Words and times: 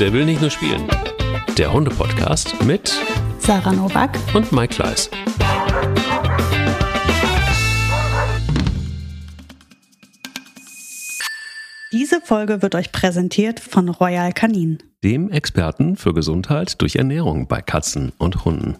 Der 0.00 0.12
will 0.12 0.24
nicht 0.24 0.40
nur 0.40 0.50
spielen. 0.50 0.86
Der 1.56 1.72
Hunde-Podcast 1.72 2.64
mit 2.64 2.96
Sarah 3.40 3.72
Novak 3.72 4.16
und 4.32 4.52
Mike 4.52 4.76
Kleiss. 4.76 5.10
Diese 11.90 12.20
Folge 12.20 12.62
wird 12.62 12.76
euch 12.76 12.92
präsentiert 12.92 13.58
von 13.58 13.88
Royal 13.88 14.32
Canin, 14.32 14.78
dem 15.02 15.32
Experten 15.32 15.96
für 15.96 16.14
Gesundheit 16.14 16.80
durch 16.80 16.94
Ernährung 16.94 17.48
bei 17.48 17.60
Katzen 17.60 18.12
und 18.18 18.44
Hunden. 18.44 18.76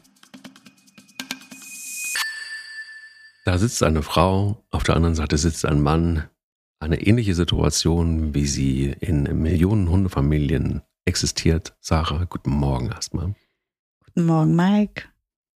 Da 3.44 3.58
sitzt 3.58 3.82
eine 3.82 4.02
Frau, 4.02 4.62
auf 4.70 4.84
der 4.84 4.94
anderen 4.94 5.16
Seite 5.16 5.36
sitzt 5.36 5.66
ein 5.66 5.80
Mann. 5.80 6.28
Eine 6.78 7.02
ähnliche 7.02 7.34
Situation, 7.34 8.34
wie 8.34 8.46
sie 8.46 8.94
in 9.00 9.24
Millionen 9.42 9.88
Hundefamilien 9.90 10.82
existiert. 11.08 11.74
Sarah, 11.80 12.24
guten 12.26 12.50
Morgen 12.50 12.90
erstmal. 12.90 13.34
Guten 14.04 14.26
Morgen, 14.26 14.54
Mike. 14.54 15.04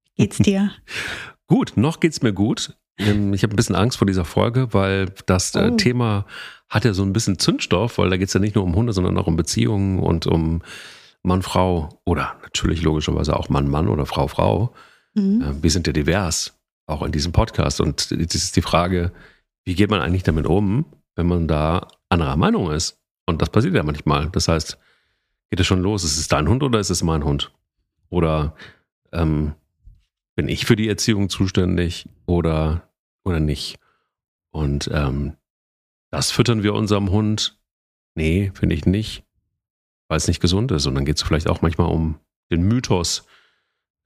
Wie 0.04 0.22
geht's 0.22 0.38
dir? 0.38 0.72
gut, 1.46 1.74
noch 1.76 2.00
geht's 2.00 2.22
mir 2.22 2.32
gut. 2.32 2.76
Ähm, 2.98 3.34
ich 3.34 3.42
habe 3.42 3.52
ein 3.52 3.56
bisschen 3.56 3.76
Angst 3.76 3.98
vor 3.98 4.06
dieser 4.06 4.24
Folge, 4.24 4.72
weil 4.72 5.12
das 5.26 5.54
äh, 5.54 5.70
oh. 5.70 5.76
Thema 5.76 6.26
hat 6.70 6.86
ja 6.86 6.94
so 6.94 7.02
ein 7.02 7.12
bisschen 7.12 7.38
Zündstoff, 7.38 7.98
weil 7.98 8.08
da 8.08 8.16
geht 8.16 8.28
es 8.28 8.34
ja 8.34 8.40
nicht 8.40 8.54
nur 8.54 8.64
um 8.64 8.74
Hunde, 8.74 8.94
sondern 8.94 9.18
auch 9.18 9.26
um 9.26 9.36
Beziehungen 9.36 9.98
und 9.98 10.26
um 10.26 10.62
Mann, 11.22 11.42
Frau 11.42 12.00
oder 12.06 12.36
natürlich 12.42 12.82
logischerweise 12.82 13.36
auch 13.36 13.50
Mann, 13.50 13.68
Mann 13.68 13.88
oder 13.88 14.06
Frau, 14.06 14.28
Frau. 14.28 14.72
Mhm. 15.14 15.42
Äh, 15.42 15.62
wir 15.62 15.70
sind 15.70 15.86
ja 15.86 15.92
divers 15.92 16.58
auch 16.86 17.02
in 17.02 17.12
diesem 17.12 17.32
Podcast. 17.32 17.80
Und 17.80 18.10
jetzt 18.10 18.34
ist 18.34 18.56
die 18.56 18.62
Frage, 18.62 19.12
wie 19.64 19.74
geht 19.74 19.90
man 19.90 20.00
eigentlich 20.00 20.22
damit 20.22 20.46
um, 20.46 20.86
wenn 21.14 21.28
man 21.28 21.46
da 21.46 21.88
anderer 22.08 22.36
Meinung 22.36 22.70
ist? 22.70 22.98
Und 23.26 23.42
das 23.42 23.50
passiert 23.50 23.74
ja 23.74 23.82
manchmal. 23.82 24.30
Das 24.30 24.48
heißt, 24.48 24.78
geht 25.52 25.60
es 25.60 25.66
schon 25.66 25.82
los? 25.82 26.02
Ist 26.02 26.16
es 26.16 26.28
dein 26.28 26.48
Hund 26.48 26.62
oder 26.62 26.80
ist 26.80 26.88
es 26.88 27.02
mein 27.02 27.24
Hund? 27.24 27.52
Oder 28.08 28.56
ähm, 29.12 29.52
bin 30.34 30.48
ich 30.48 30.64
für 30.64 30.76
die 30.76 30.88
Erziehung 30.88 31.28
zuständig 31.28 32.08
oder, 32.24 32.88
oder 33.22 33.38
nicht? 33.38 33.78
Und 34.50 34.88
ähm, 34.90 35.34
das 36.10 36.30
füttern 36.30 36.62
wir 36.62 36.72
unserem 36.72 37.10
Hund? 37.10 37.58
Nee, 38.14 38.50
finde 38.54 38.74
ich 38.74 38.86
nicht, 38.86 39.24
weil 40.08 40.16
es 40.16 40.26
nicht 40.26 40.40
gesund 40.40 40.72
ist. 40.72 40.86
Und 40.86 40.94
dann 40.94 41.04
geht 41.04 41.16
es 41.16 41.22
vielleicht 41.22 41.50
auch 41.50 41.60
manchmal 41.60 41.92
um 41.92 42.18
den 42.50 42.62
Mythos, 42.62 43.26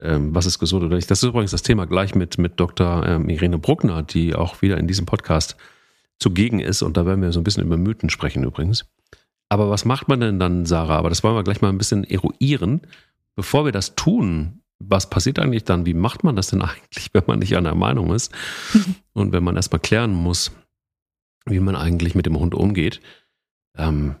ähm, 0.01 0.35
was 0.35 0.47
ist 0.47 0.59
gesund 0.59 0.83
oder 0.83 0.97
nicht. 0.97 1.09
Das 1.09 1.23
ist 1.23 1.29
übrigens 1.29 1.51
das 1.51 1.63
Thema 1.63 1.87
gleich 1.87 2.13
mit, 2.13 2.37
mit 2.37 2.59
Dr. 2.59 3.07
Ähm, 3.07 3.29
Irene 3.29 3.57
Bruckner, 3.57 4.03
die 4.03 4.35
auch 4.35 4.61
wieder 4.61 4.77
in 4.77 4.87
diesem 4.87 5.05
Podcast 5.05 5.55
zugegen 6.19 6.59
ist. 6.59 6.81
Und 6.81 6.97
da 6.97 7.05
werden 7.05 7.21
wir 7.21 7.31
so 7.31 7.39
ein 7.39 7.45
bisschen 7.45 7.63
über 7.63 7.77
Mythen 7.77 8.09
sprechen 8.09 8.43
übrigens. 8.43 8.83
Aber 9.49 9.69
was 9.69 9.85
macht 9.85 10.07
man 10.07 10.19
denn 10.19 10.39
dann, 10.39 10.65
Sarah? 10.65 10.97
Aber 10.97 11.09
das 11.09 11.23
wollen 11.23 11.35
wir 11.35 11.43
gleich 11.43 11.61
mal 11.61 11.69
ein 11.69 11.77
bisschen 11.77 12.03
eruieren. 12.03 12.81
Bevor 13.35 13.65
wir 13.65 13.71
das 13.71 13.95
tun, 13.95 14.61
was 14.79 15.09
passiert 15.09 15.39
eigentlich 15.39 15.63
dann? 15.63 15.85
Wie 15.85 15.93
macht 15.93 16.23
man 16.23 16.35
das 16.35 16.47
denn 16.47 16.61
eigentlich, 16.63 17.13
wenn 17.13 17.23
man 17.27 17.39
nicht 17.39 17.55
einer 17.55 17.75
Meinung 17.75 18.13
ist? 18.13 18.33
Und 19.13 19.31
wenn 19.31 19.43
man 19.43 19.55
erstmal 19.55 19.79
klären 19.79 20.13
muss, 20.13 20.51
wie 21.45 21.59
man 21.59 21.75
eigentlich 21.75 22.15
mit 22.15 22.25
dem 22.25 22.37
Hund 22.39 22.53
umgeht. 22.53 22.99
Ähm, 23.77 24.15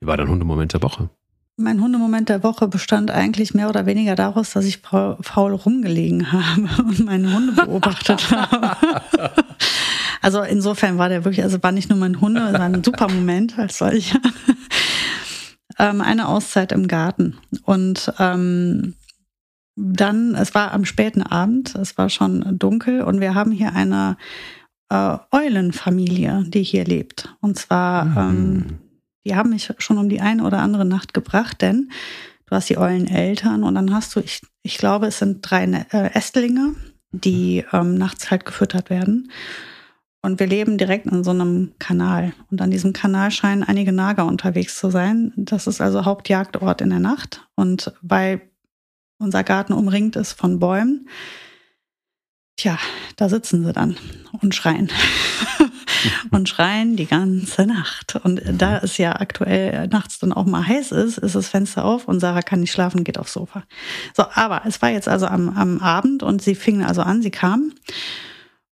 wie 0.00 0.06
war 0.06 0.16
dein 0.16 0.28
Hundemoment 0.28 0.72
der 0.72 0.82
Woche? 0.82 1.10
Mein 1.58 1.80
Hundemoment 1.80 2.28
der 2.28 2.42
Woche 2.42 2.68
bestand 2.68 3.10
eigentlich 3.10 3.54
mehr 3.54 3.70
oder 3.70 3.86
weniger 3.86 4.14
daraus, 4.14 4.50
dass 4.52 4.66
ich 4.66 4.78
faul 4.78 5.54
rumgelegen 5.54 6.32
habe 6.32 6.82
und 6.82 7.04
meine 7.04 7.34
Hunde 7.34 7.52
beobachtet 7.52 8.30
habe. 8.30 8.76
Also 10.22 10.42
insofern 10.42 10.98
war 10.98 11.08
der 11.08 11.24
wirklich, 11.24 11.42
also 11.42 11.62
war 11.62 11.72
nicht 11.72 11.88
nur 11.88 11.98
mein 11.98 12.20
Hunde, 12.20 12.40
es 12.40 12.52
war 12.54 12.62
ein 12.62 12.84
super 12.84 13.08
Moment 13.08 13.58
als 13.58 13.78
solcher. 13.78 14.20
Ähm, 15.78 16.00
eine 16.00 16.28
Auszeit 16.28 16.72
im 16.72 16.88
Garten. 16.88 17.36
Und 17.64 18.10
ähm, 18.18 18.94
dann, 19.74 20.34
es 20.34 20.54
war 20.54 20.72
am 20.72 20.86
späten 20.86 21.22
Abend, 21.22 21.74
es 21.74 21.98
war 21.98 22.08
schon 22.08 22.58
dunkel 22.58 23.02
und 23.02 23.20
wir 23.20 23.34
haben 23.34 23.50
hier 23.50 23.74
eine 23.74 24.16
äh, 24.88 25.18
Eulenfamilie, 25.32 26.44
die 26.46 26.62
hier 26.62 26.86
lebt. 26.86 27.28
Und 27.42 27.58
zwar 27.58 28.06
mhm. 28.06 28.16
ähm, 28.16 28.78
die 29.26 29.34
haben 29.34 29.50
mich 29.50 29.72
schon 29.78 29.98
um 29.98 30.08
die 30.08 30.20
eine 30.20 30.44
oder 30.44 30.60
andere 30.60 30.84
Nacht 30.84 31.12
gebracht, 31.12 31.60
denn 31.60 31.90
du 32.46 32.54
hast 32.54 32.70
die 32.70 32.78
Euleneltern 32.78 33.64
und 33.64 33.74
dann 33.74 33.92
hast 33.92 34.14
du, 34.14 34.20
ich, 34.20 34.40
ich 34.62 34.78
glaube, 34.78 35.06
es 35.06 35.18
sind 35.18 35.40
drei 35.42 35.64
äh, 35.64 36.14
Ästlinge, 36.14 36.76
die 37.10 37.64
ähm, 37.72 37.98
nachts 37.98 38.30
halt 38.30 38.46
gefüttert 38.46 38.88
werden. 38.88 39.32
Und 40.26 40.40
wir 40.40 40.48
leben 40.48 40.76
direkt 40.76 41.06
in 41.06 41.22
so 41.22 41.30
einem 41.30 41.74
Kanal. 41.78 42.32
Und 42.50 42.60
an 42.60 42.72
diesem 42.72 42.92
Kanal 42.92 43.30
scheinen 43.30 43.62
einige 43.62 43.92
Nager 43.92 44.26
unterwegs 44.26 44.76
zu 44.76 44.90
sein. 44.90 45.32
Das 45.36 45.68
ist 45.68 45.80
also 45.80 46.04
Hauptjagdort 46.04 46.80
in 46.80 46.90
der 46.90 46.98
Nacht. 46.98 47.46
Und 47.54 47.92
weil 48.02 48.40
unser 49.18 49.44
Garten 49.44 49.72
umringt 49.72 50.16
ist 50.16 50.32
von 50.32 50.58
Bäumen, 50.58 51.08
tja, 52.56 52.76
da 53.14 53.28
sitzen 53.28 53.64
sie 53.64 53.72
dann 53.72 53.96
und 54.42 54.52
schreien. 54.52 54.90
und 56.32 56.48
schreien 56.48 56.96
die 56.96 57.06
ganze 57.06 57.64
Nacht. 57.64 58.16
Und 58.16 58.42
da 58.50 58.78
es 58.78 58.98
ja 58.98 59.20
aktuell 59.20 59.86
nachts 59.86 60.18
dann 60.18 60.32
auch 60.32 60.44
mal 60.44 60.66
heiß 60.66 60.90
ist, 60.90 61.18
ist 61.18 61.36
das 61.36 61.50
Fenster 61.50 61.84
auf 61.84 62.08
und 62.08 62.18
Sarah 62.18 62.42
kann 62.42 62.58
nicht 62.58 62.72
schlafen, 62.72 63.04
geht 63.04 63.18
aufs 63.18 63.34
Sofa. 63.34 63.62
So, 64.16 64.24
aber 64.34 64.62
es 64.66 64.82
war 64.82 64.90
jetzt 64.90 65.06
also 65.06 65.26
am, 65.26 65.50
am 65.50 65.78
Abend 65.78 66.24
und 66.24 66.42
sie 66.42 66.56
fingen 66.56 66.82
also 66.82 67.02
an, 67.02 67.22
sie 67.22 67.30
kamen. 67.30 67.76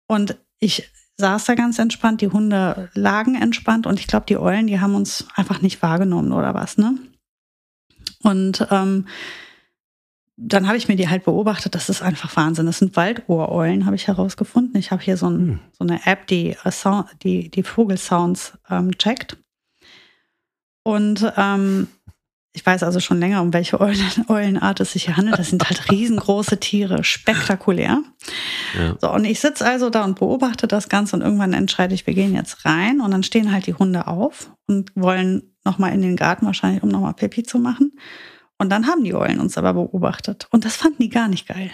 Und 0.06 0.38
ich 0.58 0.88
saß 1.22 1.44
da 1.44 1.54
ganz 1.54 1.78
entspannt, 1.78 2.20
die 2.20 2.28
Hunde 2.28 2.90
lagen 2.94 3.36
entspannt 3.36 3.86
und 3.86 4.00
ich 4.00 4.08
glaube, 4.08 4.26
die 4.28 4.36
Eulen, 4.36 4.66
die 4.66 4.80
haben 4.80 4.96
uns 4.96 5.26
einfach 5.36 5.62
nicht 5.62 5.80
wahrgenommen 5.80 6.32
oder 6.32 6.52
was, 6.52 6.76
ne? 6.78 6.98
Und 8.22 8.66
ähm, 8.70 9.06
dann 10.36 10.66
habe 10.66 10.76
ich 10.76 10.88
mir 10.88 10.96
die 10.96 11.08
halt 11.08 11.24
beobachtet, 11.24 11.76
das 11.76 11.88
ist 11.88 12.02
einfach 12.02 12.34
Wahnsinn. 12.36 12.66
Das 12.66 12.78
sind 12.78 12.96
Waldohreulen, 12.96 13.86
habe 13.86 13.94
ich 13.94 14.08
herausgefunden. 14.08 14.76
Ich 14.76 14.90
habe 14.90 15.00
hier 15.00 15.16
so, 15.16 15.28
ein, 15.28 15.38
hm. 15.38 15.60
so, 15.78 15.84
eine 15.84 16.04
App, 16.04 16.26
die, 16.26 16.56
äh, 16.64 17.02
die, 17.22 17.48
die 17.50 17.62
Vogelsounds 17.62 18.58
ähm, 18.68 18.96
checkt. 18.98 19.36
Und 20.82 21.32
ähm, 21.36 21.86
ich 22.54 22.64
weiß 22.64 22.82
also 22.82 23.00
schon 23.00 23.18
länger, 23.18 23.40
um 23.40 23.52
welche 23.52 23.80
Eulen, 23.80 23.98
Eulenart 24.28 24.80
es 24.80 24.92
sich 24.92 25.04
hier 25.04 25.16
handelt. 25.16 25.38
Das 25.38 25.50
sind 25.50 25.64
halt 25.64 25.90
riesengroße 25.90 26.58
Tiere, 26.60 27.02
spektakulär. 27.02 28.02
Ja. 28.78 28.96
So, 29.00 29.10
und 29.10 29.24
ich 29.24 29.40
sitze 29.40 29.64
also 29.64 29.90
da 29.90 30.04
und 30.04 30.18
beobachte 30.18 30.66
das 30.66 30.88
Ganze 30.88 31.16
und 31.16 31.22
irgendwann 31.22 31.54
entscheide 31.54 31.94
ich, 31.94 32.06
wir 32.06 32.14
gehen 32.14 32.34
jetzt 32.34 32.64
rein 32.64 33.00
und 33.00 33.10
dann 33.10 33.22
stehen 33.22 33.52
halt 33.52 33.66
die 33.66 33.74
Hunde 33.74 34.06
auf 34.06 34.50
und 34.66 34.92
wollen 34.94 35.54
nochmal 35.64 35.92
in 35.92 36.02
den 36.02 36.16
Garten 36.16 36.46
wahrscheinlich, 36.46 36.82
um 36.82 36.90
nochmal 36.90 37.14
Pipi 37.14 37.42
zu 37.42 37.58
machen. 37.58 37.92
Und 38.58 38.70
dann 38.70 38.86
haben 38.86 39.02
die 39.02 39.14
Eulen 39.14 39.40
uns 39.40 39.56
aber 39.58 39.74
beobachtet. 39.74 40.46
Und 40.50 40.64
das 40.64 40.76
fanden 40.76 41.02
die 41.02 41.08
gar 41.08 41.28
nicht 41.28 41.48
geil. 41.48 41.70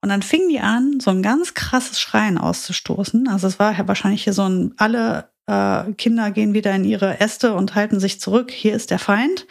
Und 0.00 0.08
dann 0.08 0.22
fingen 0.22 0.48
die 0.48 0.60
an, 0.60 1.00
so 1.00 1.10
ein 1.10 1.22
ganz 1.22 1.54
krasses 1.54 2.00
Schreien 2.00 2.38
auszustoßen. 2.38 3.28
Also 3.28 3.46
es 3.46 3.58
war 3.58 3.76
ja 3.76 3.86
wahrscheinlich 3.86 4.24
hier 4.24 4.32
so 4.32 4.48
ein, 4.48 4.74
alle 4.78 5.30
äh, 5.46 5.92
Kinder 5.92 6.30
gehen 6.30 6.54
wieder 6.54 6.74
in 6.74 6.84
ihre 6.84 7.20
Äste 7.20 7.54
und 7.54 7.74
halten 7.74 8.00
sich 8.00 8.20
zurück. 8.20 8.50
Hier 8.50 8.74
ist 8.74 8.90
der 8.90 8.98
Feind. 8.98 9.46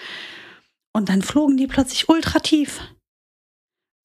Und 0.97 1.09
dann 1.09 1.21
flogen 1.21 1.57
die 1.57 1.67
plötzlich 1.67 2.09
ultra 2.09 2.39
tief. 2.39 2.81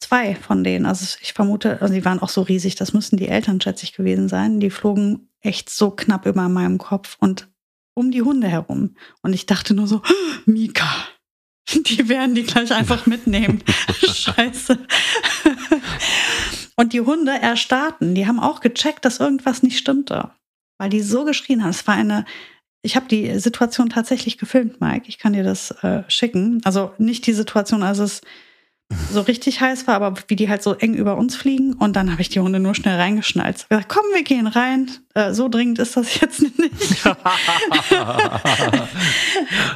Zwei 0.01 0.35
von 0.35 0.63
denen, 0.63 0.85
also 0.85 1.17
ich 1.23 1.33
vermute, 1.33 1.81
also 1.81 1.95
die 1.95 2.05
waren 2.05 2.21
auch 2.21 2.29
so 2.29 2.43
riesig, 2.43 2.75
das 2.75 2.93
müssten 2.93 3.17
die 3.17 3.29
Eltern, 3.29 3.61
schätze 3.61 3.85
ich, 3.85 3.95
gewesen 3.95 4.29
sein. 4.29 4.61
Die 4.61 4.71
flogen 4.71 5.31
echt 5.41 5.71
so 5.71 5.91
knapp 5.91 6.27
über 6.27 6.49
meinem 6.49 6.77
Kopf 6.79 7.17
und 7.19 7.49
um 7.95 8.11
die 8.11 8.21
Hunde 8.23 8.47
herum. 8.47 8.97
Und 9.23 9.33
ich 9.33 9.47
dachte 9.47 9.73
nur 9.73 9.87
so, 9.87 10.03
Mika, 10.45 10.87
Die 11.75 12.09
werden 12.09 12.35
die 12.35 12.43
gleich 12.43 12.73
einfach 12.73 13.07
mitnehmen. 13.07 13.63
Scheiße. 14.03 14.79
Und 16.77 16.93
die 16.93 17.01
Hunde 17.01 17.33
erstarrten. 17.33 18.15
Die 18.15 18.27
haben 18.27 18.41
auch 18.41 18.61
gecheckt, 18.61 19.05
dass 19.05 19.21
irgendwas 19.21 19.63
nicht 19.63 19.79
stimmte. 19.79 20.31
Weil 20.79 20.91
die 20.91 21.01
so 21.01 21.25
geschrien 21.25 21.63
haben. 21.63 21.71
Es 21.71 21.87
war 21.87 21.95
eine, 21.95 22.25
ich 22.83 22.97
habe 22.97 23.07
die 23.07 23.39
Situation 23.39 23.89
tatsächlich 23.89 24.39
gefilmt, 24.39 24.81
Mike. 24.81 25.05
Ich 25.07 25.19
kann 25.19 25.33
dir 25.33 25.45
das 25.45 25.71
äh, 25.83 26.03
schicken. 26.09 26.61
Also 26.65 26.93
nicht 26.99 27.27
die 27.27 27.33
Situation, 27.33 27.83
als 27.83 27.99
es 27.99 28.21
so 29.11 29.21
richtig 29.21 29.61
heiß 29.61 29.87
war, 29.87 29.95
aber 29.95 30.21
wie 30.29 30.37
die 30.37 30.49
halt 30.49 30.63
so 30.63 30.75
eng 30.75 30.95
über 30.95 31.17
uns 31.17 31.37
fliegen. 31.37 31.75
Und 31.75 31.95
dann 31.95 32.11
habe 32.11 32.21
ich 32.21 32.29
die 32.29 32.41
Hunde 32.41 32.59
nur 32.59 32.75
schnell 32.75 32.99
reingeschnallt. 32.99 33.69
Gesagt, 33.69 33.89
komm, 33.89 34.05
wir 34.13 34.25
gehen 34.25 34.47
rein. 34.47 34.91
Äh, 35.15 35.33
so 35.33 35.49
dringend 35.49 35.79
ist 35.79 35.97
das 35.97 36.21
jetzt 36.21 36.43
nicht. 36.43 36.53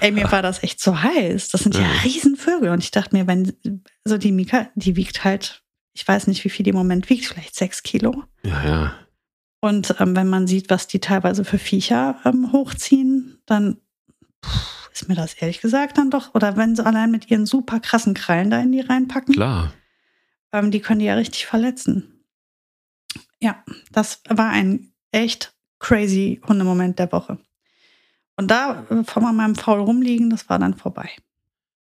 Ey, 0.00 0.10
mir 0.10 0.31
war 0.31 0.42
das 0.42 0.62
echt 0.62 0.81
so 0.81 1.00
heiß. 1.00 1.48
Das 1.50 1.62
sind 1.62 1.76
ja 1.76 1.86
Riesenvögel. 2.04 2.70
Und 2.70 2.82
ich 2.82 2.90
dachte 2.90 3.16
mir, 3.16 3.26
wenn, 3.26 3.52
so 4.04 4.19
die 4.19 4.32
Mika, 4.32 4.69
die 4.75 4.96
wiegt 4.96 5.25
halt, 5.25 5.62
ich 5.94 6.06
weiß 6.06 6.26
nicht, 6.26 6.44
wie 6.44 6.50
viel 6.50 6.64
die 6.64 6.70
im 6.70 6.76
Moment 6.76 7.08
wiegt, 7.08 7.25
vielleicht 7.26 7.54
sechs 7.54 7.82
Kilo. 7.82 8.25
Ja, 8.42 8.64
ja. 8.64 8.94
Und 9.61 9.97
ähm, 10.00 10.14
wenn 10.14 10.29
man 10.29 10.47
sieht, 10.47 10.70
was 10.70 10.87
die 10.87 11.00
teilweise 11.00 11.44
für 11.44 11.58
Viecher 11.58 12.20
ähm, 12.25 12.53
hochziehen, 12.53 13.41
dann. 13.47 13.79
Pff, 14.44 14.76
ist 14.97 15.08
mir 15.08 15.14
das 15.14 15.35
ehrlich 15.35 15.61
gesagt 15.61 15.99
dann 15.99 16.11
doch, 16.11 16.35
oder 16.35 16.56
wenn 16.56 16.75
sie 16.75 16.85
allein 16.85 17.11
mit 17.11 17.31
ihren 17.31 17.44
super 17.47 17.81
krassen 17.81 18.14
Krallen 18.14 18.50
da 18.50 18.61
in 18.61 18.73
die 18.73 18.81
reinpacken. 18.81 19.35
Klar. 19.35 19.73
Ähm, 20.53 20.70
die 20.70 20.81
können 20.81 21.00
die 21.00 21.06
ja 21.06 21.14
richtig 21.14 21.47
verletzen. 21.47 22.25
Ja, 23.41 23.62
das 23.93 24.23
war 24.29 24.49
ein 24.50 24.93
echt 25.12 25.55
crazy 25.79 26.41
Hundemoment 26.49 26.99
der 26.99 27.12
Woche. 27.12 27.38
Und 28.37 28.50
da 28.50 28.87
äh, 28.91 29.05
von 29.05 29.23
meinem 29.23 29.55
Faul 29.55 29.81
rumliegen, 29.81 30.31
das 30.31 30.49
war 30.49 30.58
dann 30.58 30.75
vorbei. 30.75 31.11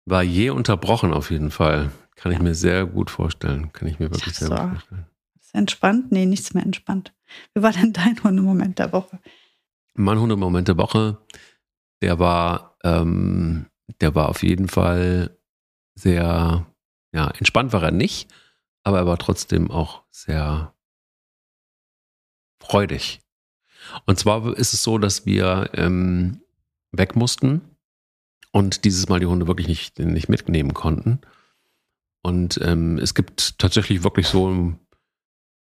war 0.05 0.23
je 0.23 0.49
unterbrochen 0.49 1.13
auf 1.13 1.31
jeden 1.31 1.51
Fall. 1.51 1.91
Kann 2.15 2.31
ich 2.31 2.39
mir 2.39 2.55
sehr 2.55 2.85
gut 2.85 3.11
vorstellen. 3.11 3.73
Kann 3.73 3.87
ich 3.87 3.99
mir 3.99 4.11
wirklich 4.11 4.27
ich 4.27 4.35
sehr 4.37 4.49
gut 4.49 4.59
vorstellen. 4.59 5.05
Entspannt? 5.53 6.11
Nee, 6.11 6.25
nichts 6.25 6.53
mehr 6.53 6.63
entspannt. 6.63 7.13
Wie 7.53 7.61
war 7.61 7.71
denn 7.71 7.93
dein 7.93 8.21
Hundemoment 8.23 8.79
der 8.79 8.91
Woche? 8.91 9.19
Mein 9.95 10.19
Hundemoment 10.19 10.67
der 10.67 10.77
Woche, 10.77 11.19
der 12.01 12.19
war, 12.19 12.77
ähm, 12.83 13.67
der 14.01 14.15
war 14.15 14.29
auf 14.29 14.43
jeden 14.43 14.67
Fall 14.67 15.37
sehr, 15.95 16.65
ja, 17.13 17.27
entspannt 17.37 17.71
war 17.71 17.83
er 17.83 17.91
nicht, 17.91 18.27
aber 18.83 18.97
er 18.97 19.05
war 19.05 19.19
trotzdem 19.19 19.69
auch 19.69 20.03
sehr 20.09 20.73
freudig. 22.59 23.21
Und 24.05 24.17
zwar 24.17 24.57
ist 24.57 24.73
es 24.73 24.83
so, 24.83 24.97
dass 24.97 25.25
wir 25.25 25.69
ähm, 25.73 26.41
weg 26.91 27.15
mussten 27.15 27.61
und 28.51 28.85
dieses 28.85 29.09
Mal 29.09 29.19
die 29.19 29.25
Hunde 29.25 29.47
wirklich 29.47 29.67
nicht, 29.67 29.99
nicht 29.99 30.29
mitnehmen 30.29 30.73
konnten. 30.73 31.21
Und 32.23 32.59
ähm, 32.63 32.97
es 32.97 33.13
gibt 33.13 33.59
tatsächlich 33.59 34.03
wirklich 34.03 34.27
so, 34.27 34.73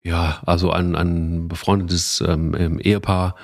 ja, 0.02 0.40
also 0.46 0.70
ein, 0.70 0.96
ein 0.96 1.48
befreundetes 1.48 2.22
ähm, 2.26 2.54
ähm, 2.56 2.78
Ehepaar, 2.78 3.34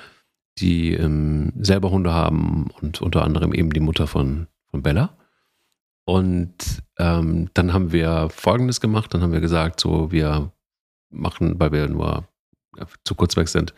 die 0.59 0.93
ähm, 0.93 1.53
selber 1.59 1.91
Hunde 1.91 2.13
haben 2.13 2.67
und 2.81 3.01
unter 3.01 3.23
anderem 3.23 3.53
eben 3.53 3.71
die 3.71 3.79
Mutter 3.79 4.07
von, 4.07 4.47
von 4.71 4.81
Bella. 4.81 5.17
Und 6.05 6.83
ähm, 6.97 7.49
dann 7.53 7.73
haben 7.73 7.91
wir 7.91 8.29
Folgendes 8.29 8.81
gemacht, 8.81 9.13
dann 9.13 9.21
haben 9.21 9.33
wir 9.33 9.41
gesagt, 9.41 9.79
so 9.79 10.11
wir 10.11 10.51
machen, 11.09 11.59
weil 11.59 11.71
wir 11.71 11.87
nur 11.89 12.27
zu 13.03 13.13
kurz 13.15 13.35
weg 13.35 13.49
sind, 13.49 13.73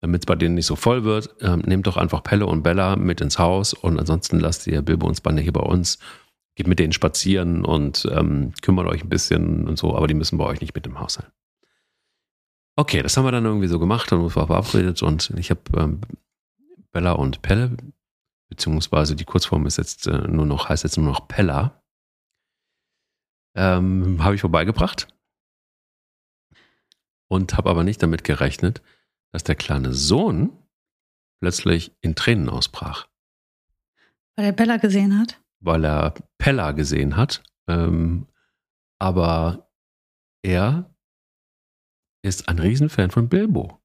damit 0.00 0.22
es 0.22 0.26
bei 0.26 0.36
denen 0.36 0.54
nicht 0.54 0.66
so 0.66 0.76
voll 0.76 1.04
wird, 1.04 1.34
ähm, 1.40 1.60
nehmt 1.66 1.86
doch 1.86 1.96
einfach 1.96 2.22
Pelle 2.22 2.46
und 2.46 2.62
Bella 2.62 2.96
mit 2.96 3.20
ins 3.20 3.38
Haus 3.38 3.74
und 3.74 3.98
ansonsten 3.98 4.38
lasst 4.38 4.66
ihr 4.66 4.82
Bilbo 4.82 5.06
und 5.06 5.16
Spanne 5.16 5.40
hier 5.40 5.52
bei 5.52 5.60
uns. 5.60 5.98
Geht 6.54 6.68
mit 6.68 6.78
denen 6.78 6.92
spazieren 6.92 7.64
und 7.64 8.08
ähm, 8.12 8.52
kümmert 8.62 8.86
euch 8.86 9.04
ein 9.04 9.08
bisschen 9.08 9.68
und 9.68 9.78
so, 9.78 9.96
aber 9.96 10.06
die 10.06 10.14
müssen 10.14 10.38
bei 10.38 10.44
euch 10.44 10.60
nicht 10.60 10.74
mit 10.74 10.86
im 10.86 11.00
Haus 11.00 11.14
sein. 11.14 11.26
Okay, 12.78 13.02
das 13.02 13.16
haben 13.16 13.24
wir 13.24 13.32
dann 13.32 13.44
irgendwie 13.44 13.66
so 13.66 13.80
gemacht 13.80 14.12
und 14.12 14.20
uns 14.20 14.36
war 14.36 14.46
verabredet 14.46 15.02
und 15.02 15.30
ich 15.30 15.50
habe 15.50 15.62
ähm, 15.74 16.00
Bella 16.92 17.10
und 17.10 17.42
Pelle, 17.42 17.76
beziehungsweise 18.48 19.16
die 19.16 19.24
Kurzform 19.24 19.66
ist 19.66 19.78
jetzt 19.78 20.06
äh, 20.06 20.28
nur 20.28 20.46
noch, 20.46 20.68
heißt 20.68 20.84
jetzt 20.84 20.96
nur 20.96 21.06
noch 21.06 21.26
Pella, 21.26 21.82
ähm, 23.56 24.22
habe 24.22 24.36
ich 24.36 24.42
vorbeigebracht 24.42 25.08
und 27.26 27.56
habe 27.56 27.68
aber 27.68 27.82
nicht 27.82 28.00
damit 28.00 28.22
gerechnet, 28.22 28.80
dass 29.32 29.42
der 29.42 29.56
kleine 29.56 29.92
Sohn 29.92 30.56
plötzlich 31.40 31.96
in 32.00 32.14
Tränen 32.14 32.48
ausbrach. 32.48 33.08
Weil 34.36 34.46
er 34.46 34.52
Bella 34.52 34.76
gesehen 34.76 35.18
hat? 35.18 35.42
Weil 35.58 35.84
er 35.84 36.14
Pella 36.38 36.70
gesehen 36.70 37.16
hat. 37.16 37.42
Ähm, 37.66 38.28
aber 39.00 39.68
er 40.42 40.94
ist 42.28 42.48
ein 42.48 42.58
Riesenfan 42.58 43.10
von 43.10 43.28
Bilbo. 43.28 43.80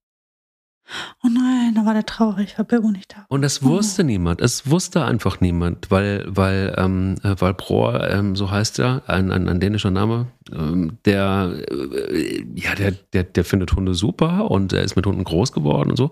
Oh 1.24 1.30
nein, 1.30 1.74
da 1.76 1.86
war 1.86 1.94
der 1.94 2.06
traurig, 2.06 2.58
war 2.58 2.66
Bilbo 2.66 2.92
nicht 2.92 3.14
da. 3.14 3.26
Und 3.30 3.42
das 3.42 3.64
wusste 3.64 4.02
oh. 4.04 4.06
niemand. 4.06 4.42
Es 4.42 4.70
wusste 4.70 5.06
einfach 5.06 5.40
niemand, 5.40 5.90
weil, 5.90 6.26
weil, 6.28 6.76
ähm, 6.78 7.16
äh, 7.24 7.36
weil 7.40 7.54
Bror, 7.54 8.10
ähm, 8.10 8.36
so 8.36 8.52
heißt 8.52 8.80
er, 8.80 9.02
ein, 9.08 9.32
ein, 9.32 9.48
ein 9.48 9.60
dänischer 9.60 9.92
Name, 9.92 10.28
ähm, 10.52 10.98
der, 11.06 11.54
äh, 11.72 12.46
ja, 12.56 12.76
der, 12.76 12.92
der, 13.14 13.24
der 13.24 13.46
findet 13.46 13.74
Hunde 13.74 13.94
super 13.94 14.52
und 14.52 14.74
er 14.74 14.84
ist 14.84 14.96
mit 14.96 15.06
Hunden 15.06 15.24
groß 15.24 15.54
geworden 15.54 15.92
und 15.92 15.98
so. 15.98 16.12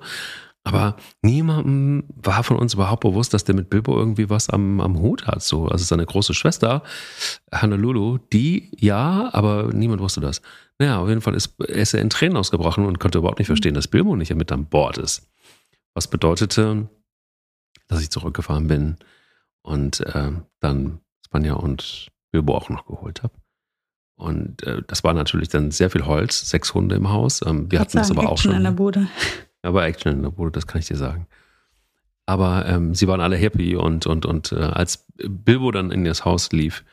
Aber 0.64 0.96
niemandem 1.24 2.04
war 2.16 2.44
von 2.44 2.58
uns 2.58 2.76
überhaupt 2.76 3.02
bewusst, 3.02 3.34
dass 3.34 3.44
der 3.44 3.56
mit 3.56 3.70
Bilbo 3.70 3.98
irgendwie 3.98 4.30
was 4.30 4.50
am, 4.50 4.80
am 4.80 5.00
Hut 5.00 5.26
hat. 5.26 5.42
So. 5.42 5.66
Also 5.66 5.84
seine 5.86 6.06
große 6.06 6.36
Schwester, 6.36 6.84
Honolulu, 7.52 8.20
die 8.32 8.70
ja, 8.80 9.30
aber 9.34 9.72
niemand 9.74 10.02
wusste 10.02 10.22
das. 10.22 10.42
Naja, 10.82 10.98
auf 10.98 11.10
jeden 11.10 11.22
Fall 11.22 11.36
ist, 11.36 11.62
ist 11.62 11.94
er 11.94 12.02
in 12.02 12.10
Tränen 12.10 12.38
ausgebrochen 12.38 12.86
und 12.86 13.00
konnte 13.00 13.20
überhaupt 13.20 13.38
nicht 13.38 13.46
verstehen, 13.46 13.76
dass 13.76 13.88
Bilbo 13.88 14.16
nicht 14.16 14.34
mit 14.34 14.52
an 14.52 14.66
Bord 14.66 14.98
ist. 14.98 15.30
Was 15.94 16.08
bedeutete, 16.08 16.90
dass 17.88 18.02
ich 18.02 18.10
zurückgefahren 18.10 18.66
bin 18.66 18.98
und 19.62 20.00
äh, 20.00 20.32
dann 20.60 21.00
Spanja 21.24 21.54
und 21.54 22.08
Bilbo 22.32 22.58
auch 22.58 22.70
noch 22.70 22.88
geholt 22.88 23.22
habe. 23.22 23.36
Und 24.16 24.64
äh, 24.64 24.82
das 24.88 25.04
war 25.04 25.14
natürlich 25.14 25.50
dann 25.50 25.70
sehr 25.70 25.92
viel 25.92 26.08
Holz, 26.08 26.50
sechs 26.50 26.74
Hunde 26.74 26.96
im 26.96 27.10
Haus. 27.10 27.42
Ähm, 27.46 27.72
wir 27.72 27.80
hatten 27.80 27.98
das 27.98 28.10
aber 28.10 28.28
auch 28.28 28.40
schon. 28.40 28.56
in 28.56 28.64
der 28.64 28.72
Bude. 28.72 29.08
Aber 29.62 29.86
Action 29.86 30.14
in 30.14 30.24
der 30.24 30.32
Bude, 30.32 30.50
das 30.50 30.66
kann 30.66 30.80
ich 30.80 30.88
dir 30.88 30.98
sagen. 30.98 31.28
Aber 32.26 32.66
ähm, 32.66 32.96
sie 32.96 33.08
waren 33.08 33.22
alle 33.22 33.38
happy 33.38 33.76
und, 33.76 34.08
und, 34.08 34.26
und 34.26 34.52
äh, 34.52 34.56
als 34.56 35.06
Bilbo 35.18 35.70
dann 35.70 35.92
in 35.92 36.06
das 36.06 36.26
Haus 36.26 36.52
lief, 36.52 36.84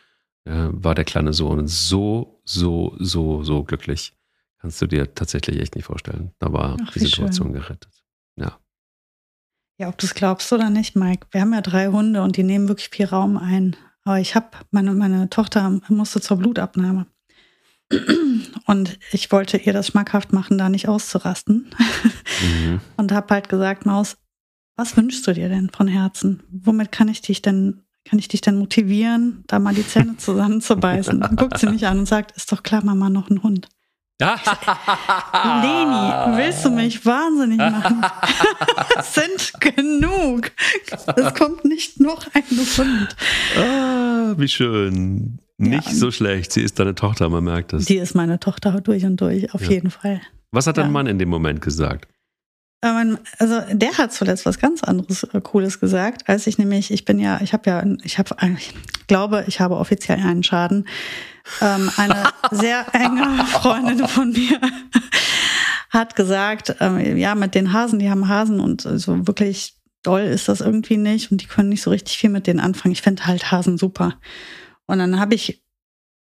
äh, 0.49 0.69
war 0.73 0.95
der 0.95 1.05
kleine 1.05 1.33
Sohn 1.33 1.67
so, 1.69 2.41
so, 2.45 2.97
so, 2.99 3.43
so 3.45 3.65
glücklich. 3.65 4.15
Kannst 4.61 4.83
du 4.83 4.87
dir 4.87 5.15
tatsächlich 5.15 5.61
echt 5.61 5.77
nicht 5.77 5.85
vorstellen. 5.85 6.33
Da 6.39 6.53
war 6.53 6.77
Ach, 6.83 6.93
die 6.93 6.99
Situation 7.01 7.49
schön. 7.49 7.55
gerettet. 7.55 8.03
Ja. 8.37 8.59
Ja, 9.79 9.89
ob 9.89 9.99
du 9.99 10.07
es 10.07 10.15
glaubst 10.15 10.53
oder 10.53 10.71
nicht, 10.71 10.97
Mike. 10.97 11.29
Wir 11.31 11.43
haben 11.43 11.53
ja 11.53 11.61
drei 11.61 11.89
Hunde 11.89 12.23
und 12.23 12.37
die 12.37 12.43
nehmen 12.43 12.69
wirklich 12.69 12.89
viel 12.89 13.07
Raum 13.07 13.37
ein. 13.37 13.77
Aber 14.03 14.19
ich 14.19 14.35
habe, 14.35 14.49
meine, 14.71 14.95
meine 14.95 15.31
Tochter 15.31 15.81
musste 15.89 16.21
zur 16.21 16.39
Blutabnahme. 16.39 17.07
Und 18.67 18.99
ich 19.13 19.31
wollte 19.31 19.57
ihr 19.59 19.73
das 19.73 19.89
schmackhaft 19.89 20.33
machen, 20.33 20.59
da 20.59 20.69
nicht 20.69 20.89
auszurasten. 20.89 21.71
Mhm. 22.43 22.81
Und 22.97 23.13
habe 23.13 23.35
halt 23.35 23.49
gesagt, 23.49 23.87
Maus, 23.87 24.17
was 24.77 24.97
wünschst 24.97 25.27
du 25.27 25.35
dir 25.35 25.49
denn 25.49 25.71
von 25.71 25.89
Herzen? 25.89 26.43
Womit 26.51 26.93
kann 26.93 27.09
ich 27.09 27.21
dich 27.23 27.43
denn, 27.43 27.85
kann 28.09 28.19
ich 28.19 28.29
dich 28.29 28.41
denn 28.41 28.59
motivieren, 28.59 29.45
da 29.47 29.59
mal 29.59 29.75
die 29.75 29.87
Zähne 29.87 30.17
zusammenzubeißen? 30.17 31.21
Dann 31.21 31.37
guckt 31.37 31.59
sie 31.59 31.67
mich 31.67 31.87
an 31.87 32.01
und 32.01 32.07
sagt, 32.07 32.37
ist 32.37 32.51
doch 32.51 32.63
klar, 32.63 32.85
Mama, 32.85 33.11
noch 33.11 33.31
ein 33.31 33.43
Hund. 33.43 33.69
Leni, 34.21 36.37
willst 36.37 36.65
du 36.65 36.71
mich 36.71 37.07
wahnsinnig 37.07 37.59
machen? 37.59 38.05
es 38.99 39.15
sind 39.15 39.53
genug. 39.61 40.51
Es 40.91 41.35
kommt 41.35 41.65
nicht 41.65 42.01
noch 42.01 42.27
ein 42.35 42.43
Hund. 42.43 43.17
Ah, 43.57 44.35
wie 44.37 44.49
schön. 44.49 45.39
Nicht 45.57 45.87
ja. 45.87 45.95
so 45.95 46.11
schlecht. 46.11 46.53
Sie 46.53 46.63
ist 46.63 46.81
deine 46.81 46.97
Tochter, 46.97 47.29
man 47.29 47.45
merkt 47.45 47.73
es. 47.75 47.85
Die 47.85 47.99
ist 47.99 48.17
meine 48.17 48.41
Tochter 48.41 48.81
durch 48.81 49.05
und 49.05 49.21
durch, 49.21 49.55
auf 49.55 49.63
ja. 49.63 49.71
jeden 49.71 49.91
Fall. 49.91 50.21
Was 50.51 50.67
hat 50.67 50.79
dein 50.79 50.87
ja. 50.87 50.93
Mann 50.93 51.07
in 51.07 51.21
dem 51.21 51.29
Moment 51.29 51.61
gesagt? 51.61 52.09
Also 52.81 53.61
der 53.73 53.99
hat 53.99 54.13
zuletzt 54.13 54.47
was 54.47 54.61
ganz 54.61 54.85
anderes 54.85 55.25
äh, 55.25 55.41
Cooles 55.41 55.81
gesagt, 55.81 56.29
als 56.29 56.47
ich 56.47 56.59
nämlich, 56.59 56.93
ich 56.93 57.05
bin 57.05 57.19
ja, 57.19 57.41
ich 57.41 57.53
habe 57.53 57.69
ja, 57.69 57.85
ich 58.05 58.19
habe, 58.19 58.37
ich 58.57 58.73
glaube, 59.09 59.45
ich 59.49 59.61
habe 59.61 59.77
offiziell 59.77 60.19
einen 60.19 60.45
Schaden. 60.45 60.87
Ähm, 61.61 61.91
eine 61.97 62.25
sehr 62.53 62.87
enge 62.93 63.45
Freundin 63.47 64.07
von 64.07 64.31
mir 64.31 64.61
hat 65.91 66.15
gesagt, 66.15 66.77
ähm, 66.79 67.17
ja, 67.17 67.35
mit 67.35 67.55
den 67.55 67.73
Hasen, 67.73 67.99
die 67.99 68.11
haben 68.11 68.29
Hasen 68.29 68.61
und 68.61 68.83
so 68.83 69.27
wirklich 69.27 69.75
doll 70.03 70.23
ist 70.23 70.49
das 70.49 70.61
irgendwie 70.61 70.97
nicht 70.97 71.33
und 71.33 71.43
die 71.43 71.47
können 71.47 71.71
nicht 71.71 71.83
so 71.83 71.91
richtig 71.91 72.19
viel 72.19 72.31
mit 72.31 72.47
denen 72.47 72.61
anfangen. 72.61 72.93
Ich 72.93 73.03
finde 73.03 73.27
halt 73.27 73.51
Hasen 73.51 73.79
super. 73.79 74.15
Und 74.87 74.99
dann 74.99 75.19
habe 75.19 75.35
ich 75.35 75.65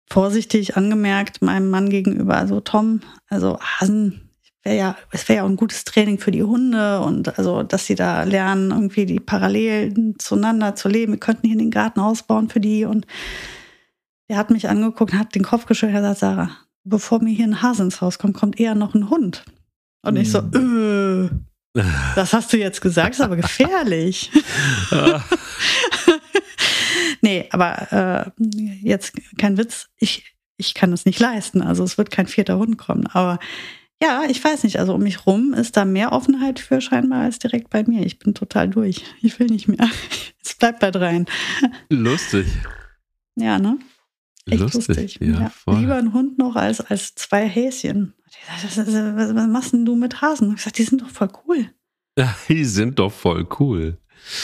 vorsichtig 0.08 0.76
angemerkt 0.76 1.42
meinem 1.42 1.68
Mann 1.70 1.90
gegenüber, 1.90 2.36
also 2.36 2.60
Tom, 2.60 3.00
also 3.28 3.58
Hasen, 3.60 4.25
wäre 4.66 4.76
ja, 4.76 4.96
es 5.12 5.28
wäre 5.28 5.38
ja 5.38 5.44
auch 5.44 5.48
ein 5.48 5.56
gutes 5.56 5.84
Training 5.84 6.18
für 6.18 6.30
die 6.30 6.42
Hunde 6.42 7.00
und 7.00 7.38
also, 7.38 7.62
dass 7.62 7.86
sie 7.86 7.94
da 7.94 8.24
lernen, 8.24 8.72
irgendwie 8.72 9.06
die 9.06 9.20
Parallelen 9.20 10.18
zueinander 10.18 10.74
zu 10.74 10.88
leben. 10.88 11.12
Wir 11.12 11.20
könnten 11.20 11.46
hier 11.46 11.56
den 11.56 11.70
Garten 11.70 12.00
ausbauen 12.00 12.48
für 12.48 12.60
die. 12.60 12.84
Und 12.84 13.06
er 14.28 14.36
hat 14.36 14.50
mich 14.50 14.68
angeguckt 14.68 15.12
und 15.12 15.18
hat 15.18 15.34
den 15.34 15.44
Kopf 15.44 15.66
geschüttelt 15.66 15.96
und 15.96 16.02
gesagt, 16.02 16.18
Sarah, 16.18 16.50
bevor 16.84 17.22
mir 17.22 17.34
hier 17.34 17.46
ein 17.46 17.62
Hase 17.62 17.84
ins 17.84 18.00
Haus 18.00 18.18
kommt, 18.18 18.34
kommt 18.34 18.60
eher 18.60 18.74
noch 18.74 18.94
ein 18.94 19.08
Hund. 19.08 19.44
Und 20.02 20.16
ich 20.16 20.30
so, 20.30 20.40
hm. 20.40 21.46
äh, 21.74 21.82
das 22.14 22.32
hast 22.32 22.52
du 22.52 22.58
jetzt 22.58 22.80
gesagt, 22.80 23.14
ist 23.14 23.20
aber 23.20 23.36
gefährlich. 23.36 24.30
Nee, 27.22 27.48
aber 27.50 28.32
äh, 28.38 28.44
jetzt 28.82 29.14
kein 29.36 29.58
Witz, 29.58 29.88
ich, 29.98 30.36
ich 30.58 30.74
kann 30.74 30.92
es 30.92 31.06
nicht 31.06 31.18
leisten. 31.18 31.60
Also 31.60 31.82
es 31.82 31.98
wird 31.98 32.12
kein 32.12 32.28
vierter 32.28 32.56
Hund 32.56 32.78
kommen. 32.78 33.08
Aber 33.08 33.40
ja, 34.02 34.24
ich 34.28 34.42
weiß 34.42 34.64
nicht. 34.64 34.78
Also 34.78 34.94
um 34.94 35.02
mich 35.02 35.26
rum 35.26 35.54
ist 35.54 35.76
da 35.76 35.84
mehr 35.84 36.12
Offenheit 36.12 36.60
für 36.60 36.80
scheinbar 36.80 37.22
als 37.22 37.38
direkt 37.38 37.70
bei 37.70 37.84
mir. 37.84 38.04
Ich 38.04 38.18
bin 38.18 38.34
total 38.34 38.68
durch. 38.68 39.04
Ich 39.22 39.38
will 39.38 39.46
nicht 39.46 39.68
mehr. 39.68 39.88
Es 40.48 40.54
bleibt 40.54 40.78
bei 40.78 40.92
dreien. 40.92 41.26
Lustig. 41.90 42.46
Ja, 43.34 43.58
ne? 43.58 43.78
Echt 44.48 44.60
lustig. 44.60 44.86
lustig. 44.86 45.18
Ja, 45.20 45.50
ja. 45.66 45.78
Lieber 45.78 45.96
ein 45.96 46.12
Hund 46.12 46.38
noch 46.38 46.54
als, 46.54 46.80
als 46.80 47.16
zwei 47.16 47.48
Häschen. 47.48 48.14
Was 48.62 49.48
machst 49.48 49.72
denn 49.72 49.84
du 49.84 49.96
mit 49.96 50.22
Hasen? 50.22 50.50
Ich 50.50 50.58
gesagt, 50.58 50.78
die 50.78 50.84
sind 50.84 51.02
doch 51.02 51.10
voll 51.10 51.30
cool. 51.46 51.68
Ja, 52.16 52.34
die 52.48 52.64
sind 52.64 53.00
doch 53.00 53.12
voll 53.12 53.46
cool. 53.58 53.98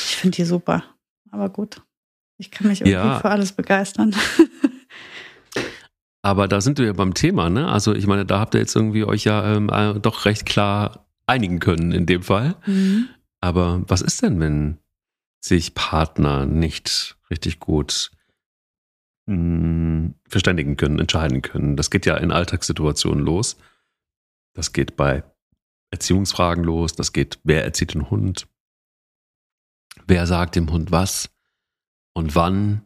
Ich 0.09 0.17
finde 0.17 0.37
die 0.37 0.45
super. 0.45 0.83
Aber 1.31 1.49
gut. 1.49 1.83
Ich 2.37 2.51
kann 2.51 2.67
mich 2.67 2.81
irgendwie 2.81 2.95
ja. 2.95 3.21
für 3.21 3.31
alles 3.31 3.53
begeistern. 3.53 4.15
Aber 6.23 6.47
da 6.47 6.61
sind 6.61 6.79
wir 6.79 6.87
ja 6.87 6.93
beim 6.93 7.15
Thema, 7.15 7.51
ne? 7.51 7.69
Also 7.69 7.95
ich 7.95 8.07
meine, 8.07 8.25
da 8.25 8.39
habt 8.39 8.55
ihr 8.55 8.61
jetzt 8.61 8.77
irgendwie 8.77 9.05
euch 9.05 9.25
ja 9.25 9.57
ähm, 9.57 9.69
äh, 9.71 9.99
doch 9.99 10.25
recht 10.25 10.47
klar 10.47 11.07
einigen 11.27 11.59
können 11.59 11.93
in 11.93 12.07
dem 12.07 12.23
Fall. 12.23 12.57
Mhm. 12.67 13.09
Aber 13.41 13.83
was 13.89 14.03
ist 14.03 14.23
denn, 14.23 14.39
wenn 14.39 14.79
sich 15.41 15.75
Partner 15.75 16.47
nicht 16.47 17.17
richtig 17.29 17.59
gut 17.59 18.13
mh, 19.27 19.35
hm, 19.35 20.15
verständigen 20.29 20.77
können, 20.77 20.99
entscheiden 20.99 21.43
können. 21.43 21.77
Das 21.77 21.91
geht 21.91 22.07
ja 22.07 22.17
in 22.17 22.31
Alltagssituationen 22.31 23.25
los. 23.25 23.57
Das 24.55 24.73
geht 24.73 24.97
bei 24.97 25.25
Erziehungsfragen 25.91 26.65
los. 26.65 26.95
Das 26.95 27.13
geht, 27.13 27.41
wer 27.45 27.65
erzieht 27.65 27.95
den 27.95 28.11
Hund? 28.11 28.47
Wer 30.07 30.27
sagt 30.27 30.57
dem 30.57 30.71
Hund 30.71 30.91
was 30.91 31.31
und 32.15 32.35
wann? 32.35 32.83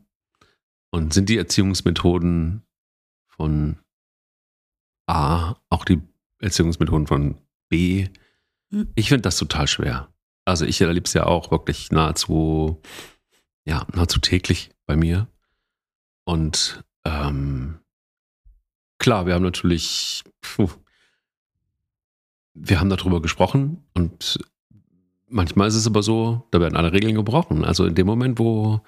Und 0.91 1.13
sind 1.13 1.29
die 1.29 1.37
Erziehungsmethoden 1.37 2.63
von 3.37 3.79
A 5.07 5.57
auch 5.71 5.85
die 5.85 6.03
Erziehungsmethoden 6.41 7.07
von 7.07 7.41
B? 7.69 8.09
Hm. 8.71 8.91
Ich 8.95 9.09
finde 9.09 9.23
das 9.23 9.37
total 9.37 9.67
schwer. 9.69 10.13
Also 10.45 10.65
ich 10.65 10.81
erlebe 10.81 11.07
es 11.07 11.13
ja 11.13 11.27
auch 11.27 11.51
wirklich 11.51 11.91
nahezu, 11.91 12.81
ja, 13.65 13.87
nahezu 13.95 14.21
täglich 14.21 14.71
bei 14.87 14.97
mir. 14.97 15.29
Und 16.25 16.85
ähm, 17.05 17.81
klar, 18.99 19.27
wir 19.27 19.35
haben 19.35 19.43
natürlich, 19.43 20.25
puh, 20.41 20.71
wir 22.55 22.81
haben 22.81 22.91
darüber 22.91 23.21
gesprochen 23.21 23.85
und 23.95 24.39
manchmal 25.29 25.69
ist 25.69 25.75
es 25.75 25.87
aber 25.87 26.03
so, 26.03 26.47
da 26.51 26.61
werden 26.61 26.77
alle 26.77 26.93
Regeln 26.93 27.15
gebrochen. 27.15 27.65
Also 27.65 27.85
in 27.85 27.95
dem 27.95 28.07
Moment, 28.07 28.39
wo 28.39 28.81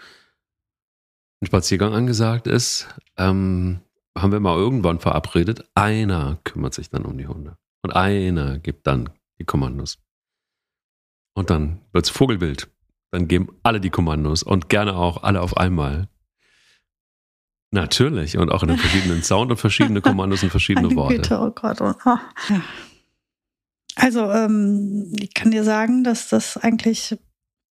ein 1.40 1.47
Spaziergang 1.47 1.93
angesagt 1.93 2.47
ist, 2.47 2.88
ähm, 3.17 3.81
haben 4.23 4.33
wir 4.33 4.41
mal 4.41 4.57
irgendwann 4.57 5.01
verabredet, 5.01 5.69
einer 5.75 6.39
kümmert 6.45 6.75
sich 6.75 6.91
dann 6.91 7.05
um 7.05 7.17
die 7.17 7.27
Hunde. 7.27 7.57
Und 7.83 7.93
einer 7.93 8.59
gibt 8.59 8.87
dann 8.87 9.11
die 9.39 9.45
Kommandos. 9.45 9.99
Und 11.35 11.51
dann 11.51 11.81
wird 11.93 12.07
es 12.07 12.11
Vogelwild. 12.11 12.69
Dann 13.11 13.29
geben 13.29 13.57
alle 13.63 13.81
die 13.81 13.91
Kommandos 13.91 14.43
und 14.43 14.69
gerne 14.69 14.97
auch 14.97 15.23
alle 15.23 15.41
auf 15.41 15.57
einmal. 15.57 16.09
Natürlich. 17.71 18.37
Und 18.37 18.51
auch 18.51 18.63
in 18.63 18.71
den 18.71 18.79
verschiedenen 18.79 19.23
Sound 19.25 19.51
und 19.51 19.57
verschiedene 19.57 20.01
Kommandos 20.01 20.43
und 20.43 20.51
verschiedene 20.51 20.95
Worte. 20.95 21.17
Güte, 21.17 21.39
oh 21.39 21.51
Gott. 21.51 21.81
Oh. 21.81 21.95
Ja. 22.05 22.63
Also, 23.95 24.31
ähm, 24.31 25.13
ich 25.19 25.35
kann 25.35 25.51
dir 25.51 25.65
sagen, 25.65 26.05
dass 26.05 26.29
das 26.29 26.57
eigentlich 26.57 27.17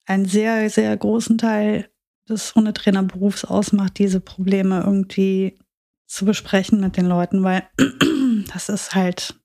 einen 0.05 0.25
sehr, 0.25 0.69
sehr 0.69 0.95
großen 0.95 1.37
Teil 1.37 1.89
des 2.27 2.55
Hundetrainerberufs 2.55 3.45
ausmacht, 3.45 3.97
diese 3.97 4.19
Probleme 4.19 4.81
irgendwie 4.85 5.57
zu 6.07 6.25
besprechen 6.25 6.79
mit 6.79 6.97
den 6.97 7.05
Leuten, 7.05 7.43
weil 7.43 7.67
das 8.53 8.69
ist 8.69 8.95
halt 8.95 9.35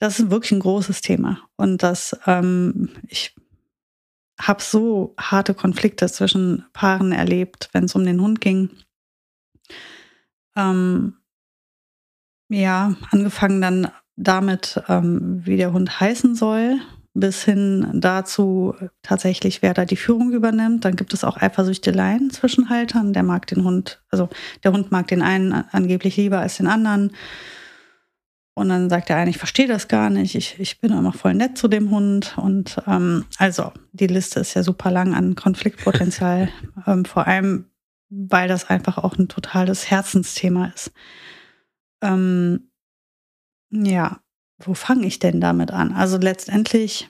das 0.00 0.18
ist 0.18 0.30
wirklich 0.30 0.52
ein 0.52 0.60
großes 0.60 1.02
Thema. 1.02 1.42
Und 1.56 1.82
das, 1.82 2.18
ähm, 2.26 2.88
ich 3.06 3.36
habe 4.40 4.62
so 4.62 5.14
harte 5.20 5.54
Konflikte 5.54 6.10
zwischen 6.10 6.64
Paaren 6.72 7.12
erlebt, 7.12 7.68
wenn 7.72 7.84
es 7.84 7.94
um 7.94 8.04
den 8.04 8.20
Hund 8.20 8.40
ging. 8.40 8.70
Ähm, 10.56 11.18
ja, 12.48 12.96
angefangen 13.10 13.60
dann 13.60 13.92
damit, 14.16 14.82
ähm, 14.88 15.44
wie 15.44 15.58
der 15.58 15.72
Hund 15.74 16.00
heißen 16.00 16.34
soll, 16.34 16.80
bis 17.12 17.44
hin 17.44 17.88
dazu 17.94 18.74
tatsächlich, 19.02 19.62
wer 19.62 19.74
da 19.74 19.84
die 19.84 19.96
Führung 19.96 20.32
übernimmt. 20.32 20.84
Dann 20.84 20.96
gibt 20.96 21.12
es 21.12 21.24
auch 21.24 21.36
Eifersüchteleien 21.36 22.30
zwischen 22.30 22.68
Haltern. 22.68 23.12
Der 23.12 23.22
mag 23.22 23.46
den 23.48 23.64
Hund, 23.64 24.02
also 24.10 24.28
der 24.62 24.72
Hund 24.72 24.92
mag 24.92 25.08
den 25.08 25.22
einen 25.22 25.52
angeblich 25.52 26.16
lieber 26.16 26.38
als 26.38 26.56
den 26.56 26.66
anderen. 26.66 27.12
Und 28.54 28.68
dann 28.68 28.90
sagt 28.90 29.08
der 29.08 29.16
eine, 29.16 29.30
ich 29.30 29.38
verstehe 29.38 29.66
das 29.66 29.88
gar 29.88 30.10
nicht, 30.10 30.34
ich, 30.34 30.60
ich 30.60 30.80
bin 30.80 30.92
immer 30.92 31.12
voll 31.12 31.34
nett 31.34 31.56
zu 31.56 31.66
dem 31.66 31.90
Hund. 31.90 32.36
Und 32.36 32.80
ähm, 32.86 33.24
also 33.38 33.72
die 33.92 34.06
Liste 34.06 34.40
ist 34.40 34.54
ja 34.54 34.62
super 34.62 34.90
lang 34.90 35.14
an 35.14 35.34
Konfliktpotenzial, 35.34 36.48
ähm, 36.86 37.04
vor 37.04 37.26
allem 37.26 37.66
weil 38.10 38.48
das 38.48 38.68
einfach 38.68 38.98
auch 38.98 39.16
ein 39.16 39.28
totales 39.28 39.90
Herzensthema 39.90 40.72
ist. 40.74 40.92
Ähm, 42.02 42.70
ja, 43.70 44.20
wo 44.60 44.74
fange 44.74 45.06
ich 45.06 45.18
denn 45.18 45.40
damit 45.40 45.70
an? 45.70 45.92
Also 45.92 46.18
letztendlich, 46.18 47.08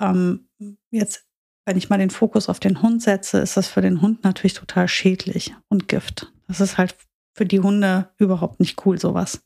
ähm, 0.00 0.48
jetzt, 0.90 1.26
wenn 1.64 1.76
ich 1.76 1.90
mal 1.90 1.98
den 1.98 2.10
Fokus 2.10 2.48
auf 2.48 2.60
den 2.60 2.82
Hund 2.82 3.02
setze, 3.02 3.38
ist 3.38 3.56
das 3.56 3.68
für 3.68 3.80
den 3.80 4.00
Hund 4.00 4.24
natürlich 4.24 4.54
total 4.54 4.88
schädlich 4.88 5.54
und 5.68 5.88
Gift. 5.88 6.32
Das 6.46 6.60
ist 6.60 6.78
halt 6.78 6.96
für 7.34 7.46
die 7.46 7.60
Hunde 7.60 8.10
überhaupt 8.18 8.60
nicht 8.60 8.84
cool, 8.86 8.98
sowas. 8.98 9.44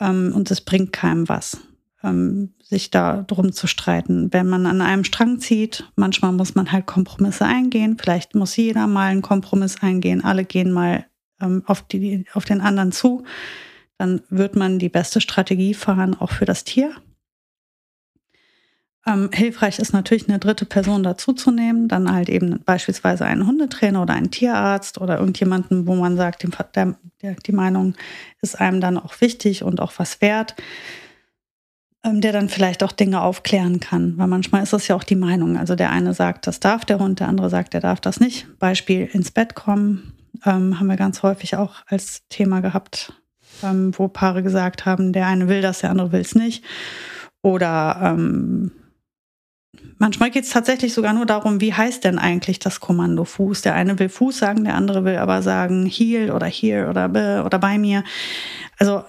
Ähm, 0.00 0.32
und 0.34 0.50
es 0.50 0.60
bringt 0.60 0.92
keinem 0.92 1.28
was, 1.28 1.58
ähm, 2.02 2.54
sich 2.62 2.90
da 2.90 3.22
drum 3.22 3.52
zu 3.52 3.66
streiten. 3.66 4.32
Wenn 4.32 4.48
man 4.48 4.66
an 4.66 4.80
einem 4.80 5.04
Strang 5.04 5.40
zieht, 5.40 5.90
manchmal 5.96 6.32
muss 6.32 6.54
man 6.54 6.70
halt 6.72 6.86
Kompromisse 6.86 7.46
eingehen. 7.46 7.96
Vielleicht 7.98 8.34
muss 8.34 8.56
jeder 8.56 8.86
mal 8.86 9.10
einen 9.10 9.22
Kompromiss 9.22 9.82
eingehen. 9.82 10.22
Alle 10.22 10.44
gehen 10.44 10.72
mal 10.72 11.06
ähm, 11.40 11.62
auf, 11.66 11.82
die, 11.82 12.26
auf 12.32 12.44
den 12.44 12.60
anderen 12.60 12.92
zu. 12.92 13.24
Dann 13.98 14.22
wird 14.28 14.56
man 14.56 14.78
die 14.78 14.88
beste 14.88 15.20
Strategie 15.20 15.74
fahren, 15.74 16.14
auch 16.18 16.30
für 16.30 16.44
das 16.44 16.64
Tier. 16.64 16.94
Ähm, 19.06 19.30
hilfreich 19.32 19.78
ist 19.78 19.92
natürlich 19.92 20.28
eine 20.28 20.38
dritte 20.38 20.64
Person 20.64 21.02
dazuzunehmen, 21.02 21.88
dann 21.88 22.10
halt 22.10 22.30
eben 22.30 22.60
beispielsweise 22.64 23.26
einen 23.26 23.46
Hundetrainer 23.46 24.00
oder 24.00 24.14
einen 24.14 24.30
Tierarzt 24.30 24.98
oder 24.98 25.18
irgendjemanden, 25.18 25.86
wo 25.86 25.94
man 25.94 26.16
sagt, 26.16 26.46
der, 26.74 26.96
der, 27.20 27.34
die 27.34 27.52
Meinung 27.52 27.94
ist 28.40 28.58
einem 28.58 28.80
dann 28.80 28.96
auch 28.96 29.20
wichtig 29.20 29.62
und 29.62 29.80
auch 29.80 29.92
was 29.98 30.22
wert, 30.22 30.54
ähm, 32.02 32.22
der 32.22 32.32
dann 32.32 32.48
vielleicht 32.48 32.82
auch 32.82 32.92
Dinge 32.92 33.20
aufklären 33.20 33.78
kann. 33.78 34.16
Weil 34.16 34.26
manchmal 34.26 34.62
ist 34.62 34.72
das 34.72 34.88
ja 34.88 34.96
auch 34.96 35.04
die 35.04 35.16
Meinung. 35.16 35.58
Also 35.58 35.74
der 35.74 35.90
eine 35.90 36.14
sagt, 36.14 36.46
das 36.46 36.60
darf 36.60 36.86
der 36.86 36.98
Hund, 36.98 37.20
der 37.20 37.28
andere 37.28 37.50
sagt, 37.50 37.74
der 37.74 37.82
darf 37.82 38.00
das 38.00 38.20
nicht. 38.20 38.46
Beispiel 38.58 39.08
ins 39.12 39.30
Bett 39.30 39.54
kommen 39.54 40.14
ähm, 40.46 40.78
haben 40.80 40.86
wir 40.86 40.96
ganz 40.96 41.22
häufig 41.22 41.56
auch 41.56 41.82
als 41.86 42.22
Thema 42.28 42.60
gehabt, 42.60 43.12
ähm, 43.62 43.92
wo 43.96 44.08
Paare 44.08 44.42
gesagt 44.42 44.86
haben, 44.86 45.12
der 45.12 45.26
eine 45.26 45.48
will 45.48 45.62
das, 45.62 45.80
der 45.80 45.90
andere 45.90 46.12
will 46.12 46.20
es 46.20 46.34
nicht. 46.34 46.64
Oder 47.42 47.98
ähm, 48.02 48.72
Manchmal 49.98 50.30
geht 50.30 50.44
es 50.44 50.50
tatsächlich 50.50 50.92
sogar 50.92 51.12
nur 51.12 51.26
darum, 51.26 51.60
wie 51.60 51.72
heißt 51.72 52.04
denn 52.04 52.18
eigentlich 52.18 52.58
das 52.58 52.80
Kommando 52.80 53.24
Fuß? 53.24 53.62
Der 53.62 53.74
eine 53.74 53.98
will 53.98 54.08
Fuß 54.08 54.36
sagen, 54.36 54.64
der 54.64 54.74
andere 54.74 55.04
will 55.04 55.16
aber 55.16 55.40
sagen 55.42 55.86
Heel 55.86 56.30
oder 56.32 56.46
Here 56.46 56.88
oder 56.88 57.08
be 57.08 57.42
oder 57.44 57.58
bei 57.58 57.78
mir. 57.78 58.02
Also 58.78 59.04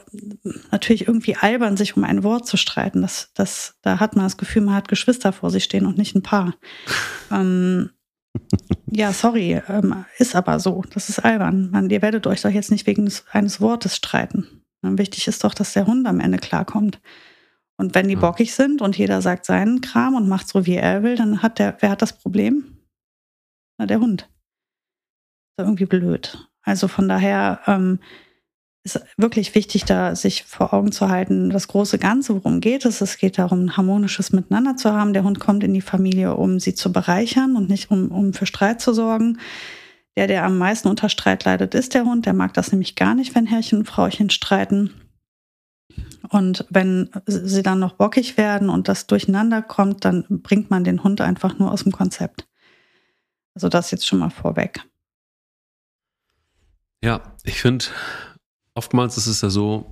natürlich 0.71 1.07
irgendwie 1.07 1.35
albern, 1.35 1.75
sich 1.75 1.97
um 1.97 2.03
ein 2.03 2.23
Wort 2.23 2.45
zu 2.45 2.55
streiten. 2.55 3.01
Das, 3.01 3.31
das, 3.33 3.75
da 3.81 3.99
hat 3.99 4.15
man 4.15 4.25
das 4.25 4.37
Gefühl, 4.37 4.61
man 4.61 4.75
hat 4.75 4.87
Geschwister 4.87 5.33
vor 5.33 5.49
sich 5.49 5.63
stehen 5.63 5.85
und 5.85 5.97
nicht 5.97 6.15
ein 6.15 6.23
Paar. 6.23 6.53
ähm, 7.31 7.89
ja, 8.91 9.11
sorry, 9.13 9.61
ähm, 9.67 10.05
ist 10.17 10.35
aber 10.35 10.59
so. 10.59 10.83
Das 10.93 11.09
ist 11.09 11.19
albern. 11.19 11.69
Man, 11.71 11.89
ihr 11.89 12.01
werdet 12.01 12.27
euch 12.27 12.41
doch 12.41 12.49
jetzt 12.49 12.71
nicht 12.71 12.87
wegen 12.87 13.05
des, 13.05 13.25
eines 13.31 13.61
Wortes 13.61 13.95
streiten. 13.95 14.63
Wichtig 14.81 15.27
ist 15.27 15.43
doch, 15.43 15.53
dass 15.53 15.73
der 15.73 15.87
Hund 15.87 16.05
am 16.07 16.19
Ende 16.19 16.37
klarkommt. 16.37 17.01
Und 17.77 17.95
wenn 17.95 18.07
die 18.07 18.15
bockig 18.15 18.53
sind 18.53 18.81
und 18.81 18.97
jeder 18.97 19.21
sagt 19.21 19.45
seinen 19.45 19.81
Kram 19.81 20.15
und 20.15 20.29
macht 20.29 20.47
so, 20.47 20.65
wie 20.65 20.75
er 20.75 21.03
will, 21.03 21.15
dann 21.15 21.41
hat 21.41 21.59
der, 21.59 21.75
wer 21.79 21.89
hat 21.89 22.01
das 22.01 22.17
Problem? 22.17 22.77
Na, 23.77 23.85
der 23.85 23.99
Hund. 23.99 24.29
Ist 25.57 25.65
irgendwie 25.65 25.85
blöd. 25.85 26.49
Also 26.61 26.87
von 26.87 27.09
daher 27.09 27.61
ähm, 27.67 27.99
ist 28.85 29.03
wirklich 29.17 29.55
wichtig, 29.55 29.83
da 29.85 30.15
sich 30.15 30.43
vor 30.43 30.71
Augen 30.71 30.91
zu 30.91 31.09
halten, 31.09 31.49
das 31.49 31.67
große 31.67 31.97
Ganze, 31.97 32.35
worum 32.35 32.61
geht 32.61 32.85
es? 32.85 33.01
Es 33.01 33.17
geht 33.17 33.39
darum, 33.39 33.65
ein 33.65 33.77
harmonisches 33.77 34.31
Miteinander 34.31 34.77
zu 34.77 34.93
haben. 34.93 35.13
Der 35.13 35.23
Hund 35.23 35.39
kommt 35.39 35.63
in 35.63 35.73
die 35.73 35.81
Familie, 35.81 36.35
um 36.35 36.59
sie 36.59 36.75
zu 36.75 36.93
bereichern 36.93 37.55
und 37.55 37.67
nicht 37.67 37.89
um, 37.89 38.11
um 38.11 38.33
für 38.33 38.45
Streit 38.45 38.81
zu 38.81 38.93
sorgen. 38.93 39.39
Der, 40.15 40.27
der 40.27 40.45
am 40.45 40.59
meisten 40.59 40.87
unter 40.87 41.09
Streit 41.09 41.43
leidet, 41.45 41.73
ist 41.73 41.95
der 41.95 42.05
Hund. 42.05 42.27
Der 42.27 42.33
mag 42.33 42.53
das 42.53 42.71
nämlich 42.71 42.95
gar 42.95 43.15
nicht, 43.15 43.33
wenn 43.33 43.47
Herrchen 43.47 43.79
und 43.79 43.85
Frauchen 43.85 44.29
streiten. 44.29 44.93
Und 46.29 46.65
wenn 46.69 47.09
sie 47.25 47.63
dann 47.63 47.79
noch 47.79 47.93
bockig 47.93 48.37
werden 48.37 48.69
und 48.69 48.87
das 48.87 49.07
durcheinander 49.07 49.63
kommt, 49.63 50.05
dann 50.05 50.25
bringt 50.29 50.69
man 50.69 50.83
den 50.83 51.03
Hund 51.03 51.21
einfach 51.21 51.57
nur 51.57 51.71
aus 51.71 51.83
dem 51.83 51.91
Konzept. 51.91 52.47
Also 53.55 53.67
das 53.67 53.89
jetzt 53.89 54.05
schon 54.05 54.19
mal 54.19 54.29
vorweg. 54.29 54.81
Ja, 57.03 57.35
ich 57.43 57.61
finde, 57.61 57.85
oftmals 58.75 59.17
ist 59.17 59.27
es 59.27 59.41
ja 59.41 59.49
so, 59.49 59.85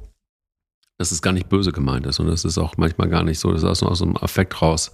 dass 0.97 1.11
es 1.11 1.21
gar 1.21 1.31
nicht 1.31 1.49
böse 1.49 1.71
gemeint 1.71 2.05
ist 2.05 2.19
und 2.19 2.27
es 2.27 2.45
ist 2.45 2.57
auch 2.57 2.77
manchmal 2.77 3.09
gar 3.09 3.23
nicht 3.23 3.39
so, 3.39 3.51
dass 3.51 3.63
aus, 3.63 3.81
aus 3.81 4.01
einem 4.01 4.17
Affekt 4.17 4.61
raus, 4.61 4.91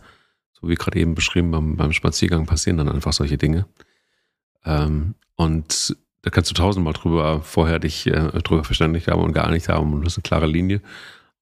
so 0.53 0.69
wie 0.69 0.75
gerade 0.75 0.97
eben 0.97 1.15
beschrieben, 1.15 1.51
beim, 1.51 1.75
beim 1.75 1.91
Spaziergang 1.91 2.45
passieren 2.45 2.77
dann 2.77 2.89
einfach 2.89 3.13
solche 3.13 3.37
Dinge. 3.37 3.65
Ähm, 4.63 5.15
und 5.35 5.97
da 6.21 6.29
kannst 6.29 6.49
du 6.49 6.53
tausendmal 6.53 6.93
drüber 6.93 7.41
vorher 7.41 7.79
dich 7.79 8.07
äh, 8.07 8.41
drüber 8.41 8.63
verständigt 8.63 9.07
haben 9.07 9.21
und 9.21 9.33
geeinigt 9.33 9.69
haben 9.69 9.93
und 9.93 10.05
das 10.05 10.13
ist 10.13 10.17
eine 10.19 10.23
klare 10.23 10.47
Linie. 10.47 10.81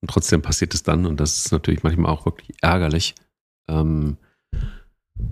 Und 0.01 0.09
trotzdem 0.09 0.41
passiert 0.41 0.73
es 0.73 0.83
dann 0.83 1.05
und 1.05 1.19
das 1.19 1.37
ist 1.45 1.51
natürlich 1.51 1.83
manchmal 1.83 2.11
auch 2.11 2.25
wirklich 2.25 2.55
ärgerlich. 2.61 3.15
Ähm, 3.67 4.17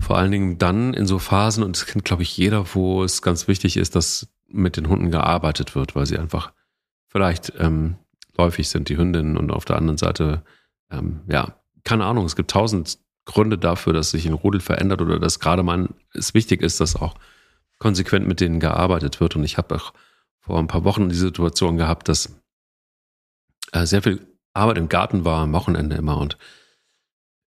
vor 0.00 0.18
allen 0.18 0.32
Dingen 0.32 0.58
dann 0.58 0.94
in 0.94 1.06
so 1.06 1.18
Phasen, 1.18 1.62
und 1.62 1.76
das 1.76 1.86
kennt, 1.86 2.04
glaube 2.04 2.24
ich, 2.24 2.36
jeder, 2.36 2.74
wo 2.74 3.04
es 3.04 3.22
ganz 3.22 3.46
wichtig 3.46 3.76
ist, 3.76 3.94
dass 3.94 4.28
mit 4.48 4.76
den 4.76 4.88
Hunden 4.88 5.10
gearbeitet 5.10 5.74
wird, 5.74 5.94
weil 5.94 6.06
sie 6.06 6.18
einfach 6.18 6.52
vielleicht 7.08 7.52
ähm, 7.58 7.96
läufig 8.36 8.68
sind, 8.68 8.88
die 8.88 8.96
Hündinnen, 8.96 9.36
und 9.36 9.50
auf 9.50 9.64
der 9.64 9.76
anderen 9.76 9.98
Seite, 9.98 10.42
ähm, 10.90 11.22
ja, 11.28 11.58
keine 11.84 12.04
Ahnung, 12.04 12.24
es 12.24 12.36
gibt 12.36 12.50
tausend 12.50 12.98
Gründe 13.24 13.58
dafür, 13.58 13.92
dass 13.92 14.10
sich 14.10 14.26
ein 14.26 14.32
Rudel 14.32 14.60
verändert 14.60 15.00
oder 15.00 15.18
dass 15.18 15.40
gerade 15.40 15.62
man 15.62 15.94
es 16.14 16.34
wichtig 16.34 16.62
ist, 16.62 16.80
dass 16.80 16.96
auch 16.96 17.16
konsequent 17.78 18.26
mit 18.26 18.40
denen 18.40 18.60
gearbeitet 18.60 19.20
wird. 19.20 19.36
Und 19.36 19.44
ich 19.44 19.58
habe 19.58 19.74
auch 19.74 19.92
vor 20.40 20.58
ein 20.58 20.68
paar 20.68 20.84
Wochen 20.84 21.08
die 21.08 21.14
Situation 21.14 21.76
gehabt, 21.76 22.08
dass 22.08 22.40
äh, 23.72 23.84
sehr 23.84 24.02
viel 24.02 24.26
Arbeit 24.54 24.78
im 24.78 24.88
Garten 24.88 25.24
war, 25.24 25.42
am 25.42 25.52
Wochenende 25.52 25.96
immer. 25.96 26.18
Und 26.18 26.38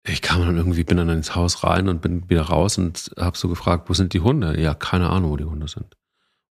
ich 0.03 0.21
kam 0.21 0.41
dann 0.41 0.57
irgendwie, 0.57 0.83
bin 0.83 0.97
dann 0.97 1.09
ins 1.09 1.35
Haus 1.35 1.63
rein 1.63 1.87
und 1.87 2.01
bin 2.01 2.29
wieder 2.29 2.43
raus 2.43 2.77
und 2.77 3.11
habe 3.17 3.37
so 3.37 3.47
gefragt, 3.47 3.89
wo 3.89 3.93
sind 3.93 4.13
die 4.13 4.21
Hunde? 4.21 4.59
Ja, 4.59 4.73
keine 4.73 5.09
Ahnung, 5.09 5.31
wo 5.31 5.37
die 5.37 5.45
Hunde 5.45 5.67
sind. 5.67 5.95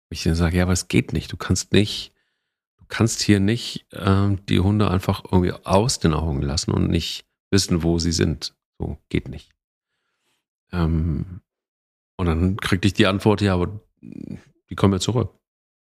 Ich 0.09 0.23
dann 0.23 0.35
sage, 0.35 0.57
ja, 0.57 0.63
aber 0.63 0.73
es 0.73 0.87
geht 0.87 1.13
nicht. 1.13 1.31
Du 1.31 1.37
kannst 1.37 1.73
nicht, 1.73 2.13
kannst 2.89 3.21
hier 3.21 3.39
nicht 3.39 3.85
ähm, 3.93 4.45
die 4.47 4.59
Hunde 4.59 4.89
einfach 4.89 5.23
irgendwie 5.23 5.53
aus 5.53 5.99
den 5.99 6.13
Augen 6.13 6.41
lassen 6.41 6.71
und 6.71 6.89
nicht 6.89 7.25
wissen, 7.51 7.83
wo 7.83 7.99
sie 7.99 8.11
sind. 8.11 8.55
So 8.77 8.97
geht 9.09 9.29
nicht. 9.29 9.51
Ähm, 10.71 11.41
und 12.17 12.25
dann 12.25 12.57
kriegte 12.57 12.87
ich 12.87 12.93
die 12.93 13.07
Antwort, 13.07 13.41
ja, 13.41 13.53
aber 13.53 13.79
die 14.01 14.75
kommen 14.75 14.93
ja 14.93 14.99
zurück. 14.99 15.33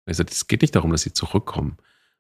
Ich 0.06 0.18
sagte, 0.18 0.34
es 0.34 0.48
geht 0.48 0.62
nicht 0.62 0.76
darum, 0.76 0.92
dass 0.92 1.04
sie 1.04 1.14
zurückkommen. 1.14 1.78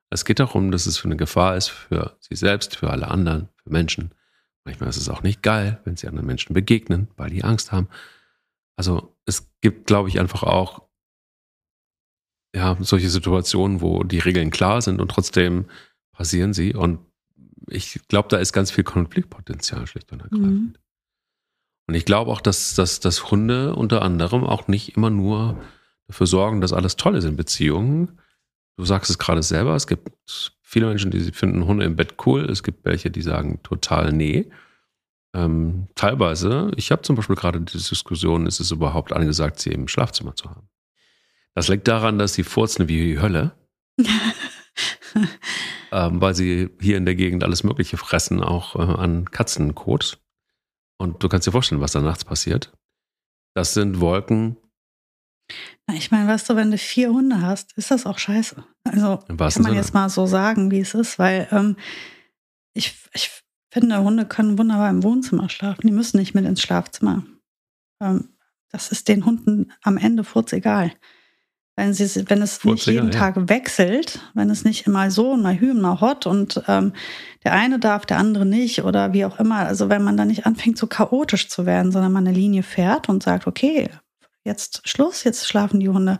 Es 0.09 0.25
geht 0.25 0.39
darum, 0.39 0.71
dass 0.71 0.85
es 0.85 0.97
für 0.97 1.05
eine 1.05 1.17
Gefahr 1.17 1.57
ist 1.57 1.69
für 1.69 2.15
sie 2.19 2.35
selbst, 2.35 2.75
für 2.75 2.91
alle 2.91 3.07
anderen, 3.07 3.49
für 3.57 3.71
Menschen. 3.71 4.13
Manchmal 4.63 4.89
ist 4.89 4.97
es 4.97 5.09
auch 5.09 5.23
nicht 5.23 5.41
geil, 5.41 5.81
wenn 5.83 5.97
sie 5.97 6.07
anderen 6.07 6.27
Menschen 6.27 6.53
begegnen, 6.53 7.09
weil 7.17 7.29
die 7.29 7.43
Angst 7.43 7.71
haben. 7.71 7.89
Also 8.75 9.15
es 9.25 9.51
gibt, 9.61 9.87
glaube 9.87 10.09
ich, 10.09 10.19
einfach 10.19 10.43
auch 10.43 10.83
ja, 12.55 12.77
solche 12.79 13.09
Situationen, 13.09 13.81
wo 13.81 14.03
die 14.03 14.19
Regeln 14.19 14.51
klar 14.51 14.81
sind 14.81 15.01
und 15.01 15.09
trotzdem 15.09 15.65
passieren 16.11 16.53
sie. 16.53 16.73
Und 16.73 16.99
ich 17.67 17.99
glaube, 18.07 18.27
da 18.29 18.37
ist 18.37 18.53
ganz 18.53 18.71
viel 18.71 18.83
Konfliktpotenzial 18.83 19.87
schlicht 19.87 20.11
und 20.11 20.21
ergreifend. 20.21 20.73
Mhm. 20.73 20.75
Und 21.87 21.95
ich 21.95 22.05
glaube 22.05 22.31
auch, 22.31 22.41
dass, 22.41 22.75
dass, 22.75 22.99
dass 22.99 23.31
Hunde 23.31 23.75
unter 23.75 24.01
anderem 24.01 24.43
auch 24.43 24.67
nicht 24.67 24.95
immer 24.95 25.09
nur 25.09 25.61
dafür 26.07 26.27
sorgen, 26.27 26.61
dass 26.61 26.73
alles 26.73 26.95
toll 26.95 27.15
ist 27.15 27.25
in 27.25 27.35
Beziehungen. 27.35 28.19
Du 28.77 28.85
sagst 28.85 29.09
es 29.09 29.19
gerade 29.19 29.43
selber, 29.43 29.75
es 29.75 29.87
gibt 29.87 30.11
viele 30.61 30.87
Menschen, 30.87 31.11
die 31.11 31.19
finden 31.31 31.65
Hunde 31.65 31.85
im 31.85 31.95
Bett 31.95 32.15
cool. 32.25 32.49
Es 32.49 32.63
gibt 32.63 32.85
welche, 32.85 33.11
die 33.11 33.21
sagen 33.21 33.61
total 33.63 34.13
nee. 34.13 34.49
Ähm, 35.35 35.87
teilweise, 35.95 36.71
ich 36.77 36.91
habe 36.91 37.01
zum 37.01 37.15
Beispiel 37.15 37.35
gerade 37.35 37.59
diese 37.61 37.89
Diskussion, 37.89 38.45
ist 38.45 38.59
es 38.59 38.71
überhaupt 38.71 39.11
angesagt, 39.11 39.59
sie 39.59 39.71
im 39.71 39.87
Schlafzimmer 39.87 40.35
zu 40.35 40.49
haben. 40.49 40.69
Das 41.55 41.67
liegt 41.67 41.87
daran, 41.87 42.17
dass 42.17 42.33
sie 42.33 42.43
furzen 42.43 42.87
wie 42.87 43.13
die 43.13 43.19
Hölle. 43.19 43.55
ähm, 45.91 46.21
weil 46.21 46.35
sie 46.35 46.69
hier 46.79 46.97
in 46.97 47.05
der 47.05 47.15
Gegend 47.15 47.43
alles 47.43 47.63
Mögliche 47.63 47.97
fressen, 47.97 48.41
auch 48.41 48.75
äh, 48.75 48.79
an 48.81 49.29
Katzenkot. 49.29 50.19
Und 50.97 51.21
du 51.21 51.29
kannst 51.29 51.47
dir 51.47 51.51
vorstellen, 51.51 51.81
was 51.81 51.91
da 51.91 52.01
nachts 52.01 52.25
passiert. 52.25 52.73
Das 53.55 53.73
sind 53.73 53.99
Wolken. 53.99 54.57
Na, 55.87 55.95
ich 55.95 56.11
meine, 56.11 56.27
weißt 56.27 56.49
du, 56.49 56.55
wenn 56.55 56.71
du 56.71 56.77
vier 56.77 57.09
Hunde 57.09 57.41
hast, 57.41 57.73
ist 57.77 57.91
das 57.91 58.05
auch 58.05 58.17
scheiße. 58.17 58.63
Also 58.85 59.17
kann 59.17 59.35
man 59.37 59.51
Sinne? 59.51 59.75
jetzt 59.75 59.93
mal 59.93 60.09
so 60.09 60.25
sagen, 60.25 60.71
wie 60.71 60.79
es 60.79 60.93
ist, 60.93 61.19
weil 61.19 61.47
ähm, 61.51 61.75
ich, 62.73 62.95
ich 63.13 63.43
finde, 63.71 64.01
Hunde 64.01 64.25
können 64.25 64.57
wunderbar 64.57 64.89
im 64.89 65.03
Wohnzimmer 65.03 65.49
schlafen. 65.49 65.85
Die 65.85 65.93
müssen 65.93 66.17
nicht 66.17 66.33
mit 66.33 66.45
ins 66.45 66.61
Schlafzimmer. 66.61 67.23
Ähm, 68.01 68.29
das 68.69 68.91
ist 68.91 69.07
den 69.07 69.25
Hunden 69.25 69.71
am 69.81 69.97
Ende 69.97 70.23
furz 70.23 70.53
egal. 70.53 70.93
Wenn, 71.75 71.93
sie, 71.93 72.29
wenn 72.29 72.41
es 72.43 72.63
nicht 72.63 72.85
jeden 72.85 73.11
ja. 73.11 73.19
Tag 73.19 73.49
wechselt, 73.49 74.19
wenn 74.35 74.51
es 74.51 74.63
nicht 74.63 74.87
mal 74.87 75.09
so, 75.09 75.35
mal 75.35 75.59
hü, 75.59 75.73
mal 75.73 76.01
hot 76.01 76.27
und 76.27 76.61
ähm, 76.67 76.93
der 77.43 77.53
eine 77.53 77.79
darf, 77.79 78.05
der 78.05 78.19
andere 78.19 78.45
nicht 78.45 78.83
oder 78.83 79.13
wie 79.13 79.25
auch 79.25 79.39
immer. 79.39 79.59
Also 79.59 79.89
wenn 79.89 80.03
man 80.03 80.15
da 80.15 80.23
nicht 80.23 80.45
anfängt, 80.45 80.77
so 80.77 80.85
chaotisch 80.85 81.49
zu 81.49 81.65
werden, 81.65 81.91
sondern 81.91 82.11
man 82.11 82.27
eine 82.27 82.37
Linie 82.37 82.61
fährt 82.61 83.09
und 83.09 83.23
sagt, 83.23 83.47
okay, 83.47 83.89
jetzt 84.43 84.87
Schluss, 84.87 85.23
jetzt 85.23 85.47
schlafen 85.47 85.79
die 85.79 85.89
Hunde 85.89 86.19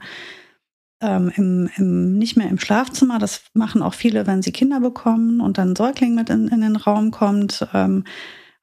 ähm, 1.02 1.32
im, 1.36 1.70
im, 1.76 2.18
nicht 2.18 2.36
mehr 2.36 2.50
im 2.50 2.58
Schlafzimmer. 2.58 3.20
Das 3.20 3.44
machen 3.54 3.84
auch 3.84 3.94
viele, 3.94 4.26
wenn 4.26 4.42
sie 4.42 4.52
Kinder 4.52 4.80
bekommen 4.80 5.40
und 5.40 5.60
dann 5.60 5.72
ein 5.72 5.76
Säugling 5.76 6.16
mit 6.16 6.32
in, 6.32 6.48
in 6.48 6.62
den 6.62 6.78
Raum 6.78 7.12
kommt. 7.12 7.68
Ähm, 7.74 8.06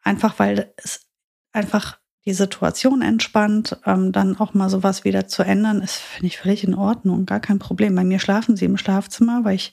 einfach 0.03 0.39
weil 0.39 0.73
es 0.77 1.07
einfach 1.53 2.00
die 2.27 2.35
Situation 2.35 3.03
entspannt, 3.03 3.79
ähm, 3.87 4.13
dann 4.13 4.37
auch 4.39 4.53
mal 4.53 4.69
sowas 4.69 5.05
wieder 5.05 5.27
zu 5.27 5.43
ändern, 5.43 5.81
ist, 5.81 5.97
finde 5.97 6.27
ich, 6.27 6.39
völlig 6.39 6.65
in 6.65 6.75
Ordnung, 6.75 7.25
gar 7.27 7.41
kein 7.41 7.59
Problem. 7.59 7.95
Bei 7.95 8.05
mir 8.05 8.19
schlafen 8.19 8.57
sie 8.57 8.67
im 8.67 8.77
Schlafzimmer, 8.77 9.45
weil 9.45 9.55
ich, 9.55 9.73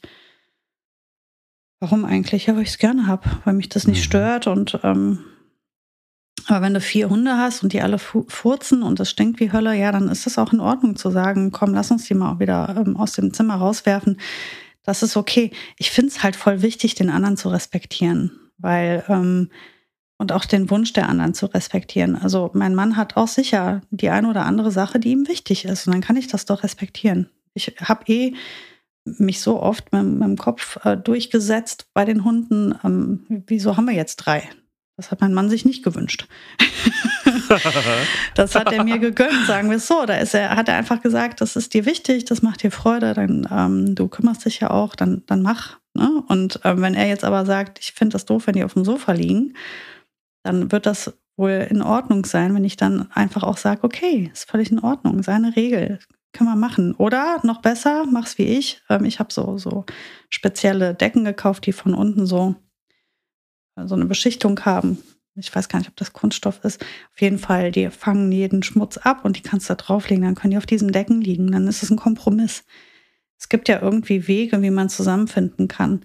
warum 1.80 2.06
eigentlich? 2.06 2.46
Ja, 2.46 2.56
weil 2.56 2.64
ich 2.64 2.70
es 2.70 2.78
gerne 2.78 3.08
habe, 3.08 3.30
weil 3.44 3.54
mich 3.54 3.70
das 3.70 3.88
nicht 3.88 4.00
mhm. 4.00 4.04
stört 4.04 4.48
und, 4.48 4.80
ähm, 4.84 5.26
aber 6.48 6.62
wenn 6.62 6.74
du 6.74 6.80
vier 6.80 7.10
Hunde 7.10 7.38
hast 7.38 7.62
und 7.64 7.74
die 7.74 7.82
alle 7.82 8.00
furzen 8.00 8.82
und 8.82 9.00
es 9.02 9.10
stinkt 9.10 9.42
wie 9.42 9.52
Hölle, 9.52 9.76
ja, 9.76 9.92
dann 9.92 10.08
ist 10.08 10.28
es 10.28 10.38
auch 10.38 10.54
in 10.54 10.62
Ordnung 10.62 10.96
zu 10.96 11.10
sagen, 11.10 11.52
komm, 11.52 11.74
lass 11.74 11.92
uns 11.92 12.06
die 12.06 12.14
mal 12.14 12.32
auch 12.32 12.40
wieder 12.40 12.74
ähm, 12.78 12.96
aus 12.96 13.14
dem 13.14 13.34
Zimmer 13.34 13.56
rauswerfen. 13.56 14.18
Das 14.84 15.04
ist 15.04 15.18
okay. 15.18 15.52
Ich 15.78 15.92
finde 15.92 16.12
es 16.12 16.24
halt 16.24 16.38
voll 16.38 16.62
wichtig, 16.62 16.96
den 16.96 17.10
anderen 17.10 17.36
zu 17.36 17.50
respektieren, 17.50 18.32
weil 18.58 19.04
ähm, 19.10 19.50
und 20.18 20.32
auch 20.32 20.46
den 20.46 20.70
Wunsch 20.70 20.94
der 20.94 21.10
anderen 21.10 21.34
zu 21.34 21.46
respektieren. 21.46 22.16
Also 22.16 22.50
mein 22.54 22.76
Mann 22.76 22.98
hat 22.98 23.18
auch 23.18 23.28
sicher 23.28 23.82
die 23.92 24.10
eine 24.10 24.30
oder 24.30 24.46
andere 24.46 24.72
Sache, 24.72 25.00
die 25.00 25.12
ihm 25.12 25.28
wichtig 25.28 25.66
ist. 25.66 25.88
Und 25.88 25.94
dann 25.94 26.02
kann 26.02 26.18
ich 26.18 26.28
das 26.28 26.46
doch 26.46 26.64
respektieren. 26.64 27.30
Ich 27.54 27.76
habe 27.82 28.04
eh 28.08 28.34
mich 29.06 29.42
so 29.42 29.62
oft 29.62 29.94
mit, 29.94 30.04
mit 30.04 30.24
dem 30.24 30.38
Kopf 30.38 30.84
äh, 30.86 30.98
durchgesetzt 30.98 31.88
bei 31.94 32.04
den 32.04 32.24
Hunden. 32.24 32.76
Ähm, 32.84 33.44
wieso 33.48 33.78
haben 33.78 33.86
wir 33.86 33.94
jetzt 33.94 34.18
drei? 34.18 34.50
Das 34.98 35.12
hat 35.12 35.22
mein 35.22 35.34
Mann 35.34 35.50
sich 35.50 35.64
nicht 35.64 35.84
gewünscht. 35.84 36.28
das 38.36 38.56
hat 38.56 38.74
er 38.74 38.84
mir 38.84 38.98
gegönnt, 38.98 39.46
sagen 39.46 39.70
wir 39.70 39.78
es 39.78 39.88
so. 39.88 40.06
Da 40.08 40.16
ist 40.16 40.34
er, 40.34 40.56
hat 40.56 40.68
er 40.68 40.76
einfach 40.76 41.04
gesagt, 41.04 41.40
das 41.40 41.56
ist 41.56 41.76
dir 41.76 41.86
wichtig, 41.86 42.26
das 42.26 42.42
macht 42.42 42.64
dir 42.64 42.72
Freude, 42.72 43.14
dann 43.14 43.48
ähm, 43.52 43.94
du 43.94 44.08
kümmerst 44.08 44.46
dich 44.46 44.60
ja 44.60 44.72
auch, 44.72 44.96
dann, 44.96 45.22
dann 45.28 45.44
mach. 45.44 45.78
Ne? 45.94 46.24
Und 46.28 46.60
ähm, 46.64 46.82
wenn 46.82 46.96
er 46.96 47.08
jetzt 47.08 47.24
aber 47.24 47.46
sagt, 47.46 47.78
ich 47.80 47.94
finde 47.94 48.14
das 48.14 48.26
doof, 48.26 48.48
wenn 48.48 48.56
die 48.56 48.64
auf 48.64 48.74
dem 48.74 48.86
Sofa 48.86 49.12
liegen, 49.12 49.54
dann 50.44 50.72
wird 50.72 50.86
das 50.86 51.14
wohl 51.36 51.68
in 51.70 51.82
Ordnung 51.82 52.26
sein, 52.26 52.56
wenn 52.56 52.66
ich 52.66 52.78
dann 52.78 53.12
einfach 53.12 53.44
auch 53.44 53.58
sage, 53.58 53.84
okay, 53.84 54.30
ist 54.34 54.50
völlig 54.50 54.72
in 54.72 54.80
Ordnung, 54.80 55.22
seine 55.24 55.56
Regel, 55.56 56.00
können 56.34 56.50
wir 56.50 56.56
machen. 56.56 56.94
Oder 56.96 57.40
noch 57.44 57.62
besser, 57.62 58.06
mach's 58.06 58.38
wie 58.38 58.44
ich. 58.44 58.82
Ähm, 58.90 59.06
ich 59.06 59.20
habe 59.20 59.34
so, 59.34 59.58
so 59.58 59.86
spezielle 60.30 60.94
Decken 60.94 61.26
gekauft, 61.26 61.66
die 61.66 61.74
von 61.74 61.94
unten 61.94 62.26
so, 62.26 62.56
so 63.76 63.96
eine 63.96 64.06
Beschichtung 64.06 64.60
haben. 64.66 64.98
Ich 65.36 65.56
weiß 65.56 65.70
gar 65.70 65.80
nicht, 65.80 65.90
ob 65.90 65.96
das 65.96 66.14
Kunststoff 66.14 66.64
ist. 66.64 66.84
Auf 67.14 67.22
jeden 67.22 67.38
Fall, 67.38 67.72
die 67.72 67.90
fangen 67.92 68.32
jeden 68.32 68.64
Schmutz 68.64 68.98
ab 68.98 69.24
und 69.24 69.38
die 69.38 69.42
kannst 69.42 69.70
du 69.70 69.76
da 69.76 69.84
drauflegen. 69.84 70.24
Dann 70.24 70.36
können 70.36 70.52
die 70.52 70.58
auf 70.58 70.66
diesen 70.66 70.92
Decken 70.92 71.22
liegen. 71.22 71.52
Dann 71.52 71.68
ist 71.68 71.84
es 71.84 71.92
ein 71.92 71.98
Kompromiss. 71.98 72.64
Es 73.40 73.48
gibt 73.50 73.70
ja 73.70 73.80
irgendwie 73.80 74.28
Wege, 74.28 74.64
wie 74.64 74.72
man 74.72 74.90
zusammenfinden 74.90 75.68
kann. 75.68 76.04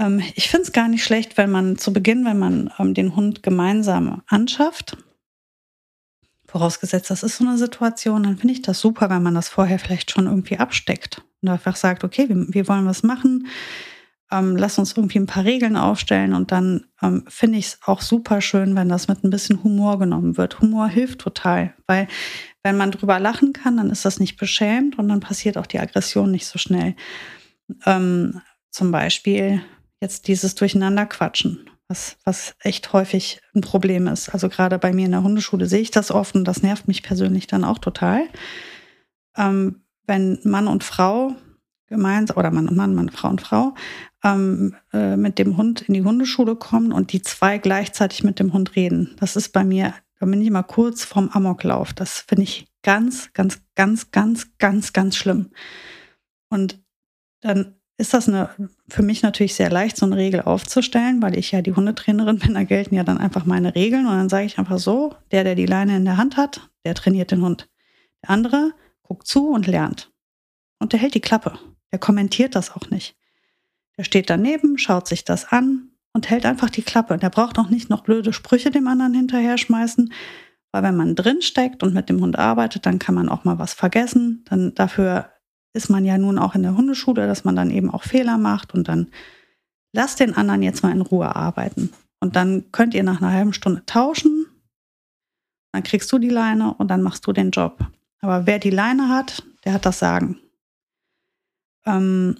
Ähm, 0.00 0.22
ich 0.34 0.48
finde 0.48 0.62
es 0.62 0.72
gar 0.72 0.88
nicht 0.88 1.04
schlecht, 1.04 1.36
wenn 1.36 1.50
man 1.50 1.76
zu 1.76 1.92
Beginn, 1.92 2.24
wenn 2.24 2.38
man 2.38 2.72
ähm, 2.78 2.94
den 2.94 3.14
Hund 3.14 3.42
gemeinsam 3.42 4.22
anschafft, 4.26 4.96
vorausgesetzt, 6.46 7.10
das 7.10 7.22
ist 7.22 7.36
so 7.36 7.46
eine 7.46 7.58
Situation, 7.58 8.24
dann 8.24 8.38
finde 8.38 8.54
ich 8.54 8.62
das 8.62 8.80
super, 8.80 9.10
wenn 9.10 9.22
man 9.22 9.34
das 9.34 9.48
vorher 9.48 9.78
vielleicht 9.78 10.10
schon 10.10 10.26
irgendwie 10.26 10.56
absteckt 10.56 11.22
und 11.42 11.48
einfach 11.48 11.76
sagt, 11.76 12.02
okay, 12.02 12.28
wie, 12.28 12.52
wie 12.52 12.66
wollen 12.66 12.84
wir 12.84 12.90
es 12.90 13.04
machen? 13.04 13.46
Ähm, 14.32 14.56
lass 14.56 14.78
uns 14.78 14.96
irgendwie 14.96 15.18
ein 15.18 15.26
paar 15.26 15.44
Regeln 15.44 15.76
aufstellen 15.76 16.34
und 16.34 16.50
dann 16.50 16.86
ähm, 17.02 17.24
finde 17.28 17.58
ich 17.58 17.66
es 17.66 17.78
auch 17.84 18.00
super 18.00 18.40
schön, 18.40 18.74
wenn 18.76 18.88
das 18.88 19.06
mit 19.06 19.22
ein 19.22 19.30
bisschen 19.30 19.62
Humor 19.62 19.98
genommen 19.98 20.36
wird. 20.36 20.60
Humor 20.60 20.88
hilft 20.88 21.20
total, 21.20 21.74
weil 21.86 22.08
wenn 22.62 22.76
man 22.76 22.90
drüber 22.90 23.18
lachen 23.18 23.52
kann, 23.52 23.76
dann 23.76 23.90
ist 23.90 24.04
das 24.04 24.18
nicht 24.18 24.36
beschämt 24.36 24.98
und 24.98 25.08
dann 25.08 25.20
passiert 25.20 25.58
auch 25.58 25.66
die 25.66 25.80
Aggression 25.80 26.30
nicht 26.30 26.46
so 26.46 26.58
schnell. 26.58 26.94
Ähm, 27.86 28.40
zum 28.70 28.92
Beispiel, 28.92 29.62
jetzt 30.00 30.28
dieses 30.28 30.54
Durcheinanderquatschen, 30.54 31.68
was, 31.88 32.16
was 32.24 32.54
echt 32.60 32.92
häufig 32.92 33.40
ein 33.54 33.60
Problem 33.60 34.06
ist. 34.06 34.30
Also 34.30 34.48
gerade 34.48 34.78
bei 34.78 34.92
mir 34.92 35.06
in 35.06 35.12
der 35.12 35.22
Hundeschule 35.22 35.66
sehe 35.66 35.80
ich 35.80 35.90
das 35.90 36.10
oft 36.10 36.34
und 36.34 36.44
das 36.44 36.62
nervt 36.62 36.88
mich 36.88 37.02
persönlich 37.02 37.46
dann 37.46 37.64
auch 37.64 37.78
total. 37.78 38.22
Ähm, 39.36 39.82
wenn 40.06 40.38
Mann 40.44 40.66
und 40.66 40.82
Frau 40.82 41.36
gemeinsam, 41.86 42.36
oder 42.36 42.50
Mann 42.50 42.68
und 42.68 42.76
Mann, 42.76 42.94
Mann, 42.94 43.10
Frau 43.10 43.28
und 43.28 43.40
Frau, 43.40 43.74
ähm, 44.24 44.74
äh, 44.92 45.16
mit 45.16 45.38
dem 45.38 45.56
Hund 45.56 45.82
in 45.82 45.94
die 45.94 46.02
Hundeschule 46.02 46.56
kommen 46.56 46.92
und 46.92 47.12
die 47.12 47.20
zwei 47.22 47.58
gleichzeitig 47.58 48.24
mit 48.24 48.38
dem 48.38 48.52
Hund 48.52 48.76
reden. 48.76 49.16
Das 49.18 49.36
ist 49.36 49.50
bei 49.52 49.64
mir, 49.64 49.94
da 50.18 50.26
bin 50.26 50.40
ich 50.40 50.48
immer 50.48 50.62
kurz 50.62 51.04
vorm 51.04 51.28
Amoklauf. 51.30 51.92
Das 51.92 52.20
finde 52.20 52.44
ich 52.44 52.68
ganz, 52.82 53.32
ganz, 53.32 53.60
ganz, 53.74 54.10
ganz, 54.10 54.56
ganz, 54.58 54.92
ganz 54.92 55.16
schlimm. 55.16 55.50
Und 56.48 56.82
dann 57.40 57.79
ist 58.00 58.14
das 58.14 58.28
eine, 58.28 58.48
für 58.88 59.02
mich 59.02 59.22
natürlich 59.22 59.54
sehr 59.54 59.70
leicht, 59.70 59.96
so 59.96 60.06
eine 60.06 60.16
Regel 60.16 60.40
aufzustellen, 60.40 61.20
weil 61.20 61.38
ich 61.38 61.52
ja 61.52 61.60
die 61.60 61.74
Hundetrainerin 61.74 62.38
bin. 62.40 62.54
Da 62.54 62.64
gelten 62.64 62.94
ja 62.94 63.04
dann 63.04 63.18
einfach 63.18 63.44
meine 63.44 63.74
Regeln 63.74 64.06
und 64.06 64.12
dann 64.12 64.28
sage 64.28 64.46
ich 64.46 64.58
einfach 64.58 64.78
so, 64.78 65.14
der, 65.30 65.44
der 65.44 65.54
die 65.54 65.66
Leine 65.66 65.96
in 65.96 66.04
der 66.04 66.16
Hand 66.16 66.36
hat, 66.36 66.70
der 66.84 66.94
trainiert 66.94 67.30
den 67.30 67.42
Hund. 67.42 67.68
Der 68.22 68.30
andere 68.30 68.72
guckt 69.02 69.26
zu 69.26 69.50
und 69.50 69.66
lernt. 69.66 70.10
Und 70.78 70.92
der 70.92 71.00
hält 71.00 71.14
die 71.14 71.20
Klappe. 71.20 71.58
Der 71.92 71.98
kommentiert 71.98 72.54
das 72.54 72.74
auch 72.74 72.88
nicht. 72.90 73.16
Der 73.98 74.04
steht 74.04 74.30
daneben, 74.30 74.78
schaut 74.78 75.06
sich 75.06 75.24
das 75.24 75.52
an 75.52 75.90
und 76.14 76.30
hält 76.30 76.46
einfach 76.46 76.70
die 76.70 76.82
Klappe. 76.82 77.18
Der 77.18 77.28
braucht 77.28 77.58
auch 77.58 77.68
nicht 77.68 77.90
noch 77.90 78.02
blöde 78.02 78.32
Sprüche 78.32 78.70
dem 78.70 78.88
anderen 78.88 79.14
hinterher 79.14 79.58
schmeißen, 79.58 80.12
Weil 80.72 80.84
wenn 80.84 80.96
man 80.96 81.16
drin 81.16 81.42
steckt 81.42 81.82
und 81.82 81.92
mit 81.92 82.08
dem 82.08 82.20
Hund 82.20 82.38
arbeitet, 82.38 82.86
dann 82.86 82.98
kann 82.98 83.14
man 83.14 83.28
auch 83.28 83.44
mal 83.44 83.58
was 83.58 83.74
vergessen. 83.74 84.44
Dann 84.48 84.74
dafür 84.74 85.30
ist 85.72 85.90
man 85.90 86.04
ja 86.04 86.18
nun 86.18 86.38
auch 86.38 86.54
in 86.54 86.62
der 86.62 86.76
Hundeschule, 86.76 87.26
dass 87.26 87.44
man 87.44 87.56
dann 87.56 87.70
eben 87.70 87.90
auch 87.90 88.02
Fehler 88.02 88.38
macht 88.38 88.74
und 88.74 88.88
dann 88.88 89.08
lasst 89.92 90.20
den 90.20 90.34
anderen 90.34 90.62
jetzt 90.62 90.82
mal 90.82 90.92
in 90.92 91.00
Ruhe 91.00 91.34
arbeiten. 91.34 91.92
Und 92.20 92.36
dann 92.36 92.70
könnt 92.70 92.94
ihr 92.94 93.02
nach 93.02 93.22
einer 93.22 93.32
halben 93.32 93.52
Stunde 93.52 93.84
tauschen. 93.86 94.46
Dann 95.72 95.82
kriegst 95.82 96.10
du 96.12 96.18
die 96.18 96.28
Leine 96.28 96.74
und 96.74 96.88
dann 96.88 97.02
machst 97.02 97.26
du 97.26 97.32
den 97.32 97.50
Job. 97.50 97.78
Aber 98.20 98.46
wer 98.46 98.58
die 98.58 98.70
Leine 98.70 99.08
hat, 99.08 99.42
der 99.64 99.72
hat 99.72 99.86
das 99.86 99.98
Sagen. 99.98 100.38
Ähm, 101.86 102.36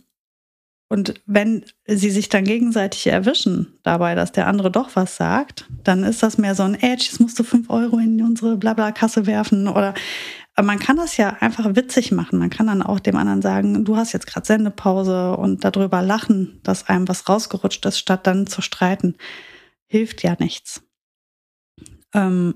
und 0.89 1.15
wenn 1.25 1.65
sie 1.87 2.11
sich 2.11 2.29
dann 2.29 2.45
gegenseitig 2.45 3.07
erwischen 3.07 3.79
dabei, 3.85 4.17
dass 4.17 4.33
der 4.33 4.49
andere 4.49 4.73
doch 4.73 4.97
was 4.97 5.17
sagt, 5.17 5.67
dann 5.85 6.03
ist 6.03 6.23
das 6.23 6.37
mehr 6.37 6.57
so 6.57 6.65
ein 6.65 6.75
Edge, 6.75 7.07
jetzt 7.09 7.21
musst 7.21 7.39
du 7.39 7.45
fünf 7.45 7.71
Euro 7.71 7.99
in 7.99 8.21
unsere 8.23 8.57
Blabla-Kasse 8.57 9.27
werfen. 9.27 9.69
Oder 9.69 9.95
man 10.63 10.79
kann 10.79 10.97
das 10.97 11.17
ja 11.17 11.37
einfach 11.41 11.77
witzig 11.77 12.13
machen. 12.13 12.39
Man 12.39 12.51
kann 12.51 12.67
dann 12.67 12.83
auch 12.83 13.01
dem 13.01 13.17
anderen 13.17 13.43
sagen, 13.43 13.85
du 13.85 13.97
hast 13.97 14.13
jetzt 14.13 14.27
gerade 14.27 14.47
Sendepause 14.47 15.37
und 15.37 15.65
darüber 15.65 16.03
lachen, 16.03 16.61
dass 16.63 16.89
einem 16.89 17.09
was 17.09 17.29
rausgerutscht 17.29 17.85
ist, 17.87 17.99
statt 17.99 18.27
dann 18.27 18.47
zu 18.47 18.63
streiten. 18.63 19.17
Hilft 19.87 20.23
ja 20.23 20.37
nichts. 20.39 20.83
Ähm, 22.15 22.55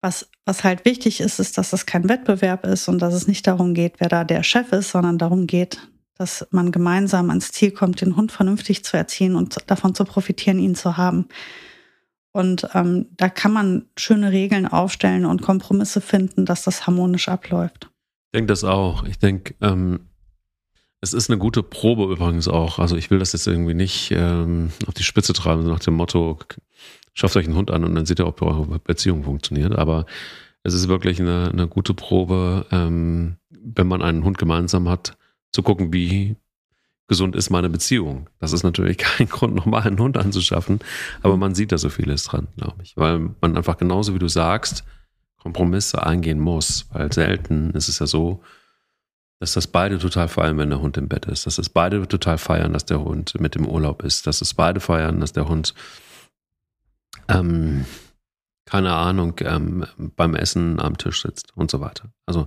was, 0.00 0.28
was 0.44 0.64
halt 0.64 0.84
wichtig 0.84 1.20
ist, 1.20 1.40
ist, 1.40 1.56
dass 1.56 1.72
es 1.72 1.86
kein 1.86 2.08
Wettbewerb 2.08 2.66
ist 2.66 2.88
und 2.88 2.98
dass 3.00 3.14
es 3.14 3.26
nicht 3.26 3.46
darum 3.46 3.72
geht, 3.74 3.94
wer 3.98 4.08
da 4.08 4.24
der 4.24 4.42
Chef 4.42 4.72
ist, 4.72 4.90
sondern 4.90 5.16
darum 5.16 5.46
geht, 5.46 5.88
dass 6.16 6.46
man 6.50 6.72
gemeinsam 6.72 7.30
ans 7.30 7.52
Ziel 7.52 7.70
kommt, 7.70 8.00
den 8.00 8.16
Hund 8.16 8.30
vernünftig 8.30 8.84
zu 8.84 8.96
erziehen 8.96 9.34
und 9.34 9.56
davon 9.66 9.94
zu 9.94 10.04
profitieren, 10.04 10.58
ihn 10.58 10.74
zu 10.74 10.96
haben. 10.96 11.28
Und 12.34 12.66
ähm, 12.74 13.06
da 13.16 13.28
kann 13.28 13.52
man 13.52 13.86
schöne 13.96 14.32
Regeln 14.32 14.66
aufstellen 14.66 15.24
und 15.24 15.40
Kompromisse 15.40 16.00
finden, 16.00 16.44
dass 16.44 16.64
das 16.64 16.84
harmonisch 16.84 17.28
abläuft. 17.28 17.90
Ich 18.26 18.38
denke 18.38 18.48
das 18.48 18.64
auch. 18.64 19.04
Ich 19.04 19.20
denke, 19.20 19.54
ähm, 19.60 20.00
es 21.00 21.12
ist 21.12 21.30
eine 21.30 21.38
gute 21.38 21.62
Probe 21.62 22.12
übrigens 22.12 22.48
auch. 22.48 22.80
Also 22.80 22.96
ich 22.96 23.12
will 23.12 23.20
das 23.20 23.34
jetzt 23.34 23.46
irgendwie 23.46 23.74
nicht 23.74 24.10
ähm, 24.10 24.70
auf 24.88 24.94
die 24.94 25.04
Spitze 25.04 25.32
treiben, 25.32 25.64
nach 25.64 25.78
dem 25.78 25.94
Motto, 25.94 26.40
schafft 27.12 27.36
euch 27.36 27.46
einen 27.46 27.54
Hund 27.54 27.70
an 27.70 27.84
und 27.84 27.94
dann 27.94 28.04
seht 28.04 28.18
ihr, 28.18 28.26
ob 28.26 28.42
eure 28.42 28.80
Beziehung 28.80 29.22
funktioniert. 29.22 29.78
Aber 29.78 30.04
es 30.64 30.74
ist 30.74 30.88
wirklich 30.88 31.20
eine, 31.20 31.50
eine 31.52 31.68
gute 31.68 31.94
Probe, 31.94 32.66
ähm, 32.72 33.36
wenn 33.50 33.86
man 33.86 34.02
einen 34.02 34.24
Hund 34.24 34.38
gemeinsam 34.38 34.88
hat, 34.88 35.16
zu 35.52 35.62
gucken, 35.62 35.92
wie 35.92 36.34
gesund 37.06 37.36
ist 37.36 37.50
meine 37.50 37.68
Beziehung. 37.68 38.28
Das 38.40 38.52
ist 38.52 38.62
natürlich 38.62 38.98
kein 38.98 39.28
Grund, 39.28 39.54
nochmal 39.54 39.82
einen 39.82 39.98
Hund 39.98 40.16
anzuschaffen, 40.16 40.80
aber 41.22 41.36
man 41.36 41.54
sieht 41.54 41.72
da 41.72 41.78
so 41.78 41.90
vieles 41.90 42.24
dran, 42.24 42.48
glaube 42.56 42.82
ich. 42.82 42.96
Weil 42.96 43.30
man 43.40 43.56
einfach 43.56 43.76
genauso 43.76 44.14
wie 44.14 44.18
du 44.18 44.28
sagst, 44.28 44.84
Kompromisse 45.44 46.04
eingehen 46.04 46.40
muss. 46.40 46.86
Weil 46.90 47.12
selten 47.12 47.70
ist 47.72 47.88
es 47.88 47.98
ja 47.98 48.06
so, 48.06 48.42
dass 49.40 49.52
das 49.52 49.66
beide 49.66 49.98
total 49.98 50.28
feiern, 50.28 50.56
wenn 50.56 50.70
der 50.70 50.80
Hund 50.80 50.96
im 50.96 51.08
Bett 51.08 51.26
ist. 51.26 51.46
Dass 51.46 51.56
das 51.56 51.68
beide 51.68 52.08
total 52.08 52.38
feiern, 52.38 52.72
dass 52.72 52.86
der 52.86 53.00
Hund 53.04 53.38
mit 53.38 53.54
dem 53.54 53.68
Urlaub 53.68 54.02
ist. 54.02 54.26
Dass 54.26 54.40
es 54.40 54.54
beide 54.54 54.80
feiern, 54.80 55.20
dass 55.20 55.32
der 55.32 55.46
Hund, 55.46 55.74
ähm, 57.28 57.84
keine 58.64 58.94
Ahnung, 58.94 59.34
ähm, 59.40 59.84
beim 60.16 60.34
Essen 60.34 60.80
am 60.80 60.96
Tisch 60.96 61.20
sitzt 61.20 61.54
und 61.54 61.70
so 61.70 61.80
weiter. 61.80 62.10
Also 62.24 62.46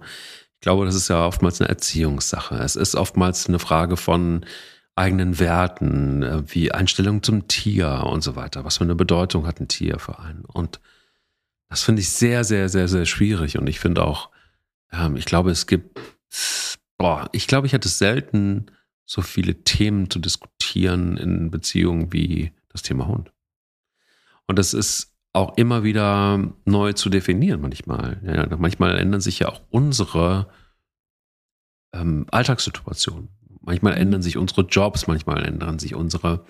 ich 0.58 0.62
glaube, 0.62 0.86
das 0.86 0.96
ist 0.96 1.08
ja 1.08 1.24
oftmals 1.24 1.62
eine 1.62 1.70
Erziehungssache. 1.70 2.56
Es 2.56 2.76
ist 2.76 2.96
oftmals 2.96 3.48
eine 3.48 3.60
Frage 3.60 3.96
von 3.96 4.44
eigenen 4.96 5.38
Werten, 5.38 6.24
äh, 6.24 6.44
wie 6.48 6.72
Einstellung 6.72 7.22
zum 7.22 7.48
Tier 7.48 8.04
und 8.08 8.24
so 8.24 8.36
weiter. 8.36 8.66
Was 8.66 8.78
für 8.78 8.84
eine 8.84 8.96
Bedeutung 8.96 9.46
hat 9.46 9.60
ein 9.60 9.68
Tier 9.68 10.00
für 10.00 10.18
einen? 10.18 10.46
Und 10.46 10.80
das 11.70 11.84
finde 11.84 12.02
ich 12.02 12.10
sehr, 12.10 12.44
sehr, 12.44 12.70
sehr, 12.70 12.88
sehr 12.88 13.06
schwierig. 13.06 13.60
Und 13.60 13.68
ich 13.68 13.80
finde 13.80 14.04
auch, 14.04 14.32
ähm, 14.92 15.16
ich 15.16 15.26
glaube, 15.26 15.52
es 15.52 15.68
gibt, 15.68 16.00
boah, 16.98 17.30
ich 17.34 17.46
glaube, 17.46 17.68
ich 17.68 17.76
hatte 17.76 17.90
selten 17.90 18.66
so 19.06 19.22
viele 19.22 19.64
Themen 19.64 20.10
zu 20.10 20.18
diskutieren 20.18 21.18
in 21.18 21.52
Beziehungen 21.52 22.12
wie 22.12 22.52
das 22.70 22.82
Thema 22.82 23.06
Hund. 23.06 23.32
Und 24.48 24.58
das 24.58 24.74
ist 24.74 25.14
auch 25.38 25.56
immer 25.56 25.84
wieder 25.84 26.52
neu 26.66 26.94
zu 26.94 27.10
definieren 27.10 27.62
manchmal. 27.62 28.20
Ja, 28.26 28.58
manchmal 28.58 28.98
ändern 28.98 29.22
sich 29.22 29.40
ja 29.40 29.50
auch 29.50 29.62
unsere 29.70 30.48
ähm, 31.94 32.26
Alltagssituationen. 32.32 33.30
Manchmal 33.62 33.94
mhm. 33.94 34.02
ändern 34.02 34.22
sich 34.24 34.38
unsere 34.38 34.62
Jobs, 34.62 35.08
manchmal 35.08 35.46
ändern 35.46 35.78
sich 35.78 35.94
unsere 35.94 36.44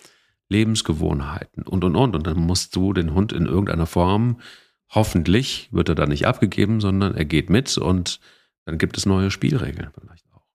Lebensgewohnheiten 0.50 1.64
und, 1.64 1.84
und, 1.84 1.96
und. 1.96 2.16
Und 2.16 2.26
dann 2.26 2.38
musst 2.38 2.76
du 2.76 2.94
den 2.94 3.14
Hund 3.14 3.34
in 3.34 3.46
irgendeiner 3.46 3.88
Form, 3.88 4.40
hoffentlich 4.90 5.68
wird 5.74 5.90
er 5.90 5.96
da 5.96 6.06
nicht 6.06 6.26
abgegeben, 6.26 6.80
sondern 6.80 7.14
er 7.14 7.26
geht 7.26 7.50
mit 7.50 7.78
und 7.78 8.22
dann 8.64 8.78
gibt 8.78 8.98
es 8.98 9.06
neue 9.06 9.32
Spielregeln 9.32 9.92
vielleicht 10.00 10.26
auch. 10.34 10.46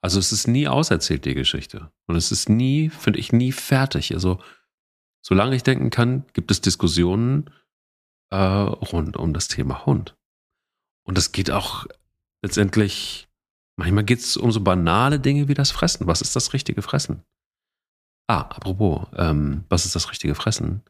Also 0.00 0.18
es 0.18 0.32
ist 0.32 0.48
nie 0.48 0.66
auserzählt, 0.66 1.24
die 1.24 1.34
Geschichte. 1.34 1.92
Und 2.06 2.16
es 2.16 2.32
ist 2.32 2.48
nie, 2.48 2.88
finde 2.88 3.20
ich, 3.20 3.32
nie 3.32 3.52
fertig. 3.52 4.14
Also 4.14 4.40
solange 5.20 5.54
ich 5.54 5.62
denken 5.62 5.90
kann, 5.90 6.24
gibt 6.32 6.50
es 6.50 6.60
Diskussionen, 6.60 7.50
äh, 8.30 8.36
rund 8.36 9.16
um 9.16 9.32
das 9.32 9.48
Thema 9.48 9.86
Hund. 9.86 10.16
Und 11.06 11.16
das 11.16 11.32
geht 11.32 11.50
auch 11.50 11.86
letztendlich, 12.42 13.28
manchmal 13.76 14.04
geht 14.04 14.20
es 14.20 14.36
um 14.36 14.52
so 14.52 14.60
banale 14.60 15.20
Dinge 15.20 15.48
wie 15.48 15.54
das 15.54 15.70
Fressen. 15.70 16.06
Was 16.06 16.20
ist 16.20 16.36
das 16.36 16.52
richtige 16.52 16.82
Fressen? 16.82 17.22
Ah, 18.28 18.40
apropos, 18.40 19.08
ähm, 19.16 19.64
was 19.68 19.86
ist 19.86 19.94
das 19.94 20.10
richtige 20.10 20.34
Fressen? 20.34 20.82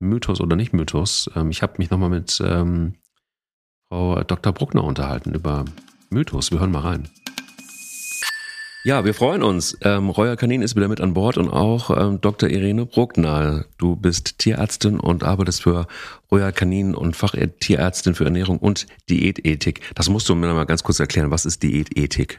Mythos 0.00 0.40
oder 0.40 0.56
nicht 0.56 0.72
Mythos? 0.72 1.30
Ähm, 1.36 1.50
ich 1.50 1.62
habe 1.62 1.74
mich 1.78 1.90
nochmal 1.90 2.10
mit 2.10 2.40
ähm, 2.44 2.96
Frau 3.88 4.22
Dr. 4.24 4.52
Bruckner 4.52 4.82
unterhalten 4.82 5.34
über 5.34 5.64
Mythos. 6.10 6.50
Wir 6.50 6.58
hören 6.58 6.72
mal 6.72 6.80
rein. 6.80 7.08
Ja, 8.82 9.04
wir 9.04 9.12
freuen 9.12 9.42
uns. 9.42 9.76
Ähm, 9.82 10.08
Royer 10.08 10.36
Kanin 10.36 10.62
ist 10.62 10.74
wieder 10.74 10.88
mit 10.88 11.02
an 11.02 11.12
Bord 11.12 11.36
und 11.36 11.50
auch 11.50 11.90
ähm, 11.90 12.18
Dr. 12.22 12.48
Irene 12.48 12.86
Bruckner. 12.86 13.66
Du 13.76 13.94
bist 13.94 14.38
Tierärztin 14.38 14.98
und 14.98 15.22
arbeitest 15.22 15.62
für 15.62 15.86
Royer 16.32 16.50
Kanin 16.50 16.94
und 16.94 17.14
Fachtierärztin 17.14 18.14
für 18.14 18.24
Ernährung 18.24 18.58
und 18.58 18.86
Diätethik. 19.10 19.82
Das 19.94 20.08
musst 20.08 20.30
du 20.30 20.34
mir 20.34 20.54
mal 20.54 20.64
ganz 20.64 20.82
kurz 20.82 20.98
erklären. 20.98 21.30
Was 21.30 21.44
ist 21.44 21.62
Diätethik? 21.62 22.38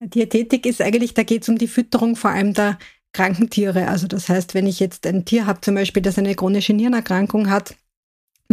Diätetik 0.00 0.64
ist 0.64 0.80
eigentlich, 0.80 1.12
da 1.12 1.24
geht 1.24 1.42
es 1.42 1.50
um 1.50 1.58
die 1.58 1.68
Fütterung 1.68 2.16
vor 2.16 2.30
allem 2.30 2.54
der 2.54 2.78
kranken 3.12 3.50
Tiere. 3.50 3.88
Also 3.88 4.06
das 4.06 4.30
heißt, 4.30 4.54
wenn 4.54 4.66
ich 4.66 4.80
jetzt 4.80 5.06
ein 5.06 5.26
Tier 5.26 5.46
habe, 5.46 5.60
zum 5.60 5.74
Beispiel, 5.74 6.02
das 6.02 6.18
eine 6.18 6.34
chronische 6.34 6.72
Nierenerkrankung 6.72 7.50
hat, 7.50 7.76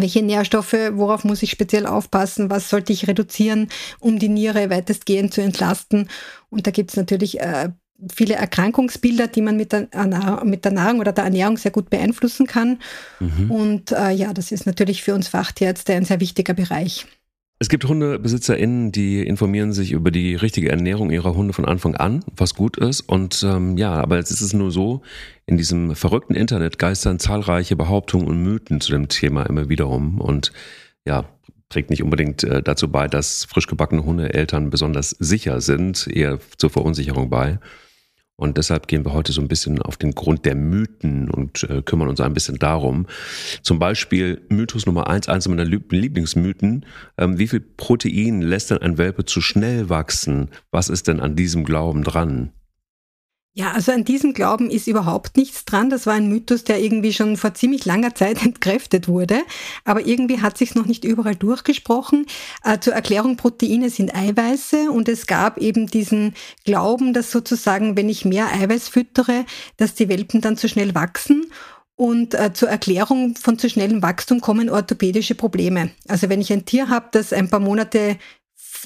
welche 0.01 0.23
Nährstoffe, 0.23 0.75
worauf 0.91 1.23
muss 1.23 1.43
ich 1.43 1.51
speziell 1.51 1.85
aufpassen, 1.85 2.49
was 2.49 2.69
sollte 2.69 2.93
ich 2.93 3.07
reduzieren, 3.07 3.69
um 3.99 4.19
die 4.19 4.29
Niere 4.29 4.69
weitestgehend 4.69 5.33
zu 5.33 5.41
entlasten. 5.41 6.09
Und 6.49 6.67
da 6.67 6.71
gibt 6.71 6.91
es 6.91 6.97
natürlich 6.97 7.39
äh, 7.39 7.69
viele 8.13 8.35
Erkrankungsbilder, 8.35 9.27
die 9.27 9.41
man 9.41 9.57
mit 9.57 9.73
der, 9.73 9.87
mit 10.43 10.65
der 10.65 10.71
Nahrung 10.71 10.99
oder 10.99 11.11
der 11.11 11.25
Ernährung 11.25 11.57
sehr 11.57 11.71
gut 11.71 11.89
beeinflussen 11.89 12.47
kann. 12.47 12.79
Mhm. 13.19 13.51
Und 13.51 13.91
äh, 13.91 14.11
ja, 14.11 14.33
das 14.33 14.51
ist 14.51 14.65
natürlich 14.65 15.03
für 15.03 15.13
uns 15.13 15.27
Fachtierärzte 15.27 15.93
ein 15.93 16.05
sehr 16.05 16.19
wichtiger 16.19 16.53
Bereich. 16.53 17.05
Es 17.61 17.67
gibt 17.67 17.85
HundebesitzerInnen, 17.85 18.93
die 18.93 19.21
informieren 19.21 19.73
sich 19.73 19.91
über 19.91 20.11
die 20.11 20.33
richtige 20.33 20.69
Ernährung 20.69 21.11
ihrer 21.11 21.35
Hunde 21.35 21.51
von 21.51 21.65
Anfang 21.65 21.93
an, 21.93 22.23
was 22.33 22.55
gut 22.55 22.77
ist. 22.77 23.01
Und 23.01 23.43
ähm, 23.43 23.77
ja, 23.77 23.91
aber 23.95 24.15
jetzt 24.15 24.31
ist 24.31 24.39
es 24.39 24.53
nur 24.53 24.71
so, 24.71 25.01
in 25.45 25.57
diesem 25.57 25.93
verrückten 25.93 26.35
Internet 26.35 26.79
geistern 26.79 27.19
zahlreiche 27.19 27.75
Behauptungen 27.75 28.27
und 28.27 28.41
Mythen 28.41 28.79
zu 28.79 28.93
dem 28.93 29.09
Thema 29.09 29.43
immer 29.43 29.67
wieder 29.67 29.89
um. 29.89 30.21
Und 30.21 30.53
ja, 31.05 31.25
trägt 31.67 31.89
nicht 31.89 32.01
unbedingt 32.01 32.45
äh, 32.45 32.63
dazu 32.63 32.89
bei, 32.89 33.09
dass 33.09 33.43
frisch 33.43 33.67
gebackene 33.67 34.05
Hundeeltern 34.05 34.69
besonders 34.69 35.09
sicher 35.19 35.59
sind, 35.59 36.07
eher 36.07 36.39
zur 36.57 36.69
Verunsicherung 36.69 37.29
bei. 37.29 37.59
Und 38.39 38.57
deshalb 38.57 38.87
gehen 38.87 39.03
wir 39.05 39.11
heute 39.11 39.33
so 39.33 39.41
ein 39.41 39.49
bisschen 39.49 39.81
auf 39.81 39.97
den 39.97 40.15
Grund 40.15 40.45
der 40.45 40.55
Mythen 40.55 41.29
und 41.29 41.63
äh, 41.63 41.81
kümmern 41.81 42.07
uns 42.07 42.21
ein 42.21 42.33
bisschen 42.33 42.57
darum. 42.57 43.05
Zum 43.63 43.79
Beispiel 43.79 44.41
Mythos 44.47 44.85
Nummer 44.85 45.09
eins, 45.09 45.27
eins 45.27 45.47
meiner 45.49 45.65
Lieblingsmythen. 45.65 46.85
Ähm, 47.17 47.37
wie 47.37 47.47
viel 47.47 47.59
Protein 47.59 48.41
lässt 48.41 48.71
denn 48.71 48.77
ein 48.77 48.97
Welpe 48.97 49.25
zu 49.25 49.41
schnell 49.41 49.89
wachsen? 49.89 50.49
Was 50.71 50.87
ist 50.87 51.09
denn 51.09 51.19
an 51.19 51.35
diesem 51.35 51.65
Glauben 51.65 52.03
dran? 52.03 52.53
Ja, 53.53 53.71
also 53.71 53.91
an 53.91 54.05
diesem 54.05 54.33
Glauben 54.33 54.69
ist 54.69 54.87
überhaupt 54.87 55.35
nichts 55.35 55.65
dran. 55.65 55.89
Das 55.89 56.05
war 56.05 56.13
ein 56.13 56.29
Mythos, 56.29 56.63
der 56.63 56.79
irgendwie 56.79 57.11
schon 57.11 57.35
vor 57.35 57.55
ziemlich 57.55 57.83
langer 57.83 58.13
Zeit 58.13 58.41
entkräftet 58.45 59.07
wurde. 59.07 59.41
Aber 59.85 60.05
irgendwie 60.05 60.41
hat 60.41 60.57
sich 60.57 60.75
noch 60.75 60.85
nicht 60.85 61.03
überall 61.03 61.35
durchgesprochen. 61.35 62.25
Äh, 62.63 62.79
zur 62.79 62.93
Erklärung, 62.93 63.37
Proteine 63.37 63.89
sind 63.89 64.15
Eiweiße 64.15 64.91
und 64.91 65.09
es 65.09 65.25
gab 65.25 65.57
eben 65.57 65.87
diesen 65.87 66.35
Glauben, 66.63 67.11
dass 67.11 67.31
sozusagen, 67.31 67.97
wenn 67.97 68.07
ich 68.07 68.23
mehr 68.23 68.47
Eiweiß 68.53 68.87
füttere, 68.87 69.45
dass 69.77 69.95
die 69.95 70.09
Welpen 70.09 70.41
dann 70.41 70.55
zu 70.55 70.69
schnell 70.69 70.93
wachsen. 70.93 71.51
Und 71.95 72.35
äh, 72.35 72.53
zur 72.53 72.69
Erklärung 72.69 73.35
von 73.35 73.59
zu 73.59 73.69
schnellem 73.69 74.01
Wachstum 74.01 74.39
kommen 74.39 74.69
orthopädische 74.69 75.35
Probleme. 75.35 75.91
Also 76.07 76.29
wenn 76.29 76.39
ich 76.39 76.53
ein 76.53 76.63
Tier 76.63 76.87
habe, 76.87 77.09
das 77.11 77.33
ein 77.33 77.49
paar 77.49 77.59
Monate 77.59 78.15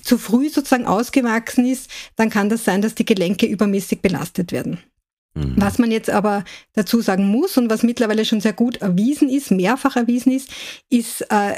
zu 0.04 0.17
früh 0.17 0.50
sozusagen 0.50 0.86
ausgewachsen 0.86 1.65
ist, 1.65 1.89
dann 2.15 2.30
kann 2.30 2.50
das 2.50 2.65
sein, 2.65 2.82
dass 2.82 2.96
die 2.96 3.06
Gelenke 3.06 3.46
übermäßig 3.46 4.02
belastet 4.02 4.52
werden. 4.52 4.80
Mhm. 5.36 5.56
Was 5.58 5.78
man 5.80 5.91
jetzt 5.91 6.10
aber 6.10 6.43
dazu 6.74 7.02
sagen 7.02 7.28
muss 7.28 7.58
und 7.58 7.69
was 7.69 7.84
mittlerweile 7.84 8.26
schon 8.26 8.41
sehr 8.41 8.54
gut 8.54 8.78
erwiesen 8.78 9.30
ist, 9.30 9.52
mehrfach 9.52 9.96
erwiesen 9.96 10.32
ist, 10.32 10.50
ist, 10.89 11.22
äh, 11.30 11.56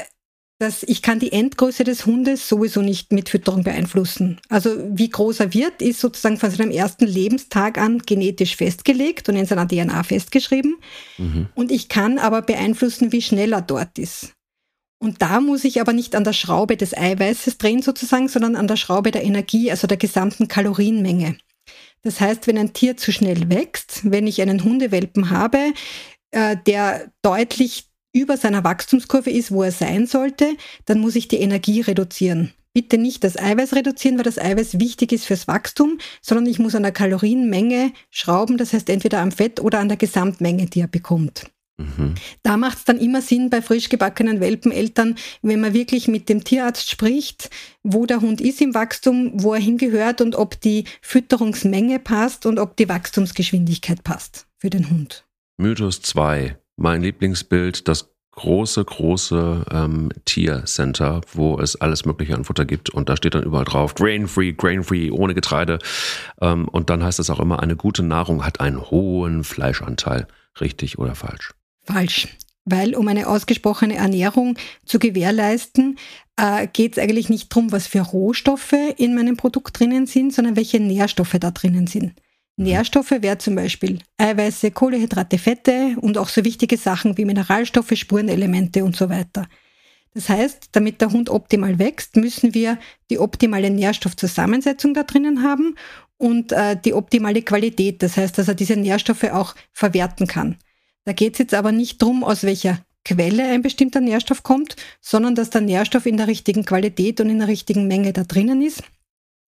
dass 0.58 0.82
ich 0.82 1.02
kann 1.02 1.18
die 1.18 1.32
Endgröße 1.32 1.84
des 1.84 2.06
Hundes 2.06 2.48
sowieso 2.48 2.80
nicht 2.80 3.12
mit 3.12 3.28
Fütterung 3.28 3.62
beeinflussen. 3.62 4.40
Also 4.48 4.70
wie 4.88 5.10
groß 5.10 5.40
er 5.40 5.52
wird, 5.52 5.82
ist 5.82 6.00
sozusagen 6.00 6.38
von 6.38 6.50
seinem 6.50 6.70
ersten 6.70 7.06
Lebenstag 7.06 7.76
an 7.76 7.98
genetisch 7.98 8.56
festgelegt 8.56 9.28
und 9.28 9.36
in 9.36 9.44
seiner 9.44 9.68
DNA 9.68 10.02
festgeschrieben. 10.02 10.76
Mhm. 11.18 11.48
Und 11.54 11.70
ich 11.70 11.90
kann 11.90 12.18
aber 12.18 12.40
beeinflussen, 12.40 13.12
wie 13.12 13.20
schnell 13.20 13.52
er 13.52 13.60
dort 13.60 13.98
ist. 13.98 14.35
Und 14.98 15.20
da 15.20 15.40
muss 15.40 15.64
ich 15.64 15.80
aber 15.80 15.92
nicht 15.92 16.14
an 16.14 16.24
der 16.24 16.32
Schraube 16.32 16.76
des 16.76 16.96
Eiweißes 16.96 17.58
drehen 17.58 17.82
sozusagen, 17.82 18.28
sondern 18.28 18.56
an 18.56 18.66
der 18.66 18.76
Schraube 18.76 19.10
der 19.10 19.24
Energie, 19.24 19.70
also 19.70 19.86
der 19.86 19.98
gesamten 19.98 20.48
Kalorienmenge. 20.48 21.36
Das 22.02 22.20
heißt, 22.20 22.46
wenn 22.46 22.56
ein 22.56 22.72
Tier 22.72 22.96
zu 22.96 23.12
schnell 23.12 23.50
wächst, 23.50 24.10
wenn 24.10 24.26
ich 24.26 24.40
einen 24.40 24.64
Hundewelpen 24.64 25.30
habe, 25.30 25.72
äh, 26.30 26.56
der 26.66 27.10
deutlich 27.22 27.88
über 28.14 28.36
seiner 28.36 28.64
Wachstumskurve 28.64 29.30
ist, 29.30 29.50
wo 29.50 29.62
er 29.62 29.72
sein 29.72 30.06
sollte, 30.06 30.56
dann 30.86 31.00
muss 31.00 31.16
ich 31.16 31.28
die 31.28 31.40
Energie 31.40 31.82
reduzieren. 31.82 32.52
Bitte 32.72 32.98
nicht 32.98 33.24
das 33.24 33.38
Eiweiß 33.38 33.74
reduzieren, 33.74 34.16
weil 34.18 34.24
das 34.24 34.38
Eiweiß 34.38 34.78
wichtig 34.78 35.12
ist 35.12 35.26
fürs 35.26 35.48
Wachstum, 35.48 35.98
sondern 36.22 36.46
ich 36.46 36.58
muss 36.58 36.74
an 36.74 36.82
der 36.82 36.92
Kalorienmenge 36.92 37.92
schrauben, 38.10 38.56
das 38.58 38.72
heißt 38.72 38.88
entweder 38.90 39.20
am 39.20 39.32
Fett 39.32 39.60
oder 39.60 39.78
an 39.78 39.88
der 39.88 39.96
Gesamtmenge, 39.96 40.66
die 40.66 40.80
er 40.80 40.88
bekommt. 40.88 41.50
Mhm. 41.78 42.14
Da 42.42 42.56
macht 42.56 42.78
es 42.78 42.84
dann 42.84 42.98
immer 42.98 43.20
Sinn 43.20 43.50
bei 43.50 43.60
frisch 43.60 43.88
gebackenen 43.88 44.40
Welpeneltern, 44.40 45.16
wenn 45.42 45.60
man 45.60 45.74
wirklich 45.74 46.08
mit 46.08 46.28
dem 46.28 46.42
Tierarzt 46.42 46.90
spricht, 46.90 47.50
wo 47.82 48.06
der 48.06 48.20
Hund 48.20 48.40
ist 48.40 48.60
im 48.60 48.74
Wachstum, 48.74 49.32
wo 49.34 49.52
er 49.52 49.60
hingehört 49.60 50.20
und 50.20 50.36
ob 50.36 50.60
die 50.60 50.84
Fütterungsmenge 51.02 51.98
passt 51.98 52.46
und 52.46 52.58
ob 52.58 52.76
die 52.76 52.88
Wachstumsgeschwindigkeit 52.88 54.04
passt 54.04 54.46
für 54.56 54.70
den 54.70 54.90
Hund. 54.90 55.26
Mythos 55.58 56.00
2 56.02 56.56
mein 56.76 57.02
Lieblingsbild, 57.02 57.88
das 57.88 58.10
große, 58.32 58.84
große 58.84 59.64
ähm, 59.70 60.10
Tiercenter, 60.26 61.22
wo 61.32 61.58
es 61.58 61.76
alles 61.76 62.04
Mögliche 62.04 62.34
an 62.34 62.44
Futter 62.44 62.66
gibt. 62.66 62.90
Und 62.90 63.08
da 63.08 63.16
steht 63.16 63.34
dann 63.34 63.44
überall 63.44 63.64
drauf, 63.64 63.94
grain-free, 63.94 64.52
grain-free, 64.52 65.10
ohne 65.10 65.34
Getreide. 65.34 65.78
Ähm, 66.40 66.68
und 66.68 66.90
dann 66.90 67.02
heißt 67.02 67.18
es 67.18 67.30
auch 67.30 67.40
immer, 67.40 67.60
eine 67.60 67.76
gute 67.76 68.02
Nahrung 68.02 68.44
hat 68.44 68.60
einen 68.60 68.90
hohen 68.90 69.42
Fleischanteil. 69.42 70.28
Richtig 70.60 70.98
oder 70.98 71.14
falsch? 71.14 71.54
Falsch. 71.86 72.28
Weil 72.64 72.96
um 72.96 73.06
eine 73.06 73.28
ausgesprochene 73.28 73.94
Ernährung 73.94 74.58
zu 74.84 74.98
gewährleisten, 74.98 75.98
äh, 76.36 76.66
geht 76.66 76.92
es 76.96 77.02
eigentlich 77.02 77.28
nicht 77.28 77.50
darum, 77.50 77.72
was 77.72 77.86
für 77.86 78.00
Rohstoffe 78.00 78.74
in 78.96 79.14
meinem 79.14 79.36
Produkt 79.36 79.78
drinnen 79.78 80.06
sind, 80.06 80.34
sondern 80.34 80.56
welche 80.56 80.80
Nährstoffe 80.80 81.36
da 81.38 81.50
drinnen 81.50 81.86
sind. 81.86 82.14
Nährstoffe 82.56 83.10
wäre 83.10 83.38
zum 83.38 83.54
Beispiel 83.54 83.98
Eiweiße, 84.16 84.70
Kohlehydrate, 84.70 85.38
Fette 85.38 85.96
und 86.00 86.16
auch 86.16 86.28
so 86.28 86.44
wichtige 86.44 86.78
Sachen 86.78 87.16
wie 87.18 87.26
Mineralstoffe, 87.26 87.92
Spurenelemente 87.94 88.82
und 88.82 88.96
so 88.96 89.10
weiter. 89.10 89.46
Das 90.14 90.30
heißt, 90.30 90.70
damit 90.72 91.02
der 91.02 91.12
Hund 91.12 91.28
optimal 91.28 91.78
wächst, 91.78 92.16
müssen 92.16 92.54
wir 92.54 92.78
die 93.10 93.18
optimale 93.18 93.70
Nährstoffzusammensetzung 93.70 94.94
da 94.94 95.02
drinnen 95.02 95.42
haben 95.42 95.74
und 96.16 96.52
äh, 96.52 96.80
die 96.82 96.94
optimale 96.94 97.42
Qualität. 97.42 98.02
Das 98.02 98.16
heißt, 98.16 98.38
dass 98.38 98.48
er 98.48 98.54
diese 98.54 98.76
Nährstoffe 98.76 99.24
auch 99.24 99.54
verwerten 99.72 100.26
kann. 100.26 100.56
Da 101.06 101.12
geht 101.12 101.34
es 101.34 101.38
jetzt 101.38 101.54
aber 101.54 101.72
nicht 101.72 102.02
darum, 102.02 102.22
aus 102.22 102.42
welcher 102.42 102.84
Quelle 103.04 103.44
ein 103.44 103.62
bestimmter 103.62 104.00
Nährstoff 104.00 104.42
kommt, 104.42 104.76
sondern 105.00 105.34
dass 105.34 105.48
der 105.48 105.62
Nährstoff 105.62 106.04
in 106.04 106.18
der 106.18 106.26
richtigen 106.26 106.64
Qualität 106.64 107.20
und 107.20 107.30
in 107.30 107.38
der 107.38 107.48
richtigen 107.48 107.86
Menge 107.86 108.12
da 108.12 108.24
drinnen 108.24 108.60
ist 108.60 108.82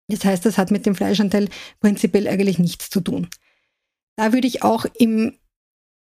das 0.08 0.24
heißt, 0.24 0.46
das 0.46 0.58
hat 0.58 0.70
mit 0.70 0.86
dem 0.86 0.94
Fleischanteil 0.94 1.48
prinzipiell 1.80 2.28
eigentlich 2.28 2.58
nichts 2.58 2.90
zu 2.90 3.00
tun. 3.00 3.28
Da 4.16 4.32
würde 4.32 4.46
ich 4.46 4.62
auch 4.62 4.86
im, 4.98 5.36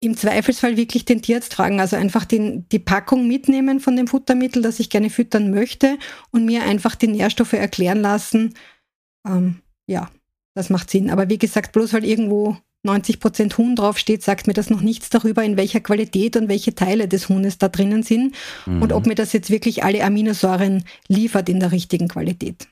im 0.02 0.18
Zweifelsfall 0.18 0.78
wirklich 0.78 1.06
den 1.06 1.22
Tierarzt 1.22 1.54
fragen, 1.54 1.80
also 1.80 1.96
einfach 1.96 2.26
den, 2.26 2.68
die 2.70 2.80
Packung 2.80 3.28
mitnehmen 3.28 3.80
von 3.80 3.96
dem 3.96 4.08
Futtermittel, 4.08 4.62
das 4.62 4.80
ich 4.80 4.90
gerne 4.90 5.10
füttern 5.10 5.52
möchte 5.52 5.98
und 6.32 6.46
mir 6.46 6.64
einfach 6.64 6.96
die 6.96 7.08
Nährstoffe 7.08 7.54
erklären 7.54 8.02
lassen. 8.02 8.56
Ähm, 9.26 9.62
ja, 9.88 10.12
das 10.54 10.70
macht 10.70 10.90
Sinn. 10.90 11.10
Aber 11.10 11.30
wie 11.30 11.40
gesagt, 11.40 11.72
bloß 11.72 11.94
weil 11.94 12.06
irgendwo 12.06 12.58
90 12.84 13.20
Prozent 13.20 13.58
Huhn 13.58 13.76
draufsteht, 13.76 14.24
sagt 14.24 14.48
mir 14.48 14.54
das 14.54 14.70
noch 14.70 14.82
nichts 14.82 15.10
darüber, 15.10 15.44
in 15.44 15.58
welcher 15.58 15.80
Qualität 15.80 16.36
und 16.36 16.50
welche 16.50 16.76
Teile 16.76 17.08
des 17.08 17.30
Huhnes 17.30 17.58
da 17.58 17.70
drinnen 17.70 18.04
sind 18.04 18.36
mhm. 18.66 18.82
und 18.82 18.94
ob 18.94 19.06
mir 19.06 19.16
das 19.16 19.34
jetzt 19.34 19.50
wirklich 19.50 19.84
alle 19.84 20.04
Aminosäuren 20.04 20.84
liefert 21.08 21.50
in 21.50 21.60
der 21.60 21.72
richtigen 21.72 22.08
Qualität. 22.08 22.68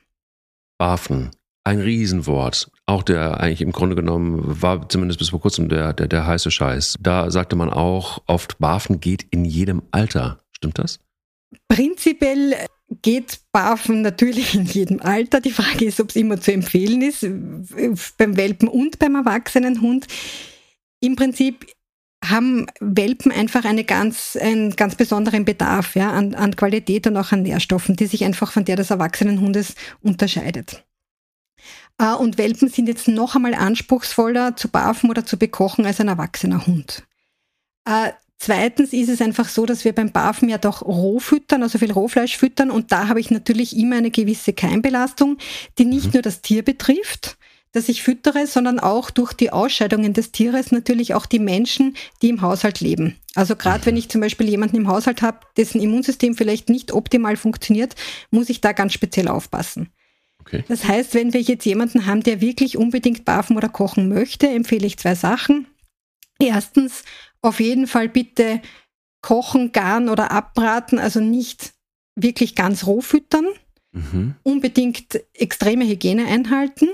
Barfen, 0.78 1.30
ein 1.64 1.80
Riesenwort. 1.80 2.70
Auch 2.86 3.02
der 3.02 3.40
eigentlich 3.40 3.62
im 3.62 3.72
Grunde 3.72 3.96
genommen 3.96 4.42
war 4.62 4.88
zumindest 4.88 5.18
bis 5.18 5.30
vor 5.30 5.40
kurzem 5.40 5.68
der, 5.68 5.92
der, 5.92 6.08
der 6.08 6.26
heiße 6.26 6.50
Scheiß. 6.50 6.96
Da 7.00 7.30
sagte 7.30 7.56
man 7.56 7.70
auch 7.70 8.22
oft, 8.26 8.58
Barfen 8.58 9.00
geht 9.00 9.26
in 9.30 9.44
jedem 9.44 9.82
Alter. 9.92 10.40
Stimmt 10.52 10.78
das? 10.78 10.98
Prinzipiell 11.68 12.54
geht 13.00 13.40
Barfen 13.52 14.02
natürlich 14.02 14.54
in 14.54 14.64
jedem 14.64 15.00
Alter. 15.00 15.40
Die 15.40 15.50
Frage 15.50 15.86
ist, 15.86 16.00
ob 16.00 16.10
es 16.10 16.16
immer 16.16 16.40
zu 16.40 16.52
empfehlen 16.52 17.02
ist, 17.02 17.22
beim 18.18 18.36
Welpen 18.36 18.68
und 18.68 18.98
beim 18.98 19.14
erwachsenen 19.14 19.80
Hund. 19.80 20.06
Im 21.00 21.16
Prinzip 21.16 21.66
haben 22.24 22.66
Welpen 22.80 23.32
einfach 23.32 23.64
eine 23.64 23.84
ganz, 23.84 24.36
einen 24.40 24.76
ganz 24.76 24.94
besonderen 24.94 25.44
Bedarf 25.44 25.96
ja, 25.96 26.12
an, 26.12 26.34
an 26.34 26.54
Qualität 26.54 27.06
und 27.06 27.16
auch 27.16 27.32
an 27.32 27.42
Nährstoffen, 27.42 27.96
die 27.96 28.06
sich 28.06 28.24
einfach 28.24 28.52
von 28.52 28.64
der 28.64 28.76
des 28.76 28.90
erwachsenen 28.90 29.40
Hundes 29.40 29.74
unterscheidet. 30.02 30.84
Äh, 31.98 32.14
und 32.14 32.38
Welpen 32.38 32.68
sind 32.68 32.88
jetzt 32.88 33.08
noch 33.08 33.34
einmal 33.34 33.54
anspruchsvoller 33.54 34.56
zu 34.56 34.68
barfen 34.68 35.10
oder 35.10 35.26
zu 35.26 35.36
bekochen 35.36 35.84
als 35.84 36.00
ein 36.00 36.08
erwachsener 36.08 36.66
Hund. 36.66 37.04
Zweitens 38.44 38.92
ist 38.92 39.08
es 39.08 39.20
einfach 39.20 39.48
so, 39.48 39.66
dass 39.66 39.84
wir 39.84 39.92
beim 39.92 40.10
Barfen 40.10 40.48
ja 40.48 40.58
doch 40.58 40.82
roh 40.82 41.20
füttern, 41.20 41.62
also 41.62 41.78
viel 41.78 41.92
Rohfleisch 41.92 42.36
füttern 42.36 42.72
und 42.72 42.90
da 42.90 43.06
habe 43.06 43.20
ich 43.20 43.30
natürlich 43.30 43.76
immer 43.76 43.94
eine 43.94 44.10
gewisse 44.10 44.52
Keimbelastung, 44.52 45.38
die 45.78 45.84
nicht 45.84 46.06
mhm. 46.06 46.10
nur 46.14 46.22
das 46.22 46.40
Tier 46.40 46.64
betrifft, 46.64 47.36
das 47.70 47.88
ich 47.88 48.02
füttere, 48.02 48.48
sondern 48.48 48.80
auch 48.80 49.10
durch 49.10 49.32
die 49.32 49.52
Ausscheidungen 49.52 50.12
des 50.12 50.32
Tieres 50.32 50.72
natürlich 50.72 51.14
auch 51.14 51.24
die 51.24 51.38
Menschen, 51.38 51.94
die 52.20 52.30
im 52.30 52.42
Haushalt 52.42 52.80
leben. 52.80 53.14
Also 53.36 53.54
gerade 53.54 53.86
wenn 53.86 53.96
ich 53.96 54.08
zum 54.08 54.20
Beispiel 54.20 54.48
jemanden 54.48 54.74
im 54.74 54.88
Haushalt 54.88 55.22
habe, 55.22 55.38
dessen 55.56 55.80
Immunsystem 55.80 56.34
vielleicht 56.34 56.68
nicht 56.68 56.90
optimal 56.90 57.36
funktioniert, 57.36 57.94
muss 58.32 58.50
ich 58.50 58.60
da 58.60 58.72
ganz 58.72 58.92
speziell 58.92 59.28
aufpassen. 59.28 59.90
Okay. 60.40 60.64
Das 60.66 60.88
heißt, 60.88 61.14
wenn 61.14 61.32
wir 61.32 61.42
jetzt 61.42 61.64
jemanden 61.64 62.06
haben, 62.06 62.24
der 62.24 62.40
wirklich 62.40 62.76
unbedingt 62.76 63.24
barfen 63.24 63.56
oder 63.56 63.68
kochen 63.68 64.08
möchte, 64.08 64.48
empfehle 64.48 64.88
ich 64.88 64.98
zwei 64.98 65.14
Sachen. 65.14 65.68
Erstens, 66.40 67.04
auf 67.42 67.60
jeden 67.60 67.86
Fall 67.86 68.08
bitte 68.08 68.62
kochen, 69.20 69.72
garen 69.72 70.08
oder 70.08 70.30
abbraten, 70.30 70.98
also 70.98 71.20
nicht 71.20 71.74
wirklich 72.16 72.54
ganz 72.54 72.86
roh 72.86 73.00
füttern. 73.00 73.46
Mhm. 73.92 74.34
Unbedingt 74.42 75.20
extreme 75.34 75.84
Hygiene 75.84 76.26
einhalten. 76.26 76.88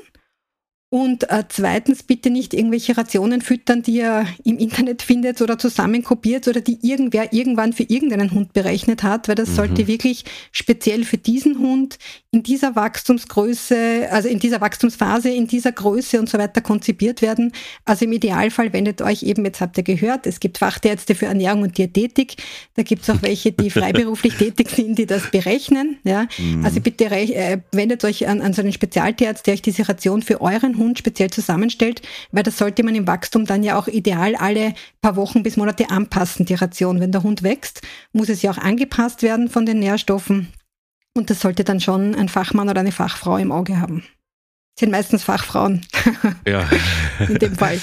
Und 0.90 1.30
äh, 1.30 1.44
zweitens 1.50 2.02
bitte 2.02 2.30
nicht 2.30 2.54
irgendwelche 2.54 2.96
Rationen 2.96 3.42
füttern, 3.42 3.82
die 3.82 3.96
ihr 3.96 4.26
im 4.44 4.56
Internet 4.56 5.02
findet 5.02 5.42
oder 5.42 5.58
zusammenkopiert 5.58 6.48
oder 6.48 6.62
die 6.62 6.78
irgendwer 6.80 7.34
irgendwann 7.34 7.74
für 7.74 7.82
irgendeinen 7.82 8.30
Hund 8.30 8.54
berechnet 8.54 9.02
hat, 9.02 9.28
weil 9.28 9.34
das 9.34 9.50
mhm. 9.50 9.54
sollte 9.54 9.86
wirklich 9.86 10.24
speziell 10.50 11.04
für 11.04 11.18
diesen 11.18 11.58
Hund 11.58 11.98
in 12.30 12.42
dieser 12.42 12.74
Wachstumsgröße, 12.74 14.08
also 14.10 14.30
in 14.30 14.38
dieser 14.38 14.62
Wachstumsphase, 14.62 15.28
in 15.28 15.46
dieser 15.46 15.72
Größe 15.72 16.18
und 16.18 16.30
so 16.30 16.38
weiter 16.38 16.62
konzipiert 16.62 17.20
werden. 17.20 17.52
Also 17.84 18.06
im 18.06 18.12
Idealfall 18.12 18.72
wendet 18.72 19.02
euch 19.02 19.24
eben, 19.24 19.44
jetzt 19.44 19.60
habt 19.60 19.76
ihr 19.76 19.84
gehört, 19.84 20.26
es 20.26 20.40
gibt 20.40 20.56
Fachärzte 20.56 21.14
für 21.14 21.26
Ernährung 21.26 21.62
und 21.62 21.76
Diätetik. 21.76 22.36
Da 22.76 22.82
gibt 22.82 23.02
es 23.02 23.10
auch 23.10 23.20
welche, 23.20 23.52
die 23.52 23.68
freiberuflich 23.78 24.36
tätig 24.36 24.70
sind, 24.70 24.98
die 24.98 25.04
das 25.06 25.30
berechnen. 25.30 25.98
Ja. 26.04 26.28
Mhm. 26.38 26.64
Also 26.64 26.80
bitte 26.80 27.04
äh, 27.10 27.58
wendet 27.72 28.04
euch 28.04 28.26
an, 28.26 28.40
an 28.40 28.54
so 28.54 28.62
einen 28.62 28.72
Spezialtierarzt, 28.72 29.46
der 29.46 29.52
euch 29.52 29.62
diese 29.62 29.86
Ration 29.86 30.22
für 30.22 30.40
euren 30.40 30.77
Hund 30.78 30.98
speziell 30.98 31.30
zusammenstellt, 31.30 32.02
weil 32.32 32.42
das 32.42 32.58
sollte 32.58 32.82
man 32.82 32.94
im 32.94 33.06
Wachstum 33.06 33.44
dann 33.44 33.62
ja 33.62 33.78
auch 33.78 33.88
ideal 33.88 34.34
alle 34.36 34.74
paar 35.00 35.16
Wochen 35.16 35.42
bis 35.42 35.56
Monate 35.56 35.90
anpassen, 35.90 36.46
die 36.46 36.54
Ration. 36.54 37.00
Wenn 37.00 37.12
der 37.12 37.22
Hund 37.22 37.42
wächst, 37.42 37.82
muss 38.12 38.28
es 38.28 38.42
ja 38.42 38.50
auch 38.50 38.58
angepasst 38.58 39.22
werden 39.22 39.48
von 39.48 39.66
den 39.66 39.80
Nährstoffen. 39.80 40.48
Und 41.14 41.30
das 41.30 41.40
sollte 41.40 41.64
dann 41.64 41.80
schon 41.80 42.14
ein 42.14 42.28
Fachmann 42.28 42.68
oder 42.68 42.80
eine 42.80 42.92
Fachfrau 42.92 43.38
im 43.38 43.52
Auge 43.52 43.80
haben. 43.80 44.04
Das 44.76 44.80
sind 44.80 44.92
meistens 44.92 45.24
Fachfrauen. 45.24 45.84
Ja. 46.46 46.68
In 47.28 47.38
dem 47.38 47.56
Fall. 47.56 47.80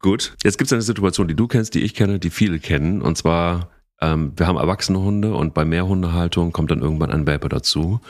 Gut. 0.00 0.36
Jetzt 0.44 0.58
gibt 0.58 0.68
es 0.68 0.72
eine 0.72 0.82
Situation, 0.82 1.26
die 1.26 1.34
du 1.34 1.48
kennst, 1.48 1.74
die 1.74 1.80
ich 1.80 1.94
kenne, 1.94 2.18
die 2.18 2.28
viele 2.28 2.58
kennen. 2.58 3.00
Und 3.00 3.16
zwar, 3.16 3.70
ähm, 4.02 4.34
wir 4.36 4.46
haben 4.46 4.58
erwachsene 4.58 5.00
Hunde 5.00 5.34
und 5.34 5.54
bei 5.54 5.64
Mehrhundehaltung 5.64 6.52
kommt 6.52 6.70
dann 6.70 6.82
irgendwann 6.82 7.10
ein 7.10 7.26
Welpe 7.26 7.48
dazu. 7.48 8.00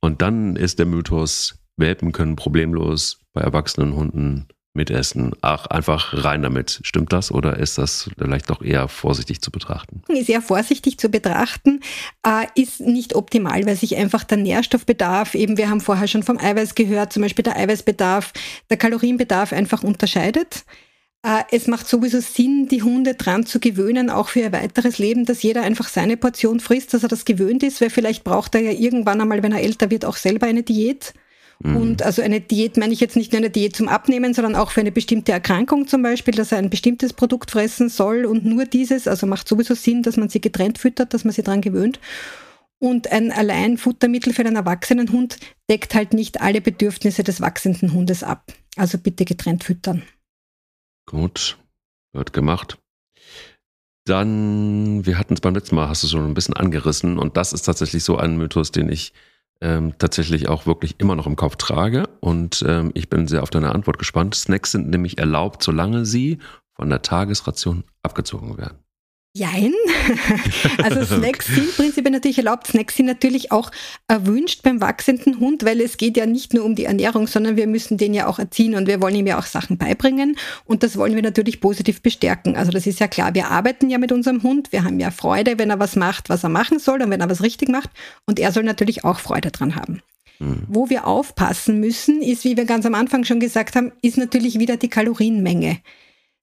Und 0.00 0.20
dann 0.20 0.56
ist 0.56 0.78
der 0.78 0.86
Mythos, 0.86 1.58
Welpen 1.78 2.12
können 2.12 2.36
problemlos 2.36 3.20
bei 3.32 3.40
erwachsenen 3.40 3.94
Hunden 3.94 4.48
mitessen. 4.74 5.32
Ach, 5.42 5.66
einfach 5.66 6.24
rein 6.24 6.42
damit. 6.42 6.80
Stimmt 6.82 7.12
das 7.12 7.30
oder 7.30 7.58
ist 7.58 7.78
das 7.78 8.10
vielleicht 8.16 8.48
doch 8.48 8.62
eher 8.62 8.88
vorsichtig 8.88 9.42
zu 9.42 9.50
betrachten? 9.50 10.02
Ist 10.08 10.28
eher 10.28 10.40
vorsichtig 10.40 10.98
zu 10.98 11.10
betrachten, 11.10 11.80
äh, 12.26 12.46
ist 12.54 12.80
nicht 12.80 13.14
optimal, 13.14 13.66
weil 13.66 13.76
sich 13.76 13.96
einfach 13.96 14.24
der 14.24 14.38
Nährstoffbedarf, 14.38 15.34
eben 15.34 15.58
wir 15.58 15.68
haben 15.68 15.80
vorher 15.80 16.08
schon 16.08 16.22
vom 16.22 16.38
Eiweiß 16.38 16.74
gehört, 16.74 17.12
zum 17.12 17.22
Beispiel 17.22 17.42
der 17.42 17.56
Eiweißbedarf, 17.56 18.32
der 18.70 18.76
Kalorienbedarf 18.76 19.52
einfach 19.52 19.82
unterscheidet. 19.82 20.64
Äh, 21.24 21.42
es 21.50 21.66
macht 21.66 21.88
sowieso 21.88 22.20
Sinn, 22.20 22.68
die 22.68 22.82
Hunde 22.82 23.14
dran 23.14 23.44
zu 23.44 23.58
gewöhnen, 23.58 24.10
auch 24.10 24.28
für 24.28 24.40
ihr 24.40 24.52
weiteres 24.52 24.98
Leben, 24.98 25.24
dass 25.24 25.42
jeder 25.42 25.62
einfach 25.62 25.88
seine 25.88 26.16
Portion 26.16 26.60
frisst, 26.60 26.94
dass 26.94 27.02
er 27.02 27.08
das 27.08 27.24
gewöhnt 27.24 27.62
ist, 27.64 27.80
weil 27.80 27.90
vielleicht 27.90 28.22
braucht 28.22 28.54
er 28.54 28.60
ja 28.60 28.70
irgendwann 28.70 29.20
einmal, 29.20 29.42
wenn 29.42 29.52
er 29.52 29.62
älter 29.62 29.90
wird, 29.90 30.04
auch 30.04 30.16
selber 30.16 30.46
eine 30.46 30.62
Diät. 30.62 31.14
Mhm. 31.60 31.76
Und 31.76 32.02
also 32.02 32.22
eine 32.22 32.40
Diät 32.40 32.76
meine 32.76 32.92
ich 32.92 33.00
jetzt 33.00 33.16
nicht 33.16 33.32
nur 33.32 33.38
eine 33.38 33.50
Diät 33.50 33.74
zum 33.74 33.88
Abnehmen, 33.88 34.32
sondern 34.32 34.54
auch 34.54 34.70
für 34.70 34.80
eine 34.80 34.92
bestimmte 34.92 35.32
Erkrankung 35.32 35.88
zum 35.88 36.02
Beispiel, 36.02 36.34
dass 36.34 36.52
er 36.52 36.58
ein 36.58 36.70
bestimmtes 36.70 37.12
Produkt 37.12 37.50
fressen 37.50 37.88
soll 37.88 38.24
und 38.26 38.44
nur 38.44 38.64
dieses, 38.64 39.08
also 39.08 39.26
macht 39.26 39.48
sowieso 39.48 39.74
Sinn, 39.74 40.02
dass 40.02 40.16
man 40.16 40.28
sie 40.28 40.40
getrennt 40.40 40.78
füttert, 40.78 41.14
dass 41.14 41.24
man 41.24 41.32
sie 41.32 41.42
dran 41.42 41.60
gewöhnt. 41.60 41.98
Und 42.80 43.10
ein 43.10 43.32
Alleinfuttermittel 43.32 44.32
für 44.32 44.42
einen 44.42 44.54
erwachsenen 44.54 45.10
Hund 45.10 45.38
deckt 45.68 45.96
halt 45.96 46.14
nicht 46.14 46.40
alle 46.40 46.60
Bedürfnisse 46.60 47.24
des 47.24 47.40
wachsenden 47.40 47.92
Hundes 47.92 48.22
ab. 48.22 48.52
Also 48.76 48.98
bitte 48.98 49.24
getrennt 49.24 49.64
füttern. 49.64 50.04
Gut, 51.06 51.58
wird 52.12 52.32
gemacht. 52.32 52.78
Dann, 54.04 55.04
wir 55.04 55.18
hatten 55.18 55.34
es 55.34 55.40
beim 55.40 55.54
letzten 55.54 55.74
Mal, 55.74 55.88
hast 55.88 56.04
du 56.04 56.06
schon 56.06 56.24
ein 56.24 56.34
bisschen 56.34 56.54
angerissen 56.54 57.18
und 57.18 57.36
das 57.36 57.52
ist 57.52 57.62
tatsächlich 57.62 58.04
so 58.04 58.16
ein 58.16 58.36
Mythos, 58.36 58.70
den 58.70 58.88
ich 58.88 59.12
ähm, 59.60 59.94
tatsächlich 59.98 60.48
auch 60.48 60.66
wirklich 60.66 61.00
immer 61.00 61.16
noch 61.16 61.26
im 61.26 61.36
Kopf 61.36 61.56
trage 61.56 62.08
und 62.20 62.64
ähm, 62.66 62.90
ich 62.94 63.08
bin 63.08 63.26
sehr 63.26 63.42
auf 63.42 63.50
deine 63.50 63.74
Antwort 63.74 63.98
gespannt. 63.98 64.34
Snacks 64.34 64.72
sind 64.72 64.88
nämlich 64.88 65.18
erlaubt, 65.18 65.62
solange 65.62 66.04
sie 66.04 66.38
von 66.74 66.90
der 66.90 67.02
Tagesration 67.02 67.84
abgezogen 68.02 68.56
werden. 68.56 68.78
Jein. 69.34 69.72
Also 70.82 71.04
Snacks 71.16 71.46
sind 71.46 71.76
prinzipiell 71.76 72.12
natürlich 72.12 72.38
erlaubt. 72.38 72.68
Snacks 72.68 72.96
sind 72.96 73.06
natürlich 73.06 73.52
auch 73.52 73.70
erwünscht 74.06 74.62
beim 74.62 74.80
wachsenden 74.80 75.40
Hund, 75.40 75.64
weil 75.64 75.80
es 75.80 75.96
geht 75.96 76.16
ja 76.16 76.24
nicht 76.24 76.54
nur 76.54 76.64
um 76.64 76.74
die 76.74 76.84
Ernährung, 76.84 77.26
sondern 77.26 77.56
wir 77.56 77.66
müssen 77.66 77.98
den 77.98 78.14
ja 78.14 78.26
auch 78.26 78.38
erziehen 78.38 78.74
und 78.74 78.86
wir 78.86 79.00
wollen 79.00 79.14
ihm 79.14 79.26
ja 79.26 79.38
auch 79.38 79.44
Sachen 79.44 79.76
beibringen 79.76 80.36
und 80.64 80.82
das 80.82 80.96
wollen 80.96 81.14
wir 81.14 81.22
natürlich 81.22 81.60
positiv 81.60 82.00
bestärken. 82.00 82.56
Also 82.56 82.70
das 82.70 82.86
ist 82.86 83.00
ja 83.00 83.08
klar. 83.08 83.34
Wir 83.34 83.48
arbeiten 83.50 83.90
ja 83.90 83.98
mit 83.98 84.12
unserem 84.12 84.42
Hund. 84.42 84.72
Wir 84.72 84.84
haben 84.84 85.00
ja 85.00 85.10
Freude, 85.10 85.58
wenn 85.58 85.70
er 85.70 85.78
was 85.78 85.96
macht, 85.96 86.28
was 86.28 86.44
er 86.44 86.50
machen 86.50 86.78
soll 86.78 87.02
und 87.02 87.10
wenn 87.10 87.20
er 87.20 87.30
was 87.30 87.42
richtig 87.42 87.68
macht 87.68 87.90
und 88.24 88.38
er 88.38 88.52
soll 88.52 88.62
natürlich 88.62 89.04
auch 89.04 89.18
Freude 89.18 89.50
dran 89.50 89.74
haben. 89.74 90.00
Mhm. 90.38 90.62
Wo 90.68 90.90
wir 90.90 91.06
aufpassen 91.06 91.80
müssen, 91.80 92.22
ist, 92.22 92.44
wie 92.44 92.56
wir 92.56 92.64
ganz 92.64 92.86
am 92.86 92.94
Anfang 92.94 93.24
schon 93.24 93.40
gesagt 93.40 93.76
haben, 93.76 93.92
ist 94.02 94.16
natürlich 94.16 94.58
wieder 94.58 94.76
die 94.76 94.88
Kalorienmenge. 94.88 95.78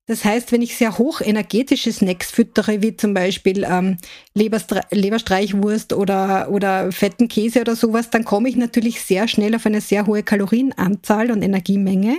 Das 0.08 0.24
heißt, 0.24 0.52
wenn 0.52 0.62
ich 0.62 0.78
sehr 0.78 1.00
hoch 1.00 1.22
energetische 1.22 1.92
Snacks 1.92 2.30
füttere, 2.30 2.84
wie 2.84 2.96
zum 2.96 3.16
Beispiel 3.16 3.64
ähm, 3.64 3.98
Leberstreichwurst 4.36 5.94
oder, 5.94 6.50
oder 6.52 6.92
fetten 6.92 7.28
Käse 7.28 7.62
oder 7.62 7.76
sowas, 7.76 8.12
dann 8.12 8.24
komme 8.24 8.50
ich 8.50 8.56
natürlich 8.56 9.02
sehr 9.02 9.28
schnell 9.28 9.56
auf 9.56 9.66
eine 9.66 9.82
sehr 9.82 10.06
hohe 10.06 10.22
Kalorienanzahl 10.22 11.32
und 11.32 11.42
Energiemenge. 11.42 12.18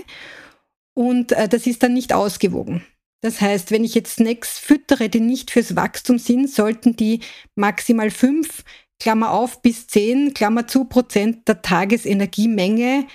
Und 0.94 1.30
äh, 1.32 1.48
das 1.48 1.66
ist 1.66 1.84
dann 1.84 1.94
nicht 1.94 2.12
ausgewogen. 2.12 2.84
Das 3.20 3.40
heißt, 3.40 3.70
wenn 3.70 3.84
ich 3.84 3.94
jetzt 3.94 4.16
Snacks 4.16 4.58
füttere, 4.58 5.08
die 5.08 5.20
nicht 5.20 5.52
fürs 5.52 5.76
Wachstum 5.76 6.18
sind, 6.18 6.50
sollten 6.50 6.96
die 6.96 7.20
maximal 7.54 8.10
fünf, 8.10 8.64
Klammer 8.98 9.30
auf, 9.30 9.62
bis 9.62 9.86
zehn, 9.86 10.32
Klammer 10.34 10.66
zu, 10.66 10.86
Prozent 10.86 11.46
der 11.46 11.62
Tagesenergiemenge 11.62 13.06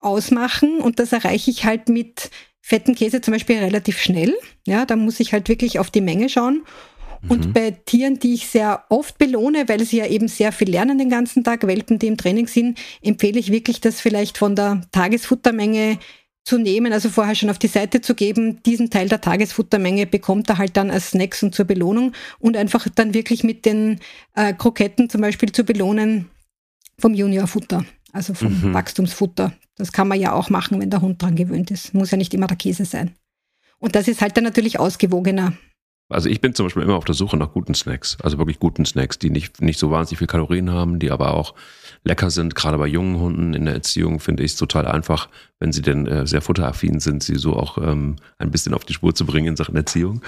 ausmachen. 0.00 0.80
Und 0.80 0.98
das 0.98 1.12
erreiche 1.12 1.50
ich 1.50 1.64
halt 1.64 1.88
mit 1.88 2.30
fetten 2.68 2.94
Käse 2.94 3.22
zum 3.22 3.32
Beispiel 3.32 3.56
relativ 3.56 3.98
schnell. 3.98 4.36
Ja, 4.66 4.84
da 4.84 4.94
muss 4.94 5.20
ich 5.20 5.32
halt 5.32 5.48
wirklich 5.48 5.78
auf 5.78 5.90
die 5.90 6.02
Menge 6.02 6.28
schauen. 6.28 6.64
Und 7.26 7.46
mhm. 7.46 7.52
bei 7.54 7.70
Tieren, 7.70 8.18
die 8.18 8.34
ich 8.34 8.46
sehr 8.46 8.84
oft 8.90 9.16
belohne, 9.16 9.70
weil 9.70 9.82
sie 9.84 9.96
ja 9.96 10.06
eben 10.06 10.28
sehr 10.28 10.52
viel 10.52 10.68
lernen 10.68 10.98
den 10.98 11.08
ganzen 11.08 11.42
Tag, 11.42 11.66
Welpen, 11.66 11.98
die 11.98 12.08
im 12.08 12.18
Training 12.18 12.46
sind, 12.46 12.78
empfehle 13.00 13.40
ich 13.40 13.50
wirklich, 13.50 13.80
das 13.80 14.02
vielleicht 14.02 14.36
von 14.36 14.54
der 14.54 14.82
Tagesfuttermenge 14.92 15.98
zu 16.44 16.58
nehmen, 16.58 16.92
also 16.92 17.08
vorher 17.08 17.34
schon 17.34 17.48
auf 17.48 17.58
die 17.58 17.68
Seite 17.68 18.02
zu 18.02 18.14
geben. 18.14 18.62
Diesen 18.64 18.90
Teil 18.90 19.08
der 19.08 19.22
Tagesfuttermenge 19.22 20.06
bekommt 20.06 20.50
er 20.50 20.58
halt 20.58 20.76
dann 20.76 20.90
als 20.90 21.12
Snacks 21.12 21.42
und 21.42 21.54
zur 21.54 21.64
Belohnung 21.64 22.12
und 22.38 22.54
einfach 22.54 22.86
dann 22.94 23.14
wirklich 23.14 23.44
mit 23.44 23.64
den 23.64 23.98
äh, 24.34 24.52
Kroketten 24.52 25.08
zum 25.08 25.22
Beispiel 25.22 25.52
zu 25.52 25.64
belohnen 25.64 26.28
vom 26.98 27.14
Juniorfutter, 27.14 27.86
also 28.12 28.34
vom 28.34 28.60
mhm. 28.60 28.74
Wachstumsfutter. 28.74 29.52
Das 29.76 29.92
kann 29.92 30.08
man 30.08 30.20
ja 30.20 30.32
auch 30.32 30.50
machen, 30.50 30.80
wenn 30.80 30.90
der 30.90 31.02
Hund 31.02 31.22
dran 31.22 31.36
gewöhnt 31.36 31.70
ist. 31.70 31.94
Muss 31.94 32.10
ja 32.10 32.16
nicht 32.16 32.34
immer 32.34 32.46
der 32.46 32.56
Käse 32.56 32.84
sein. 32.84 33.14
Und 33.78 33.94
das 33.94 34.08
ist 34.08 34.20
halt 34.20 34.36
dann 34.36 34.44
natürlich 34.44 34.78
ausgewogener. 34.78 35.52
Also 36.10 36.30
ich 36.30 36.40
bin 36.40 36.54
zum 36.54 36.66
Beispiel 36.66 36.82
immer 36.82 36.96
auf 36.96 37.04
der 37.04 37.14
Suche 37.14 37.36
nach 37.36 37.52
guten 37.52 37.74
Snacks, 37.74 38.16
also 38.22 38.38
wirklich 38.38 38.58
guten 38.58 38.86
Snacks, 38.86 39.18
die 39.18 39.28
nicht, 39.28 39.60
nicht 39.60 39.78
so 39.78 39.90
wahnsinnig 39.90 40.18
viel 40.18 40.26
Kalorien 40.26 40.70
haben, 40.70 40.98
die 40.98 41.10
aber 41.10 41.34
auch 41.34 41.54
lecker 42.02 42.30
sind. 42.30 42.54
Gerade 42.54 42.78
bei 42.78 42.86
jungen 42.86 43.20
Hunden 43.20 43.52
in 43.52 43.66
der 43.66 43.74
Erziehung 43.74 44.18
finde 44.18 44.42
ich 44.42 44.52
es 44.52 44.56
total 44.56 44.86
einfach, 44.86 45.28
wenn 45.60 45.70
sie 45.70 45.82
denn 45.82 46.06
äh, 46.06 46.26
sehr 46.26 46.40
futteraffin 46.40 47.00
sind, 47.00 47.22
sie 47.22 47.36
so 47.36 47.54
auch 47.54 47.76
ähm, 47.76 48.16
ein 48.38 48.50
bisschen 48.50 48.72
auf 48.72 48.86
die 48.86 48.94
Spur 48.94 49.14
zu 49.14 49.26
bringen 49.26 49.48
in 49.48 49.56
Sachen 49.56 49.76
Erziehung. 49.76 50.22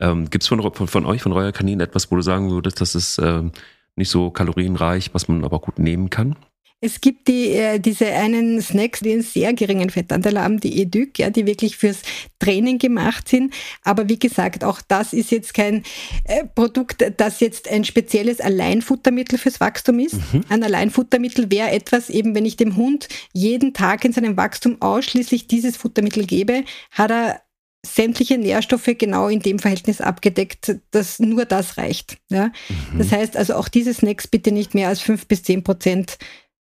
Ähm, 0.00 0.30
Gibt 0.30 0.42
es 0.42 0.48
von, 0.48 0.62
von, 0.72 0.88
von, 0.88 1.04
euch, 1.04 1.20
von 1.20 1.32
Royal 1.32 1.52
Kanin, 1.52 1.80
etwas, 1.80 2.10
wo 2.10 2.16
du 2.16 2.22
sagen 2.22 2.50
würdest, 2.50 2.80
das 2.80 2.94
ist 2.94 3.18
ähm, 3.18 3.52
nicht 3.96 4.08
so 4.08 4.30
kalorienreich, 4.30 5.12
was 5.12 5.28
man 5.28 5.44
aber 5.44 5.58
gut 5.58 5.78
nehmen 5.78 6.08
kann? 6.08 6.36
Es 6.82 7.00
gibt 7.00 7.28
die, 7.28 7.50
äh, 7.50 7.78
diese 7.78 8.06
einen 8.06 8.62
Snacks, 8.62 9.00
die 9.00 9.12
einen 9.12 9.22
sehr 9.22 9.52
geringen 9.52 9.90
Fettanteil 9.90 10.40
haben, 10.40 10.60
die 10.60 10.80
Educ, 10.80 11.18
ja, 11.18 11.28
die 11.28 11.46
wirklich 11.46 11.76
fürs 11.76 12.02
Training 12.38 12.78
gemacht 12.78 13.28
sind. 13.28 13.52
Aber 13.84 14.08
wie 14.08 14.18
gesagt, 14.18 14.64
auch 14.64 14.80
das 14.88 15.12
ist 15.12 15.30
jetzt 15.30 15.52
kein 15.52 15.82
äh, 16.24 16.44
Produkt, 16.46 17.04
das 17.18 17.40
jetzt 17.40 17.68
ein 17.68 17.84
spezielles 17.84 18.40
Alleinfuttermittel 18.40 19.38
fürs 19.38 19.60
Wachstum 19.60 19.98
ist. 19.98 20.14
Mhm. 20.32 20.44
Ein 20.48 20.64
Alleinfuttermittel 20.64 21.50
wäre 21.50 21.70
etwas, 21.70 22.08
eben 22.08 22.34
wenn 22.34 22.46
ich 22.46 22.56
dem 22.56 22.76
Hund 22.76 23.08
jeden 23.34 23.74
Tag 23.74 24.04
in 24.06 24.12
seinem 24.12 24.38
Wachstum 24.38 24.80
ausschließlich 24.80 25.48
dieses 25.48 25.76
Futtermittel 25.76 26.24
gebe, 26.26 26.64
hat 26.92 27.10
er 27.10 27.42
sämtliche 27.84 28.38
Nährstoffe 28.38 28.90
genau 28.98 29.28
in 29.28 29.40
dem 29.40 29.58
Verhältnis 29.58 30.00
abgedeckt, 30.00 30.76
dass 30.90 31.18
nur 31.18 31.44
das 31.44 31.78
reicht. 31.78 32.18
Ja? 32.30 32.52
Mhm. 32.92 32.98
Das 32.98 33.12
heißt 33.12 33.36
also 33.36 33.54
auch 33.54 33.68
diese 33.68 33.92
Snacks 33.94 34.26
bitte 34.26 34.52
nicht 34.52 34.74
mehr 34.74 34.88
als 34.88 35.00
fünf 35.00 35.26
bis 35.26 35.42
zehn 35.42 35.62
Prozent 35.62 36.18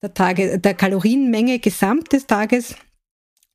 der, 0.04 0.14
Tage, 0.14 0.58
der 0.58 0.74
Kalorienmenge 0.74 1.58
gesamt 1.58 2.12
des 2.12 2.26
Tages. 2.26 2.76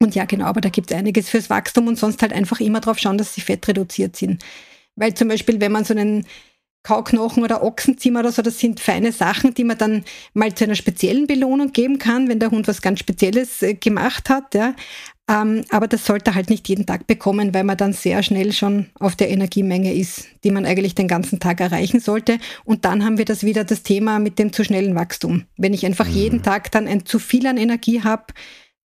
Und 0.02 0.16
ja, 0.16 0.26
genau, 0.26 0.46
aber 0.46 0.62
da 0.62 0.70
gibt 0.70 0.92
es 0.92 0.98
einiges 0.98 1.30
fürs 1.30 1.50
Wachstum 1.50 1.88
und 1.88 1.98
sonst 1.98 2.22
halt 2.22 2.34
einfach 2.34 2.60
immer 2.60 2.80
darauf 2.80 3.00
schauen, 3.00 3.18
dass 3.18 3.36
sie 3.36 3.42
fettreduziert 3.42 4.16
sind. 4.16 4.44
Weil 4.96 5.14
zum 5.14 5.28
Beispiel, 5.28 5.62
wenn 5.62 5.72
man 5.72 5.86
so 5.86 5.94
einen 5.94 6.26
Kauknochen 6.84 7.44
oder 7.44 7.62
Ochsenzimmer 7.62 8.22
oder 8.22 8.32
so, 8.32 8.42
das 8.42 8.60
sind 8.60 8.80
feine 8.80 9.12
Sachen, 9.12 9.54
die 9.54 9.66
man 9.66 9.78
dann 9.78 10.06
mal 10.34 10.54
zu 10.56 10.64
einer 10.64 10.76
speziellen 10.76 11.28
Belohnung 11.28 11.74
geben 11.74 12.00
kann, 12.00 12.30
wenn 12.30 12.40
der 12.40 12.52
Hund 12.52 12.68
was 12.68 12.82
ganz 12.82 13.00
Spezielles 13.00 13.62
äh, 13.62 13.74
gemacht 13.74 14.30
hat. 14.30 14.56
Ja. 14.56 14.76
Ähm, 15.30 15.64
aber 15.70 15.88
das 15.88 16.06
sollte 16.06 16.34
halt 16.34 16.50
nicht 16.50 16.68
jeden 16.68 16.88
Tag 16.88 17.06
bekommen, 17.06 17.54
weil 17.54 17.64
man 17.64 17.78
dann 17.78 17.94
sehr 17.94 18.24
schnell 18.24 18.52
schon 18.52 18.88
auf 19.00 19.16
der 19.16 19.30
Energiemenge 19.30 19.94
ist, 19.94 20.26
die 20.44 20.50
man 20.50 20.66
eigentlich 20.66 20.96
den 20.96 21.08
ganzen 21.08 21.40
Tag 21.40 21.62
erreichen 21.62 22.00
sollte. 22.00 22.40
Und 22.66 22.84
dann 22.84 23.06
haben 23.06 23.20
wir 23.20 23.26
das 23.26 23.44
wieder 23.44 23.64
das 23.64 23.84
Thema 23.84 24.18
mit 24.18 24.40
dem 24.40 24.52
zu 24.52 24.64
schnellen 24.64 24.96
Wachstum. 24.96 25.46
Wenn 25.56 25.76
ich 25.76 25.86
einfach 25.86 26.08
mhm. 26.08 26.14
jeden 26.14 26.44
Tag 26.44 26.72
dann 26.72 26.88
ein 26.88 27.06
zu 27.06 27.20
viel 27.20 27.46
an 27.46 27.58
Energie 27.58 28.02
habe, 28.02 28.34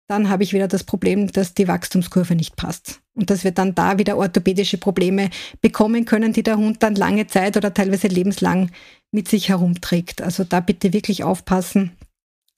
dann 0.07 0.29
habe 0.29 0.43
ich 0.43 0.53
wieder 0.53 0.69
das 0.69 0.85
Problem, 0.85 1.29
dass 1.29 1.53
die 1.53 1.67
Wachstumskurve 1.67 2.35
nicht 2.35 2.55
passt. 2.55 3.01
Und 3.15 3.29
dass 3.29 3.43
wir 3.43 3.51
dann 3.51 3.75
da 3.75 3.99
wieder 3.99 4.17
orthopädische 4.17 4.77
Probleme 4.77 5.29
bekommen 5.61 6.05
können, 6.05 6.31
die 6.31 6.41
der 6.41 6.57
Hund 6.57 6.81
dann 6.81 6.95
lange 6.95 7.27
Zeit 7.27 7.57
oder 7.57 7.73
teilweise 7.73 8.07
lebenslang 8.07 8.71
mit 9.11 9.27
sich 9.27 9.49
herumträgt. 9.49 10.21
Also 10.21 10.45
da 10.45 10.61
bitte 10.61 10.93
wirklich 10.93 11.25
aufpassen, 11.25 11.91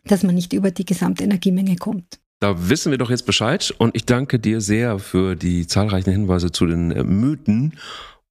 dass 0.06 0.22
man 0.22 0.36
nicht 0.36 0.54
über 0.54 0.70
die 0.70 0.86
gesamte 0.86 1.24
Energiemenge 1.24 1.78
kommt. 1.78 2.21
Da 2.42 2.70
wissen 2.70 2.90
wir 2.90 2.98
doch 2.98 3.12
jetzt 3.12 3.28
Bescheid 3.28 3.72
und 3.78 3.96
ich 3.96 4.08
danke 4.08 4.40
dir 4.40 4.62
sehr 4.62 4.98
für 4.98 5.36
die 5.36 5.68
zahlreichen 5.68 6.10
Hinweise 6.10 6.52
zu 6.52 6.66
den 6.66 6.90
äh, 6.90 7.04
Mythen. 7.04 7.78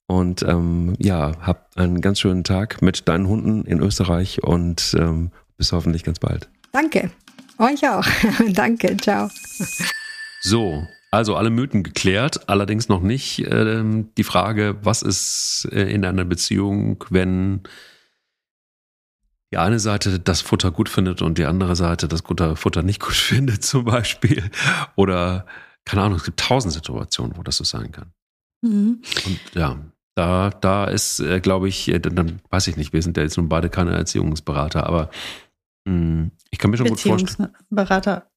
Und 0.05 0.43
ähm, 0.43 0.95
ja, 0.99 1.31
hab 1.39 1.69
einen 1.77 2.01
ganz 2.01 2.19
schönen 2.19 2.43
Tag 2.43 2.81
mit 2.81 3.07
deinen 3.07 3.29
Hunden 3.29 3.63
in 3.63 3.79
Österreich 3.79 4.43
und 4.43 4.97
ähm, 4.99 5.31
bis 5.55 5.71
hoffentlich 5.71 6.03
ganz 6.03 6.19
bald. 6.19 6.49
Danke. 6.73 7.09
Euch 7.57 7.87
auch. 7.87 8.05
danke. 8.53 8.97
Ciao. 8.97 9.29
So, 10.41 10.85
also 11.11 11.37
alle 11.37 11.49
Mythen 11.49 11.81
geklärt, 11.81 12.49
allerdings 12.49 12.89
noch 12.89 13.01
nicht 13.01 13.45
ähm, 13.49 14.09
die 14.17 14.25
Frage, 14.25 14.75
was 14.83 15.03
ist 15.03 15.69
äh, 15.71 15.83
in 15.83 16.03
einer 16.03 16.25
Beziehung, 16.25 17.05
wenn 17.09 17.61
die 19.51 19.57
eine 19.57 19.79
Seite 19.79 20.19
das 20.19 20.41
Futter 20.41 20.71
gut 20.71 20.89
findet 20.89 21.21
und 21.21 21.37
die 21.37 21.45
andere 21.45 21.75
Seite 21.75 22.07
das 22.07 22.21
Futter 22.21 22.83
nicht 22.83 23.01
gut 23.01 23.13
findet, 23.15 23.63
zum 23.63 23.85
Beispiel. 23.85 24.49
Oder, 24.95 25.45
keine 25.85 26.03
Ahnung, 26.03 26.17
es 26.17 26.23
gibt 26.23 26.39
tausend 26.39 26.73
Situationen, 26.73 27.37
wo 27.37 27.43
das 27.43 27.57
so 27.57 27.63
sein 27.63 27.91
kann. 27.91 28.13
Mhm. 28.61 29.01
Und 29.25 29.39
ja, 29.53 29.77
da, 30.15 30.49
da 30.49 30.85
ist, 30.85 31.19
äh, 31.19 31.39
glaube 31.39 31.67
ich, 31.67 31.87
äh, 31.87 31.99
dann 31.99 32.41
weiß 32.49 32.67
ich 32.67 32.77
nicht, 32.77 32.93
wir 32.93 33.01
sind 33.01 33.17
ja 33.17 33.23
jetzt 33.23 33.37
nun 33.37 33.49
beide 33.49 33.69
keine 33.69 33.91
Erziehungsberater, 33.91 34.85
aber 34.85 35.09
mh, 35.85 35.93
hm, 35.93 36.31
ich 36.49 36.59
kann 36.59 36.71
mir 36.71 36.77
schon 36.77 36.87
gut 36.87 36.99
vorstellen. 36.99 37.49
Berater, 37.69 38.29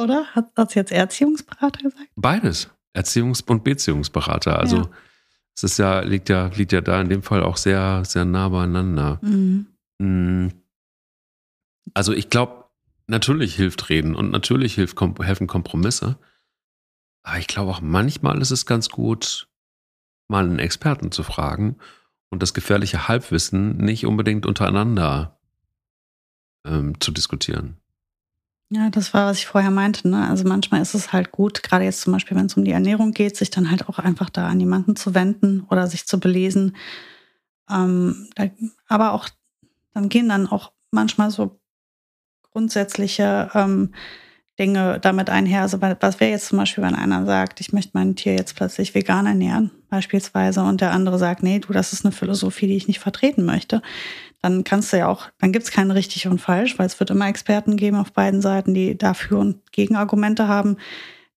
oder? 0.00 0.24
Hat 0.34 0.50
es 0.56 0.74
jetzt 0.74 0.92
Erziehungsberater 0.92 1.82
gesagt? 1.82 2.08
Beides. 2.16 2.70
Erziehungs- 2.96 3.44
und 3.46 3.64
Beziehungsberater. 3.64 4.58
Also 4.58 4.76
ja. 4.76 4.90
es 5.56 5.64
ist 5.64 5.78
ja, 5.78 6.00
liegt 6.00 6.28
ja, 6.28 6.46
liegt 6.48 6.72
ja 6.72 6.80
da 6.80 7.00
in 7.00 7.08
dem 7.08 7.22
Fall 7.22 7.42
auch 7.42 7.56
sehr, 7.56 8.04
sehr 8.04 8.24
nah 8.24 8.48
beieinander. 8.48 9.18
Mhm. 9.22 9.66
Hm. 10.04 10.52
Also 11.94 12.12
ich 12.12 12.28
glaube, 12.28 12.64
natürlich 13.06 13.54
hilft 13.56 13.88
Reden 13.88 14.14
und 14.14 14.30
natürlich 14.30 14.74
hilft, 14.74 15.00
helfen 15.00 15.46
Kompromisse. 15.46 16.18
Aber 17.22 17.38
ich 17.38 17.46
glaube 17.46 17.70
auch 17.70 17.80
manchmal 17.80 18.40
ist 18.42 18.50
es 18.50 18.66
ganz 18.66 18.90
gut, 18.90 19.48
mal 20.28 20.44
einen 20.44 20.58
Experten 20.58 21.10
zu 21.10 21.22
fragen 21.22 21.76
und 22.30 22.42
das 22.42 22.52
gefährliche 22.52 23.08
Halbwissen 23.08 23.76
nicht 23.78 24.04
unbedingt 24.06 24.44
untereinander 24.44 25.38
ähm, 26.66 27.00
zu 27.00 27.12
diskutieren. 27.12 27.78
Ja, 28.70 28.90
das 28.90 29.14
war, 29.14 29.26
was 29.26 29.38
ich 29.38 29.46
vorher 29.46 29.70
meinte. 29.70 30.08
Ne? 30.08 30.28
Also 30.28 30.44
manchmal 30.44 30.82
ist 30.82 30.94
es 30.94 31.12
halt 31.12 31.30
gut, 31.32 31.62
gerade 31.62 31.84
jetzt 31.84 32.00
zum 32.00 32.12
Beispiel, 32.12 32.36
wenn 32.36 32.46
es 32.46 32.56
um 32.56 32.64
die 32.64 32.72
Ernährung 32.72 33.12
geht, 33.12 33.36
sich 33.36 33.50
dann 33.50 33.70
halt 33.70 33.88
auch 33.88 33.98
einfach 33.98 34.30
da 34.30 34.48
an 34.48 34.58
jemanden 34.58 34.96
zu 34.96 35.14
wenden 35.14 35.60
oder 35.70 35.86
sich 35.86 36.06
zu 36.06 36.18
belesen. 36.18 36.74
Ähm, 37.70 38.28
da, 38.34 38.50
aber 38.88 39.12
auch, 39.12 39.28
dann 39.94 40.08
gehen 40.08 40.28
dann 40.28 40.46
auch 40.46 40.72
manchmal 40.90 41.30
so 41.30 41.60
grundsätzliche 42.52 43.50
ähm, 43.54 43.94
Dinge 44.58 45.00
damit 45.00 45.30
einher. 45.30 45.62
Also 45.62 45.80
was 45.80 46.20
wäre 46.20 46.30
jetzt 46.30 46.46
zum 46.46 46.58
Beispiel, 46.58 46.84
wenn 46.84 46.94
einer 46.94 47.26
sagt, 47.26 47.60
ich 47.60 47.72
möchte 47.72 47.92
mein 47.94 48.14
Tier 48.14 48.34
jetzt 48.34 48.54
plötzlich 48.54 48.94
vegan 48.94 49.26
ernähren, 49.26 49.72
beispielsweise, 49.88 50.62
und 50.62 50.80
der 50.80 50.92
andere 50.92 51.18
sagt, 51.18 51.42
nee, 51.42 51.58
du, 51.58 51.72
das 51.72 51.92
ist 51.92 52.04
eine 52.04 52.12
Philosophie, 52.12 52.68
die 52.68 52.76
ich 52.76 52.86
nicht 52.86 53.00
vertreten 53.00 53.44
möchte. 53.44 53.82
Dann 54.42 54.62
kannst 54.62 54.92
du 54.92 54.98
ja 54.98 55.08
auch, 55.08 55.28
dann 55.38 55.52
gibt 55.52 55.64
es 55.64 55.72
kein 55.72 55.90
richtig 55.90 56.28
und 56.28 56.40
falsch, 56.40 56.78
weil 56.78 56.86
es 56.86 57.00
wird 57.00 57.10
immer 57.10 57.26
Experten 57.28 57.76
geben 57.76 57.96
auf 57.96 58.12
beiden 58.12 58.42
Seiten, 58.42 58.74
die 58.74 58.96
dafür 58.96 59.38
und 59.38 59.72
Gegenargumente 59.72 60.46
haben. 60.46 60.76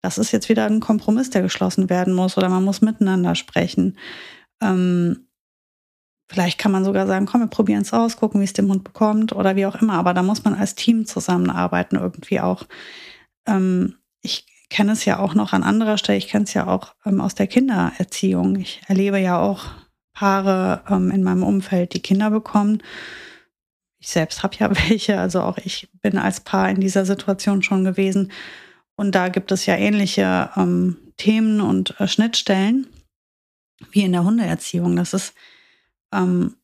Das 0.01 0.20
ist 0.20 0.32
jetzt 0.32 0.49
wieder 0.49 0.66
ein 0.66 0.80
Kompromiss, 0.80 1.32
der 1.32 1.41
geschlossen 1.41 1.89
werden 1.89 2.14
muss, 2.14 2.38
oder 2.38 2.49
man 2.49 2.64
muss 2.64 2.82
miteinander 2.82 3.34
sprechen. 3.34 3.97
Ähm, 4.62 5.27
Vielleicht 6.30 6.58
kann 6.58 6.74
man 6.74 6.84
sogar 6.84 7.08
sagen, 7.08 7.26
komm, 7.26 7.42
wir 7.42 7.48
probieren 7.48 7.82
es 7.82 7.94
aus, 7.94 8.18
gucken, 8.18 8.42
wie 8.42 8.46
es 8.46 8.54
dem 8.54 8.70
Hund 8.70 8.84
bekommt 8.84 9.34
oder 9.34 9.56
wie 9.56 9.66
auch 9.66 9.76
immer. 9.76 9.94
Aber 9.94 10.14
da 10.14 10.24
muss 10.24 10.44
man 10.44 10.56
als 10.56 10.76
Team 10.76 11.06
zusammenarbeiten 11.06 11.96
irgendwie 11.96 12.42
auch. 12.42 12.64
Ähm, 13.46 13.96
ich 14.22 14.46
kenne 14.70 14.92
es 14.92 15.06
ja 15.06 15.20
auch 15.20 15.34
noch 15.34 15.54
an 15.54 15.64
anderer 15.64 15.98
Stelle. 15.98 16.18
Ich 16.18 16.28
kenne 16.28 16.44
es 16.44 16.54
ja 16.54 16.68
auch 16.68 16.96
ähm, 17.06 17.22
aus 17.22 17.36
der 17.36 17.48
Kindererziehung. 17.48 18.58
Ich 18.58 18.82
erlebe 18.88 19.20
ja 19.20 19.40
auch 19.40 19.66
Paare 20.14 20.84
ähm, 20.90 21.12
in 21.12 21.24
meinem 21.24 21.44
Umfeld, 21.44 21.94
die 21.94 22.02
Kinder 22.02 22.30
bekommen. 22.30 22.84
Ich 24.00 24.10
selbst 24.10 24.44
habe 24.44 24.58
ja 24.60 24.70
welche, 24.90 25.20
also 25.20 25.42
auch 25.42 25.58
ich 25.60 25.88
bin 26.02 26.18
als 26.18 26.42
Paar 26.42 26.70
in 26.70 26.82
dieser 26.82 27.06
Situation 27.06 27.64
schon 27.64 27.86
gewesen. 27.86 28.32
Und 28.98 29.16
da 29.16 29.30
gibt 29.30 29.52
es 29.52 29.66
ja 29.66 29.78
ähnliche 29.78 30.50
ähm, 30.58 30.98
Themen 31.16 31.62
und 31.62 32.00
äh, 32.02 32.08
Schnittstellen 32.08 32.88
wie 33.92 34.02
in 34.02 34.12
der 34.12 34.24
Hundeerziehung. 34.24 34.96
Das 34.96 35.14
ist 35.14 35.34
ähm, 36.14 36.55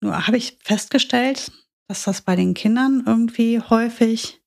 nur 0.00 0.26
habe 0.26 0.36
ich 0.36 0.58
festgestellt, 0.62 1.52
dass 1.88 2.04
das 2.04 2.22
bei 2.22 2.36
den 2.36 2.54
Kindern 2.54 3.04
irgendwie 3.06 3.60
häufig 3.60 4.42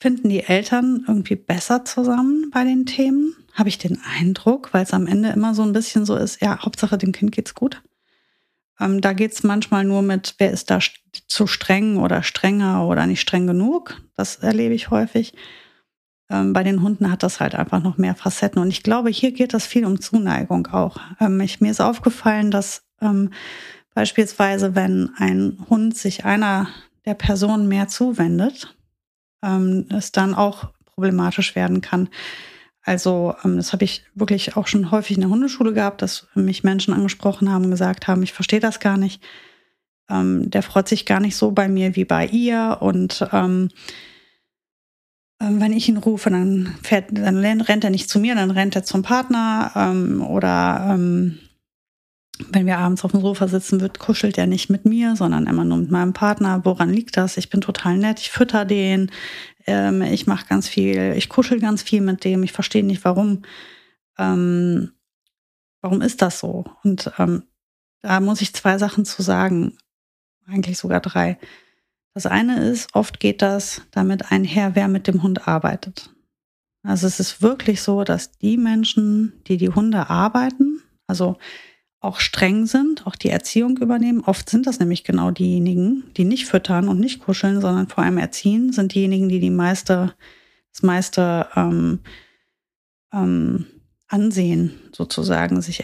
finden 0.00 0.28
die 0.28 0.42
Eltern 0.42 1.04
irgendwie 1.06 1.36
besser 1.36 1.84
zusammen 1.84 2.50
bei 2.50 2.64
den 2.64 2.84
Themen. 2.84 3.34
Habe 3.54 3.70
ich 3.70 3.78
den 3.78 4.00
Eindruck, 4.18 4.74
weil 4.74 4.82
es 4.82 4.92
am 4.92 5.06
Ende 5.06 5.30
immer 5.30 5.54
so 5.54 5.62
ein 5.62 5.72
bisschen 5.72 6.04
so 6.04 6.16
ist, 6.16 6.42
ja, 6.42 6.58
Hauptsache 6.62 6.98
dem 6.98 7.12
Kind 7.12 7.32
geht's 7.32 7.54
gut. 7.54 7.82
Ähm, 8.80 9.00
da 9.00 9.12
geht 9.12 9.32
es 9.32 9.44
manchmal 9.44 9.84
nur 9.84 10.02
mit, 10.02 10.34
wer 10.38 10.50
ist 10.50 10.70
da 10.70 10.80
zu 11.28 11.46
streng 11.46 11.96
oder 11.96 12.22
strenger 12.22 12.86
oder 12.86 13.06
nicht 13.06 13.20
streng 13.20 13.46
genug. 13.46 14.00
Das 14.16 14.36
erlebe 14.36 14.74
ich 14.74 14.90
häufig. 14.90 15.34
Ähm, 16.28 16.52
bei 16.52 16.62
den 16.62 16.82
Hunden 16.82 17.10
hat 17.10 17.22
das 17.22 17.40
halt 17.40 17.54
einfach 17.54 17.82
noch 17.82 17.96
mehr 17.96 18.14
Facetten. 18.14 18.60
Und 18.60 18.68
ich 18.68 18.82
glaube, 18.82 19.10
hier 19.10 19.32
geht 19.32 19.54
das 19.54 19.66
viel 19.66 19.84
um 19.84 20.00
Zuneigung 20.00 20.66
auch. 20.66 20.98
Ähm, 21.20 21.40
ich, 21.40 21.60
mir 21.60 21.70
ist 21.70 21.80
aufgefallen, 21.80 22.50
dass 22.50 22.83
ähm, 23.04 23.30
beispielsweise, 23.94 24.74
wenn 24.74 25.10
ein 25.16 25.58
Hund 25.70 25.96
sich 25.96 26.24
einer 26.24 26.68
der 27.04 27.14
Personen 27.14 27.68
mehr 27.68 27.88
zuwendet, 27.88 28.74
ähm, 29.42 29.86
es 29.90 30.12
dann 30.12 30.34
auch 30.34 30.70
problematisch 30.86 31.54
werden 31.54 31.80
kann. 31.80 32.08
Also 32.82 33.34
ähm, 33.44 33.56
das 33.56 33.72
habe 33.72 33.84
ich 33.84 34.04
wirklich 34.14 34.56
auch 34.56 34.66
schon 34.66 34.90
häufig 34.90 35.16
in 35.16 35.22
der 35.22 35.30
Hundeschule 35.30 35.72
gehabt, 35.72 36.02
dass 36.02 36.26
mich 36.34 36.64
Menschen 36.64 36.94
angesprochen 36.94 37.50
haben 37.50 37.64
und 37.64 37.70
gesagt 37.70 38.06
haben, 38.06 38.22
ich 38.22 38.32
verstehe 38.32 38.60
das 38.60 38.78
gar 38.80 38.96
nicht. 38.96 39.22
Ähm, 40.08 40.50
der 40.50 40.62
freut 40.62 40.88
sich 40.88 41.06
gar 41.06 41.20
nicht 41.20 41.36
so 41.36 41.50
bei 41.50 41.68
mir 41.68 41.96
wie 41.96 42.04
bei 42.04 42.26
ihr. 42.26 42.78
Und 42.80 43.26
ähm, 43.32 43.70
ähm 45.40 45.60
wenn 45.60 45.72
ich 45.72 45.88
ihn 45.88 45.96
rufe, 45.96 46.28
dann, 46.28 46.74
fährt, 46.82 47.06
dann 47.10 47.38
rennt 47.38 47.84
er 47.84 47.90
nicht 47.90 48.10
zu 48.10 48.20
mir, 48.20 48.34
dann 48.34 48.50
rennt 48.50 48.76
er 48.76 48.84
zum 48.84 49.02
Partner 49.02 49.72
ähm, 49.74 50.22
oder 50.22 50.90
ähm, 50.90 51.38
wenn 52.50 52.66
wir 52.66 52.78
abends 52.78 53.04
auf 53.04 53.12
dem 53.12 53.20
Sofa 53.20 53.48
sitzen, 53.48 53.80
wird, 53.80 53.98
kuschelt 53.98 54.38
er 54.38 54.46
nicht 54.46 54.70
mit 54.70 54.84
mir, 54.84 55.16
sondern 55.16 55.46
immer 55.46 55.64
nur 55.64 55.78
mit 55.78 55.90
meinem 55.90 56.12
Partner. 56.12 56.64
Woran 56.64 56.90
liegt 56.90 57.16
das? 57.16 57.36
Ich 57.36 57.50
bin 57.50 57.60
total 57.60 57.96
nett, 57.96 58.20
ich 58.20 58.30
fütter 58.30 58.64
den, 58.64 59.10
ähm, 59.66 60.02
ich 60.02 60.26
mache 60.26 60.46
ganz 60.46 60.68
viel, 60.68 61.14
ich 61.16 61.28
kuschel 61.28 61.60
ganz 61.60 61.82
viel 61.82 62.00
mit 62.00 62.24
dem, 62.24 62.42
ich 62.42 62.52
verstehe 62.52 62.84
nicht, 62.84 63.04
warum. 63.04 63.42
Ähm, 64.18 64.92
warum 65.80 66.00
ist 66.00 66.22
das 66.22 66.38
so? 66.38 66.64
Und 66.82 67.12
ähm, 67.18 67.44
da 68.02 68.20
muss 68.20 68.40
ich 68.40 68.54
zwei 68.54 68.78
Sachen 68.78 69.04
zu 69.04 69.22
sagen, 69.22 69.76
eigentlich 70.46 70.78
sogar 70.78 71.00
drei. 71.00 71.38
Das 72.14 72.26
eine 72.26 72.68
ist, 72.70 72.94
oft 72.94 73.18
geht 73.18 73.42
das 73.42 73.82
damit 73.90 74.30
einher, 74.30 74.74
wer 74.74 74.88
mit 74.88 75.06
dem 75.06 75.22
Hund 75.22 75.48
arbeitet. 75.48 76.10
Also 76.82 77.06
es 77.06 77.18
ist 77.18 77.42
wirklich 77.42 77.82
so, 77.82 78.04
dass 78.04 78.32
die 78.32 78.56
Menschen, 78.56 79.42
die 79.46 79.56
die 79.56 79.70
Hunde 79.70 80.10
arbeiten, 80.10 80.82
also 81.06 81.38
auch 82.04 82.20
streng 82.20 82.66
sind, 82.66 83.06
auch 83.06 83.16
die 83.16 83.30
Erziehung 83.30 83.78
übernehmen. 83.78 84.22
Oft 84.24 84.50
sind 84.50 84.66
das 84.66 84.78
nämlich 84.78 85.04
genau 85.04 85.30
diejenigen, 85.30 86.04
die 86.16 86.24
nicht 86.24 86.46
füttern 86.46 86.88
und 86.88 87.00
nicht 87.00 87.20
kuscheln, 87.20 87.60
sondern 87.60 87.88
vor 87.88 88.04
allem 88.04 88.18
erziehen, 88.18 88.72
sind 88.72 88.94
diejenigen, 88.94 89.28
die 89.28 89.40
die 89.40 89.50
meiste, 89.50 90.14
das 90.72 90.82
meiste 90.82 91.46
ähm, 91.56 92.00
ähm, 93.12 93.66
Ansehen 94.06 94.72
sozusagen 94.92 95.62
sich 95.62 95.82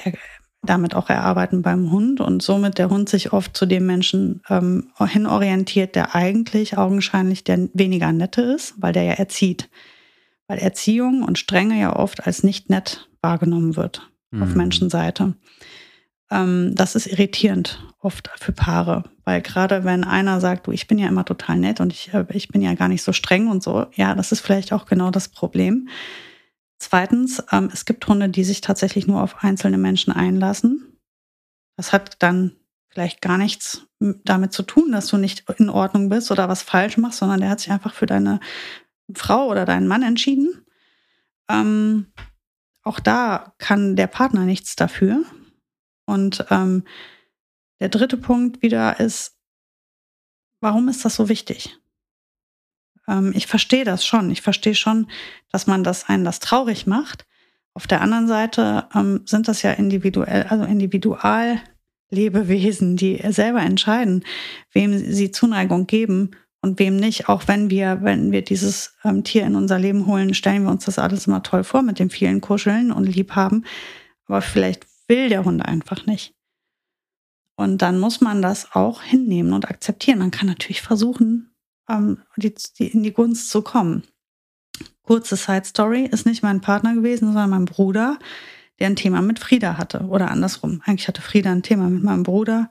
damit 0.62 0.94
auch 0.94 1.08
erarbeiten 1.08 1.62
beim 1.62 1.90
Hund 1.90 2.20
und 2.20 2.42
somit 2.42 2.76
der 2.76 2.90
Hund 2.90 3.08
sich 3.08 3.32
oft 3.32 3.56
zu 3.56 3.64
dem 3.64 3.86
Menschen 3.86 4.42
ähm, 4.50 4.92
hinorientiert, 4.98 5.96
der 5.96 6.14
eigentlich 6.14 6.76
augenscheinlich 6.76 7.44
der 7.44 7.70
weniger 7.72 8.12
nette 8.12 8.42
ist, 8.42 8.74
weil 8.76 8.92
der 8.92 9.04
ja 9.04 9.12
erzieht. 9.14 9.70
Weil 10.48 10.58
Erziehung 10.58 11.22
und 11.22 11.38
Strenge 11.38 11.80
ja 11.80 11.96
oft 11.96 12.26
als 12.26 12.42
nicht 12.42 12.68
nett 12.68 13.08
wahrgenommen 13.22 13.76
wird 13.76 14.10
mhm. 14.30 14.42
auf 14.42 14.54
Menschenseite 14.54 15.34
ähm, 16.30 16.74
das 16.74 16.94
ist 16.94 17.06
irritierend 17.06 17.84
oft 18.00 18.30
für 18.38 18.52
Paare, 18.52 19.04
weil 19.24 19.42
gerade 19.42 19.84
wenn 19.84 20.04
einer 20.04 20.40
sagt, 20.40 20.66
du, 20.66 20.72
ich 20.72 20.86
bin 20.86 20.98
ja 20.98 21.08
immer 21.08 21.24
total 21.24 21.56
nett 21.56 21.80
und 21.80 21.92
ich, 21.92 22.14
äh, 22.14 22.24
ich 22.30 22.48
bin 22.48 22.62
ja 22.62 22.74
gar 22.74 22.88
nicht 22.88 23.02
so 23.02 23.12
streng 23.12 23.48
und 23.48 23.62
so, 23.62 23.86
ja, 23.94 24.14
das 24.14 24.32
ist 24.32 24.40
vielleicht 24.40 24.72
auch 24.72 24.86
genau 24.86 25.10
das 25.10 25.28
Problem. 25.28 25.88
Zweitens, 26.78 27.42
ähm, 27.52 27.68
es 27.72 27.84
gibt 27.84 28.06
Hunde, 28.06 28.28
die 28.28 28.44
sich 28.44 28.60
tatsächlich 28.60 29.06
nur 29.06 29.22
auf 29.22 29.44
einzelne 29.44 29.76
Menschen 29.76 30.12
einlassen. 30.12 30.96
Das 31.76 31.92
hat 31.92 32.22
dann 32.22 32.56
vielleicht 32.88 33.20
gar 33.20 33.38
nichts 33.38 33.86
damit 34.24 34.52
zu 34.52 34.62
tun, 34.62 34.92
dass 34.92 35.06
du 35.06 35.16
nicht 35.16 35.44
in 35.58 35.68
Ordnung 35.68 36.08
bist 36.08 36.30
oder 36.30 36.48
was 36.48 36.62
falsch 36.62 36.96
machst, 36.96 37.18
sondern 37.18 37.40
der 37.40 37.50
hat 37.50 37.60
sich 37.60 37.70
einfach 37.70 37.92
für 37.92 38.06
deine 38.06 38.40
Frau 39.14 39.48
oder 39.48 39.64
deinen 39.64 39.86
Mann 39.86 40.02
entschieden. 40.02 40.64
Ähm, 41.50 42.06
auch 42.82 42.98
da 42.98 43.52
kann 43.58 43.94
der 43.96 44.06
Partner 44.06 44.44
nichts 44.44 44.74
dafür, 44.74 45.22
und 46.10 46.44
ähm, 46.50 46.84
der 47.78 47.88
dritte 47.88 48.16
Punkt 48.16 48.62
wieder 48.62 48.98
ist, 49.00 49.36
warum 50.60 50.88
ist 50.88 51.04
das 51.04 51.14
so 51.14 51.28
wichtig? 51.28 51.78
Ähm, 53.08 53.32
ich 53.34 53.46
verstehe 53.46 53.84
das 53.84 54.04
schon. 54.04 54.30
Ich 54.30 54.42
verstehe 54.42 54.74
schon, 54.74 55.06
dass 55.50 55.66
man 55.66 55.84
das 55.84 56.08
einen 56.08 56.24
das 56.24 56.40
traurig 56.40 56.86
macht. 56.86 57.26
Auf 57.72 57.86
der 57.86 58.00
anderen 58.00 58.26
Seite 58.26 58.88
ähm, 58.94 59.20
sind 59.24 59.46
das 59.46 59.62
ja 59.62 59.70
individuell, 59.72 60.46
also 60.48 60.64
Individuallebewesen, 60.64 62.96
die 62.96 63.22
selber 63.28 63.60
entscheiden, 63.60 64.24
wem 64.72 64.98
sie 64.98 65.30
Zuneigung 65.30 65.86
geben 65.86 66.32
und 66.60 66.80
wem 66.80 66.96
nicht. 66.96 67.28
Auch 67.28 67.46
wenn 67.46 67.70
wir, 67.70 68.00
wenn 68.02 68.32
wir 68.32 68.42
dieses 68.42 68.96
ähm, 69.04 69.22
Tier 69.22 69.46
in 69.46 69.54
unser 69.54 69.78
Leben 69.78 70.06
holen, 70.06 70.34
stellen 70.34 70.64
wir 70.64 70.70
uns 70.70 70.86
das 70.86 70.98
alles 70.98 71.28
immer 71.28 71.44
toll 71.44 71.62
vor 71.62 71.82
mit 71.82 72.00
dem 72.00 72.10
vielen 72.10 72.40
Kuscheln 72.40 72.90
und 72.90 73.04
Liebhaben. 73.04 73.64
Aber 74.26 74.42
vielleicht 74.42 74.89
will 75.10 75.28
der 75.28 75.44
Hund 75.44 75.60
einfach 75.60 76.06
nicht. 76.06 76.34
Und 77.56 77.82
dann 77.82 77.98
muss 77.98 78.22
man 78.22 78.40
das 78.40 78.72
auch 78.72 79.02
hinnehmen 79.02 79.52
und 79.52 79.68
akzeptieren. 79.68 80.20
Man 80.20 80.30
kann 80.30 80.46
natürlich 80.46 80.80
versuchen, 80.80 81.50
ähm, 81.90 82.22
die, 82.36 82.54
die, 82.78 82.86
in 82.86 83.02
die 83.02 83.12
Gunst 83.12 83.50
zu 83.50 83.60
kommen. 83.60 84.04
Kurze 85.02 85.36
Side 85.36 85.66
Story 85.66 86.08
ist 86.10 86.24
nicht 86.24 86.42
mein 86.42 86.62
Partner 86.62 86.94
gewesen, 86.94 87.26
sondern 87.26 87.50
mein 87.50 87.64
Bruder, 87.66 88.18
der 88.78 88.86
ein 88.86 88.96
Thema 88.96 89.20
mit 89.20 89.38
Frieda 89.38 89.76
hatte. 89.76 90.06
Oder 90.06 90.30
andersrum. 90.30 90.80
Eigentlich 90.86 91.08
hatte 91.08 91.20
Frieda 91.20 91.52
ein 91.52 91.62
Thema 91.62 91.90
mit 91.90 92.02
meinem 92.02 92.22
Bruder. 92.22 92.70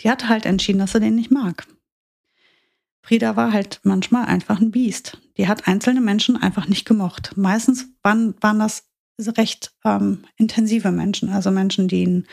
Die 0.00 0.10
hatte 0.10 0.28
halt 0.28 0.46
entschieden, 0.46 0.80
dass 0.80 0.94
er 0.94 1.00
den 1.00 1.14
nicht 1.14 1.30
mag. 1.30 1.68
Frieda 3.02 3.36
war 3.36 3.52
halt 3.52 3.80
manchmal 3.84 4.24
einfach 4.24 4.60
ein 4.60 4.70
Biest. 4.70 5.20
Die 5.36 5.46
hat 5.46 5.68
einzelne 5.68 6.00
Menschen 6.00 6.36
einfach 6.38 6.66
nicht 6.66 6.86
gemocht. 6.86 7.36
Meistens 7.36 7.86
waren, 8.02 8.34
waren 8.40 8.58
das 8.58 8.88
recht 9.18 9.72
ähm, 9.84 10.24
intensive 10.36 10.90
Menschen, 10.90 11.30
also 11.30 11.50
Menschen, 11.50 11.88
die 11.88 12.06
ein 12.06 12.26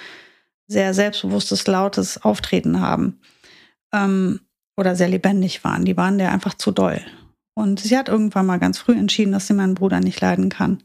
sehr 0.68 0.94
selbstbewusstes, 0.94 1.68
lautes 1.68 2.24
Auftreten 2.24 2.80
haben 2.80 3.20
ähm, 3.92 4.40
oder 4.78 4.96
sehr 4.96 5.10
lebendig 5.10 5.64
waren. 5.64 5.86
Die 5.86 5.98
waren 5.98 6.18
der 6.18 6.32
einfach 6.32 6.54
zu 6.54 6.72
doll. 6.72 7.02
Und 7.54 7.80
sie 7.80 7.98
hat 7.98 8.10
irgendwann 8.10 8.46
mal 8.46 8.60
ganz 8.60 8.80
früh 8.80 8.94
entschieden, 8.94 9.34
dass 9.34 9.48
sie 9.48 9.54
meinen 9.54 9.76
Bruder 9.76 10.00
nicht 10.00 10.22
leiden 10.22 10.50
kann. 10.50 10.82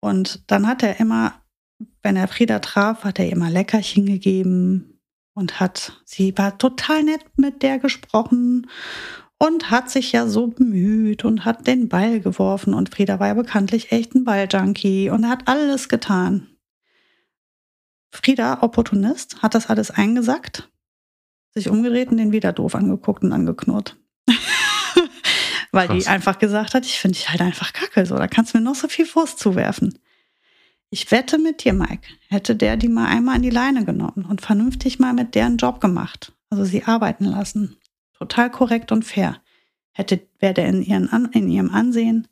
Und 0.00 0.42
dann 0.48 0.66
hat 0.66 0.82
er 0.82 1.00
immer, 1.00 1.40
wenn 2.02 2.16
er 2.16 2.28
Frieda 2.28 2.58
traf, 2.58 3.04
hat 3.04 3.18
er 3.18 3.30
immer 3.30 3.50
Leckerchen 3.50 4.06
gegeben 4.06 5.00
und 5.34 5.60
hat, 5.60 6.00
sie 6.04 6.36
war 6.36 6.58
total 6.58 7.04
nett 7.04 7.24
mit 7.36 7.62
der 7.62 7.78
gesprochen 7.78 8.66
und 9.38 9.70
hat 9.70 9.90
sich 9.90 10.12
ja 10.12 10.26
so 10.26 10.48
bemüht 10.48 11.24
und 11.24 11.44
hat 11.44 11.66
den 11.66 11.88
Ball 11.88 12.20
geworfen. 12.20 12.74
Und 12.74 12.90
Frieda 12.90 13.20
war 13.20 13.28
ja 13.28 13.34
bekanntlich 13.34 13.92
echt 13.92 14.14
ein 14.14 14.24
Balljunkie 14.24 15.10
und 15.10 15.28
hat 15.28 15.46
alles 15.46 15.88
getan. 15.88 16.48
Frieda, 18.10 18.62
Opportunist, 18.62 19.42
hat 19.42 19.54
das 19.54 19.68
alles 19.68 19.90
eingesackt, 19.90 20.70
sich 21.54 21.68
umgedreht 21.68 22.08
und 22.10 22.16
den 22.16 22.32
wieder 22.32 22.52
doof 22.52 22.74
angeguckt 22.74 23.22
und 23.22 23.32
angeknurrt. 23.32 23.96
Weil 25.72 25.88
Krass. 25.88 26.04
die 26.04 26.06
einfach 26.08 26.38
gesagt 26.38 26.72
hat, 26.72 26.86
ich 26.86 26.98
finde 26.98 27.18
dich 27.18 27.28
halt 27.28 27.42
einfach 27.42 27.74
kacke, 27.74 28.06
so, 28.06 28.16
da 28.16 28.26
kannst 28.26 28.54
du 28.54 28.58
mir 28.58 28.64
noch 28.64 28.74
so 28.74 28.88
viel 28.88 29.06
Wurst 29.14 29.38
zuwerfen. 29.38 29.98
Ich 30.88 31.10
wette 31.10 31.38
mit 31.38 31.64
dir, 31.64 31.74
Mike, 31.74 32.08
hätte 32.28 32.56
der 32.56 32.76
die 32.76 32.88
mal 32.88 33.06
einmal 33.06 33.36
an 33.36 33.42
die 33.42 33.50
Leine 33.50 33.84
genommen 33.84 34.24
und 34.24 34.40
vernünftig 34.40 34.98
mal 34.98 35.12
mit 35.12 35.34
deren 35.34 35.58
Job 35.58 35.80
gemacht, 35.80 36.32
also 36.48 36.64
sie 36.64 36.84
arbeiten 36.84 37.24
lassen, 37.24 37.76
total 38.18 38.50
korrekt 38.50 38.92
und 38.92 39.04
fair, 39.04 39.40
hätte, 39.92 40.26
wäre 40.38 40.54
der 40.54 40.66
in, 40.68 40.82
ihren, 40.82 41.08
in 41.32 41.48
ihrem 41.48 41.70
Ansehen, 41.70 42.28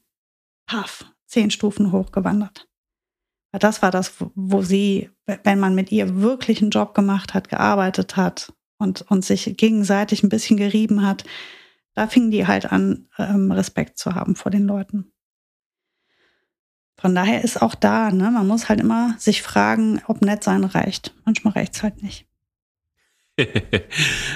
paff, 0.66 1.04
zehn 1.26 1.50
Stufen 1.50 1.92
hochgewandert. 1.92 2.68
Das 3.52 3.82
war 3.82 3.90
das, 3.90 4.14
wo 4.34 4.62
sie, 4.62 5.10
wenn 5.26 5.60
man 5.60 5.74
mit 5.74 5.92
ihr 5.92 6.20
wirklich 6.20 6.60
einen 6.60 6.70
Job 6.70 6.94
gemacht 6.94 7.34
hat, 7.34 7.48
gearbeitet 7.48 8.16
hat 8.16 8.52
und, 8.78 9.02
und 9.02 9.24
sich 9.24 9.56
gegenseitig 9.56 10.22
ein 10.22 10.28
bisschen 10.28 10.56
gerieben 10.56 11.06
hat, 11.06 11.24
da 11.94 12.08
fingen 12.08 12.32
die 12.32 12.46
halt 12.46 12.72
an, 12.72 13.08
ähm, 13.18 13.52
Respekt 13.52 13.98
zu 13.98 14.16
haben 14.16 14.34
vor 14.34 14.50
den 14.50 14.64
Leuten. 14.64 15.12
Von 16.96 17.14
daher 17.14 17.44
ist 17.44 17.60
auch 17.60 17.74
da, 17.74 18.10
ne, 18.10 18.30
man 18.30 18.46
muss 18.46 18.68
halt 18.68 18.80
immer 18.80 19.14
sich 19.18 19.42
fragen, 19.42 20.00
ob 20.06 20.22
nett 20.22 20.42
sein 20.42 20.64
reicht. 20.64 21.14
Manchmal 21.24 21.54
reicht 21.54 21.76
es 21.76 21.82
halt 21.82 22.02
nicht. 22.02 22.26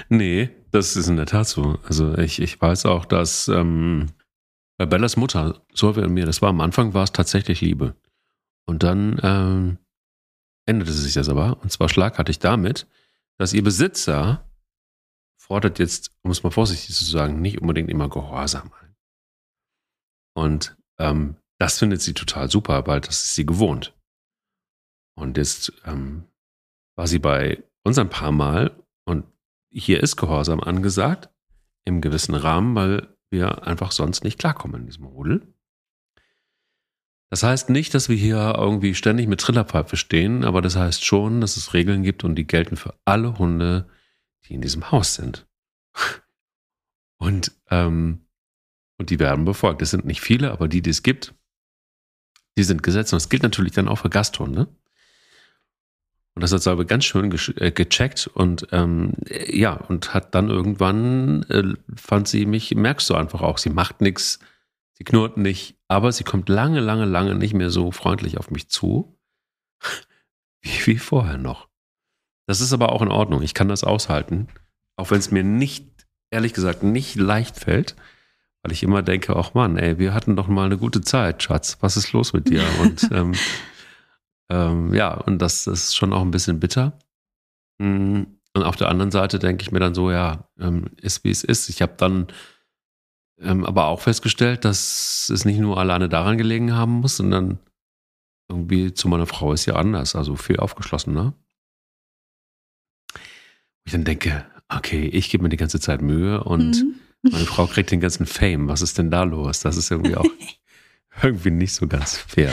nee, 0.08 0.50
das 0.70 0.96
ist 0.96 1.08
in 1.08 1.16
der 1.16 1.26
Tat 1.26 1.48
so. 1.48 1.78
Also 1.84 2.16
ich, 2.18 2.40
ich 2.40 2.60
weiß 2.60 2.86
auch, 2.86 3.04
dass 3.04 3.48
ähm, 3.48 4.12
bei 4.78 4.86
Bellas 4.86 5.16
Mutter, 5.16 5.62
so 5.72 5.96
wie 5.96 6.06
mir, 6.06 6.26
das 6.26 6.42
war 6.42 6.50
am 6.50 6.60
Anfang, 6.60 6.94
war 6.94 7.04
es 7.04 7.12
tatsächlich 7.12 7.60
Liebe. 7.60 7.96
Und 8.66 8.82
dann 8.82 9.18
ähm, 9.22 9.78
änderte 10.66 10.92
sich 10.92 11.14
das 11.14 11.28
aber, 11.28 11.60
und 11.62 11.72
zwar 11.72 11.88
schlagartig 11.88 12.38
damit, 12.38 12.86
dass 13.38 13.54
ihr 13.54 13.62
Besitzer 13.62 14.48
fordert 15.40 15.78
jetzt, 15.78 16.12
um 16.22 16.30
es 16.30 16.42
mal 16.42 16.50
vorsichtig 16.50 16.94
zu 16.94 17.04
sagen, 17.04 17.40
nicht 17.40 17.60
unbedingt 17.60 17.88
immer 17.88 18.08
Gehorsam 18.08 18.72
ein. 18.80 18.94
Und 20.34 20.76
ähm, 20.98 21.36
das 21.58 21.78
findet 21.78 22.02
sie 22.02 22.14
total 22.14 22.50
super, 22.50 22.86
weil 22.86 23.00
das 23.00 23.24
ist 23.24 23.34
sie 23.34 23.46
gewohnt. 23.46 23.96
Und 25.16 25.36
jetzt 25.36 25.72
ähm, 25.84 26.24
war 26.96 27.06
sie 27.06 27.18
bei 27.18 27.64
uns 27.84 27.98
ein 27.98 28.10
paar 28.10 28.30
Mal 28.30 28.76
und 29.04 29.24
hier 29.70 30.02
ist 30.02 30.16
Gehorsam 30.16 30.60
angesagt, 30.60 31.30
im 31.84 32.00
gewissen 32.00 32.34
Rahmen, 32.34 32.74
weil 32.74 33.08
wir 33.30 33.66
einfach 33.66 33.92
sonst 33.92 34.24
nicht 34.24 34.38
klarkommen 34.38 34.82
in 34.82 34.86
diesem 34.86 35.04
Rudel. 35.04 35.54
Das 37.30 37.42
heißt 37.42 37.68
nicht, 37.68 37.92
dass 37.94 38.08
wir 38.08 38.16
hier 38.16 38.54
irgendwie 38.56 38.94
ständig 38.94 39.28
mit 39.28 39.40
Trillerpfeife 39.40 39.96
stehen, 39.96 40.44
aber 40.44 40.62
das 40.62 40.76
heißt 40.76 41.04
schon, 41.04 41.40
dass 41.40 41.56
es 41.56 41.74
Regeln 41.74 42.02
gibt 42.02 42.24
und 42.24 42.36
die 42.36 42.46
gelten 42.46 42.76
für 42.76 42.94
alle 43.04 43.38
Hunde, 43.38 43.88
die 44.44 44.54
in 44.54 44.62
diesem 44.62 44.90
Haus 44.90 45.14
sind. 45.14 45.46
Und, 47.20 47.50
ähm, 47.68 48.20
und 48.96 49.10
die 49.10 49.18
werden 49.18 49.44
befolgt. 49.44 49.82
Es 49.82 49.90
sind 49.90 50.04
nicht 50.04 50.20
viele, 50.20 50.52
aber 50.52 50.68
die, 50.68 50.82
die 50.82 50.90
es 50.90 51.02
gibt, 51.02 51.34
die 52.56 52.62
sind 52.62 52.84
gesetzt. 52.84 53.12
Und 53.12 53.16
das 53.16 53.28
gilt 53.28 53.42
natürlich 53.42 53.72
dann 53.72 53.88
auch 53.88 53.98
für 53.98 54.08
Gasthunde. 54.08 54.68
Und 56.38 56.42
das 56.42 56.52
hat 56.52 56.62
Salbe 56.62 56.86
ganz 56.86 57.04
schön 57.04 57.36
äh, 57.56 57.72
gecheckt 57.72 58.28
und 58.28 58.68
ähm, 58.70 59.14
ja, 59.48 59.72
und 59.72 60.14
hat 60.14 60.36
dann 60.36 60.50
irgendwann, 60.50 61.42
äh, 61.48 61.74
fand 61.96 62.28
sie 62.28 62.46
mich, 62.46 62.76
merkst 62.76 63.10
du 63.10 63.16
einfach 63.16 63.42
auch, 63.42 63.58
sie 63.58 63.70
macht 63.70 64.00
nichts, 64.00 64.38
sie 64.92 65.02
knurrt 65.02 65.36
nicht, 65.36 65.74
aber 65.88 66.12
sie 66.12 66.22
kommt 66.22 66.48
lange, 66.48 66.78
lange, 66.78 67.06
lange 67.06 67.34
nicht 67.34 67.54
mehr 67.54 67.70
so 67.70 67.90
freundlich 67.90 68.38
auf 68.38 68.52
mich 68.52 68.68
zu, 68.68 69.18
wie, 70.62 70.86
wie 70.86 70.98
vorher 70.98 71.38
noch. 71.38 71.66
Das 72.46 72.60
ist 72.60 72.72
aber 72.72 72.92
auch 72.92 73.02
in 73.02 73.10
Ordnung. 73.10 73.42
Ich 73.42 73.52
kann 73.52 73.66
das 73.66 73.82
aushalten, 73.82 74.46
auch 74.94 75.10
wenn 75.10 75.18
es 75.18 75.32
mir 75.32 75.42
nicht, 75.42 75.88
ehrlich 76.30 76.52
gesagt, 76.54 76.84
nicht 76.84 77.16
leicht 77.16 77.56
fällt, 77.56 77.96
weil 78.62 78.70
ich 78.70 78.84
immer 78.84 79.02
denke, 79.02 79.34
ach 79.34 79.54
Mann, 79.54 79.76
ey, 79.76 79.98
wir 79.98 80.14
hatten 80.14 80.36
doch 80.36 80.46
mal 80.46 80.66
eine 80.66 80.78
gute 80.78 81.00
Zeit, 81.00 81.42
Schatz. 81.42 81.78
Was 81.80 81.96
ist 81.96 82.12
los 82.12 82.32
mit 82.32 82.48
dir? 82.48 82.62
Und 82.80 83.08
ähm, 83.10 83.34
ähm, 84.50 84.94
ja, 84.94 85.14
und 85.14 85.40
das, 85.40 85.66
ist 85.66 85.96
schon 85.96 86.12
auch 86.12 86.22
ein 86.22 86.30
bisschen 86.30 86.60
bitter. 86.60 86.98
Mm, 87.78 88.22
und 88.54 88.62
auf 88.62 88.76
der 88.76 88.88
anderen 88.88 89.10
Seite 89.10 89.38
denke 89.38 89.62
ich 89.62 89.72
mir 89.72 89.80
dann 89.80 89.94
so, 89.94 90.10
ja, 90.10 90.48
ähm, 90.58 90.90
ist 91.00 91.24
wie 91.24 91.30
es 91.30 91.44
ist. 91.44 91.68
Ich 91.68 91.82
habe 91.82 91.94
dann 91.96 92.28
ähm, 93.40 93.64
aber 93.64 93.86
auch 93.86 94.00
festgestellt, 94.00 94.64
dass 94.64 95.30
es 95.32 95.44
nicht 95.44 95.58
nur 95.58 95.78
alleine 95.78 96.08
daran 96.08 96.38
gelegen 96.38 96.74
haben 96.74 97.00
muss, 97.00 97.18
sondern 97.18 97.58
irgendwie 98.48 98.94
zu 98.94 99.08
meiner 99.08 99.26
Frau 99.26 99.52
ist 99.52 99.66
ja 99.66 99.76
anders, 99.76 100.16
also 100.16 100.34
viel 100.34 100.56
aufgeschlossener. 100.56 101.34
Ich 103.84 103.92
dann 103.92 104.04
denke, 104.04 104.44
okay, 104.68 105.06
ich 105.06 105.30
gebe 105.30 105.42
mir 105.42 105.50
die 105.50 105.56
ganze 105.56 105.80
Zeit 105.80 106.02
Mühe 106.02 106.42
und 106.42 106.82
mhm. 106.82 106.94
meine 107.22 107.44
Frau 107.44 107.66
kriegt 107.66 107.90
den 107.90 108.00
ganzen 108.00 108.26
Fame. 108.26 108.68
Was 108.68 108.82
ist 108.82 108.98
denn 108.98 109.10
da 109.10 109.22
los? 109.22 109.60
Das 109.60 109.76
ist 109.76 109.90
irgendwie 109.90 110.16
auch 110.16 110.26
irgendwie 111.22 111.50
nicht 111.50 111.74
so 111.74 111.86
ganz 111.86 112.16
fair. 112.16 112.52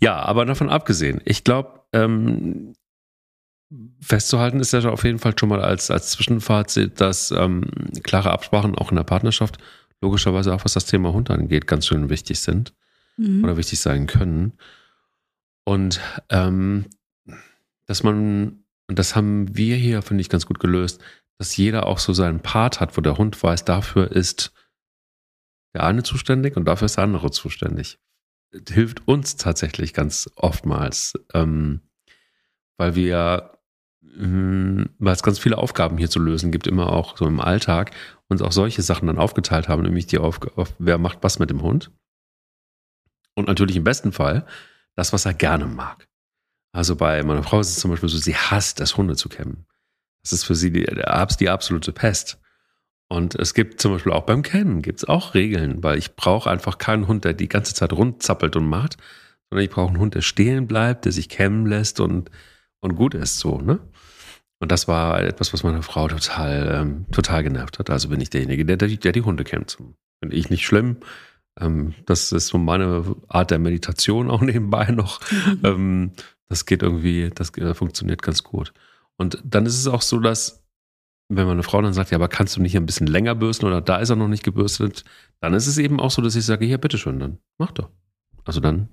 Ja, 0.00 0.16
aber 0.20 0.46
davon 0.46 0.70
abgesehen, 0.70 1.20
ich 1.24 1.44
glaube, 1.44 1.80
ähm, 1.92 2.74
festzuhalten 4.00 4.60
ist 4.60 4.72
ja 4.72 4.88
auf 4.88 5.04
jeden 5.04 5.18
Fall 5.18 5.34
schon 5.38 5.48
mal 5.48 5.60
als, 5.60 5.90
als 5.90 6.10
Zwischenfazit, 6.10 7.00
dass 7.00 7.30
ähm, 7.30 7.70
klare 8.02 8.30
Absprachen 8.30 8.74
auch 8.74 8.90
in 8.90 8.96
der 8.96 9.04
Partnerschaft 9.04 9.58
logischerweise 10.00 10.54
auch 10.54 10.64
was 10.64 10.72
das 10.72 10.86
Thema 10.86 11.12
Hund 11.12 11.30
angeht, 11.30 11.66
ganz 11.66 11.86
schön 11.86 12.08
wichtig 12.08 12.40
sind 12.40 12.74
mhm. 13.16 13.44
oder 13.44 13.56
wichtig 13.56 13.80
sein 13.80 14.06
können. 14.06 14.52
Und 15.64 16.00
ähm, 16.30 16.86
dass 17.86 18.02
man, 18.02 18.64
und 18.88 18.98
das 18.98 19.14
haben 19.14 19.56
wir 19.56 19.76
hier, 19.76 20.02
finde 20.02 20.22
ich, 20.22 20.28
ganz 20.28 20.46
gut 20.46 20.58
gelöst, 20.58 21.00
dass 21.38 21.56
jeder 21.56 21.86
auch 21.86 21.98
so 21.98 22.12
seinen 22.12 22.40
Part 22.40 22.80
hat, 22.80 22.96
wo 22.96 23.00
der 23.00 23.18
Hund 23.18 23.40
weiß, 23.40 23.64
dafür 23.64 24.10
ist 24.10 24.52
der 25.74 25.84
eine 25.84 26.02
zuständig 26.02 26.56
und 26.56 26.64
dafür 26.64 26.86
ist 26.86 26.96
der 26.96 27.04
andere 27.04 27.30
zuständig 27.30 27.98
hilft 28.68 29.06
uns 29.06 29.36
tatsächlich 29.36 29.94
ganz 29.94 30.30
oftmals, 30.36 31.14
ähm, 31.34 31.80
weil 32.76 32.94
wir, 32.94 33.58
ähm, 34.16 34.90
weil 34.98 35.14
es 35.14 35.22
ganz 35.22 35.38
viele 35.38 35.58
Aufgaben 35.58 35.98
hier 35.98 36.10
zu 36.10 36.18
lösen 36.18 36.50
gibt, 36.50 36.66
immer 36.66 36.92
auch 36.92 37.16
so 37.16 37.26
im 37.26 37.40
Alltag, 37.40 37.92
uns 38.28 38.42
auch 38.42 38.52
solche 38.52 38.82
Sachen 38.82 39.06
dann 39.06 39.18
aufgeteilt 39.18 39.68
haben, 39.68 39.82
nämlich 39.82 40.06
die 40.06 40.18
Aufgabe, 40.18 40.66
wer 40.78 40.98
macht 40.98 41.18
was 41.22 41.38
mit 41.38 41.50
dem 41.50 41.62
Hund. 41.62 41.90
Und 43.34 43.48
natürlich 43.48 43.76
im 43.76 43.84
besten 43.84 44.12
Fall 44.12 44.46
das, 44.96 45.12
was 45.12 45.24
er 45.24 45.34
gerne 45.34 45.66
mag. 45.66 46.08
Also 46.72 46.96
bei 46.96 47.22
meiner 47.22 47.42
Frau 47.42 47.60
ist 47.60 47.70
es 47.70 47.80
zum 47.80 47.90
Beispiel 47.90 48.08
so, 48.08 48.18
sie 48.18 48.36
hasst 48.36 48.80
es, 48.80 48.96
Hunde 48.96 49.16
zu 49.16 49.28
kämmen. 49.28 49.66
Das 50.22 50.32
ist 50.32 50.44
für 50.44 50.54
sie 50.54 50.70
die, 50.70 50.84
die 50.84 51.48
absolute 51.48 51.92
Pest. 51.92 52.39
Und 53.12 53.34
es 53.34 53.54
gibt 53.54 53.80
zum 53.80 53.92
Beispiel 53.92 54.12
auch 54.12 54.22
beim 54.22 54.42
Kennen 54.42 54.82
gibt 54.82 55.00
es 55.00 55.08
auch 55.08 55.34
Regeln, 55.34 55.82
weil 55.82 55.98
ich 55.98 56.14
brauche 56.14 56.48
einfach 56.48 56.78
keinen 56.78 57.08
Hund, 57.08 57.24
der 57.24 57.32
die 57.32 57.48
ganze 57.48 57.74
Zeit 57.74 57.92
rundzappelt 57.92 58.54
und 58.54 58.68
macht, 58.68 58.98
sondern 59.50 59.64
ich 59.64 59.70
brauche 59.70 59.88
einen 59.88 59.98
Hund, 59.98 60.14
der 60.14 60.20
stehen 60.20 60.68
bleibt, 60.68 61.04
der 61.04 61.12
sich 61.12 61.28
kämmen 61.28 61.66
lässt 61.66 61.98
und, 61.98 62.30
und 62.80 62.94
gut 62.94 63.14
ist 63.14 63.40
so, 63.40 63.58
ne? 63.58 63.80
Und 64.60 64.70
das 64.70 64.86
war 64.86 65.20
etwas, 65.22 65.52
was 65.52 65.64
meine 65.64 65.82
Frau 65.82 66.06
total, 66.06 66.80
ähm, 66.80 67.06
total 67.10 67.42
genervt 67.42 67.78
hat. 67.78 67.88
Also 67.90 68.10
bin 68.10 68.20
ich 68.20 68.30
derjenige, 68.30 68.64
der, 68.64 68.76
der 68.76 69.12
die 69.12 69.22
Hunde 69.22 69.42
kämmt. 69.42 69.78
Finde 70.22 70.36
ich 70.36 70.50
nicht 70.50 70.66
schlimm. 70.66 70.98
Ähm, 71.58 71.94
das 72.04 72.30
ist 72.30 72.48
so 72.48 72.58
meine 72.58 73.16
Art 73.26 73.50
der 73.50 73.58
Meditation 73.58 74.30
auch 74.30 74.40
nebenbei 74.42 74.90
noch. 74.90 75.20
ähm, 75.64 76.12
das 76.48 76.66
geht 76.66 76.82
irgendwie, 76.82 77.30
das 77.34 77.56
äh, 77.56 77.74
funktioniert 77.74 78.22
ganz 78.22 78.44
gut. 78.44 78.72
Und 79.16 79.42
dann 79.44 79.66
ist 79.66 79.78
es 79.78 79.86
auch 79.86 80.02
so, 80.02 80.20
dass 80.20 80.59
wenn 81.30 81.46
meine 81.46 81.62
Frau 81.62 81.80
dann 81.80 81.92
sagt, 81.92 82.10
ja, 82.10 82.16
aber 82.16 82.28
kannst 82.28 82.56
du 82.56 82.60
nicht 82.60 82.76
ein 82.76 82.86
bisschen 82.86 83.06
länger 83.06 83.36
bürsten 83.36 83.66
oder 83.66 83.80
da 83.80 83.98
ist 83.98 84.10
er 84.10 84.16
noch 84.16 84.28
nicht 84.28 84.42
gebürstet, 84.42 85.04
dann 85.40 85.54
ist 85.54 85.68
es 85.68 85.78
eben 85.78 86.00
auch 86.00 86.10
so, 86.10 86.20
dass 86.22 86.34
ich 86.34 86.44
sage, 86.44 86.66
ja, 86.66 86.76
bitteschön, 86.76 87.20
dann 87.20 87.38
mach 87.56 87.70
doch. 87.70 87.88
Also 88.44 88.60
dann, 88.60 88.88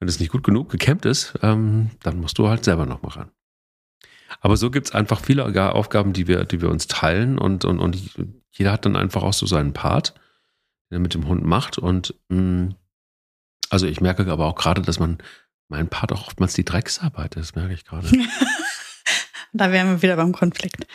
wenn 0.00 0.08
es 0.08 0.18
nicht 0.18 0.32
gut 0.32 0.42
genug 0.42 0.68
gekämmt 0.68 1.04
ist, 1.04 1.38
ähm, 1.42 1.90
dann 2.02 2.20
musst 2.20 2.38
du 2.38 2.48
halt 2.48 2.64
selber 2.64 2.86
noch 2.86 3.02
mal 3.02 3.10
ran. 3.10 3.30
Aber 4.40 4.56
so 4.56 4.70
gibt 4.70 4.88
es 4.88 4.94
einfach 4.94 5.20
viele 5.20 5.72
Aufgaben, 5.72 6.12
die 6.12 6.26
wir, 6.26 6.44
die 6.44 6.60
wir 6.60 6.70
uns 6.70 6.88
teilen 6.88 7.38
und, 7.38 7.64
und, 7.64 7.78
und 7.78 7.96
jeder 8.50 8.72
hat 8.72 8.84
dann 8.84 8.96
einfach 8.96 9.22
auch 9.22 9.32
so 9.32 9.46
seinen 9.46 9.72
Part, 9.72 10.14
den 10.90 10.96
er 10.96 11.00
mit 11.00 11.14
dem 11.14 11.28
Hund 11.28 11.44
macht. 11.44 11.78
Und 11.78 12.14
mh, 12.28 12.40
mm, 12.40 12.74
also 13.70 13.86
ich 13.86 14.00
merke 14.00 14.26
aber 14.30 14.46
auch 14.46 14.56
gerade, 14.56 14.82
dass 14.82 14.98
man 14.98 15.18
mein 15.68 15.88
Part 15.88 16.12
auch 16.12 16.26
oftmals 16.26 16.54
die 16.54 16.64
Drecksarbeit 16.64 17.36
ist, 17.36 17.54
merke 17.54 17.74
ich 17.74 17.84
gerade. 17.84 18.08
Da 19.52 19.72
wären 19.72 19.88
wir 19.88 20.02
wieder 20.02 20.16
beim 20.16 20.32
Konflikt. 20.32 20.86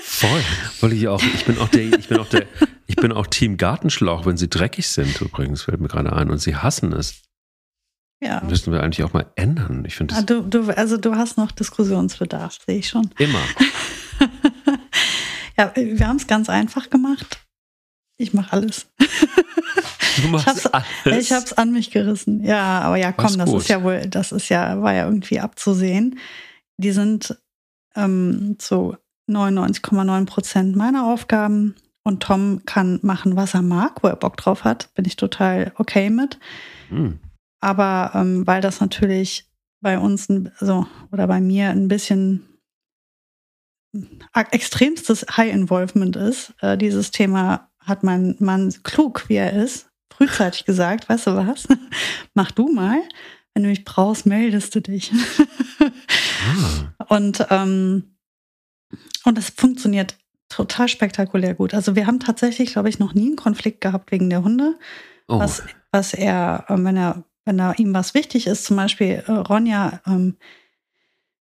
Voll. 0.00 0.42
Weil 0.80 0.92
ich 0.92 1.08
auch, 1.08 1.22
ich 1.22 1.44
bin 1.44 1.58
auch 1.58 1.68
der, 1.68 1.82
ich 1.82 2.08
bin 2.08 2.18
auch 2.18 2.28
der, 2.28 2.46
ich 2.86 2.96
bin 2.96 3.12
auch 3.12 3.26
Team 3.26 3.56
Gartenschlauch, 3.56 4.26
wenn 4.26 4.36
sie 4.36 4.48
dreckig 4.48 4.88
sind, 4.88 5.20
übrigens, 5.20 5.62
fällt 5.62 5.80
mir 5.80 5.88
gerade 5.88 6.12
ein. 6.12 6.30
Und 6.30 6.38
sie 6.38 6.56
hassen 6.56 6.92
es. 6.92 7.22
Ja. 8.22 8.42
Müssen 8.42 8.72
wir 8.72 8.82
eigentlich 8.82 9.04
auch 9.04 9.14
mal 9.14 9.26
ändern. 9.34 9.84
Ich 9.86 9.96
finde 9.96 10.14
ah, 10.14 10.22
du, 10.22 10.42
du, 10.42 10.76
Also 10.76 10.98
du 10.98 11.14
hast 11.14 11.38
noch 11.38 11.52
Diskussionsbedarf, 11.52 12.58
sehe 12.66 12.78
ich 12.78 12.88
schon. 12.88 13.10
Immer. 13.18 13.40
ja, 15.56 15.72
wir 15.74 16.06
haben 16.06 16.16
es 16.16 16.26
ganz 16.26 16.50
einfach 16.50 16.90
gemacht. 16.90 17.40
Ich 18.18 18.34
mache 18.34 18.52
alles. 18.52 18.88
Du 20.20 20.28
machst 20.28 20.70
ich 21.06 21.32
habe 21.32 21.44
es 21.44 21.52
an 21.54 21.72
mich 21.72 21.90
gerissen. 21.90 22.44
Ja, 22.44 22.80
aber 22.82 22.96
ja, 22.96 23.12
komm, 23.12 23.38
das 23.38 23.50
ist 23.50 23.68
ja 23.68 23.82
wohl, 23.82 24.06
das 24.06 24.32
ist 24.32 24.48
ja, 24.50 24.82
war 24.82 24.92
ja 24.92 25.06
irgendwie 25.06 25.40
abzusehen. 25.40 26.18
Die 26.76 26.92
sind 26.92 27.38
ähm, 27.96 28.56
zu 28.58 28.96
99,9 29.28 30.26
Prozent 30.26 30.76
meiner 30.76 31.06
Aufgaben 31.06 31.74
und 32.02 32.22
Tom 32.22 32.62
kann 32.66 32.98
machen, 33.02 33.36
was 33.36 33.54
er 33.54 33.62
mag, 33.62 34.02
wo 34.02 34.08
er 34.08 34.16
Bock 34.16 34.36
drauf 34.36 34.64
hat. 34.64 34.92
Bin 34.94 35.04
ich 35.04 35.16
total 35.16 35.72
okay 35.76 36.10
mit. 36.10 36.38
Hm. 36.88 37.18
Aber 37.60 38.12
ähm, 38.14 38.46
weil 38.46 38.60
das 38.60 38.80
natürlich 38.80 39.46
bei 39.80 39.98
uns, 39.98 40.28
also, 40.58 40.86
oder 41.12 41.26
bei 41.26 41.40
mir 41.40 41.70
ein 41.70 41.88
bisschen 41.88 42.46
extremstes 44.32 45.26
High 45.36 45.52
Involvement 45.52 46.16
ist, 46.16 46.54
äh, 46.60 46.78
dieses 46.78 47.10
Thema 47.10 47.70
hat 47.80 48.02
mein 48.02 48.36
Mann 48.38 48.72
klug, 48.82 49.28
wie 49.28 49.36
er 49.36 49.52
ist, 49.52 49.90
frühzeitig 50.12 50.64
gesagt, 50.64 51.08
weißt 51.08 51.28
du 51.28 51.36
was, 51.36 51.66
mach 52.34 52.50
du 52.50 52.68
mal. 52.68 53.02
Wenn 53.54 53.64
du 53.64 53.68
mich 53.68 53.84
brauchst, 53.84 54.26
meldest 54.26 54.74
du 54.74 54.80
dich. 54.80 55.12
ah. 55.78 57.06
Und 57.08 57.46
ähm, 57.50 58.16
und 59.24 59.38
das 59.38 59.50
funktioniert 59.50 60.16
total 60.48 60.88
spektakulär 60.88 61.54
gut. 61.54 61.74
Also 61.74 61.94
wir 61.94 62.06
haben 62.06 62.20
tatsächlich, 62.20 62.72
glaube 62.72 62.88
ich, 62.88 62.98
noch 62.98 63.14
nie 63.14 63.26
einen 63.26 63.36
Konflikt 63.36 63.80
gehabt 63.80 64.10
wegen 64.10 64.30
der 64.30 64.42
Hunde. 64.42 64.78
Oh. 65.28 65.38
Was, 65.38 65.62
was 65.92 66.12
er, 66.14 66.64
ähm, 66.68 66.84
wenn 66.84 66.96
er, 66.96 67.24
wenn 67.44 67.58
er 67.58 67.78
ihm 67.78 67.94
was 67.94 68.14
wichtig 68.14 68.46
ist, 68.46 68.64
zum 68.64 68.76
Beispiel 68.76 69.22
äh, 69.26 69.32
Ronja, 69.32 70.00
ähm, 70.06 70.36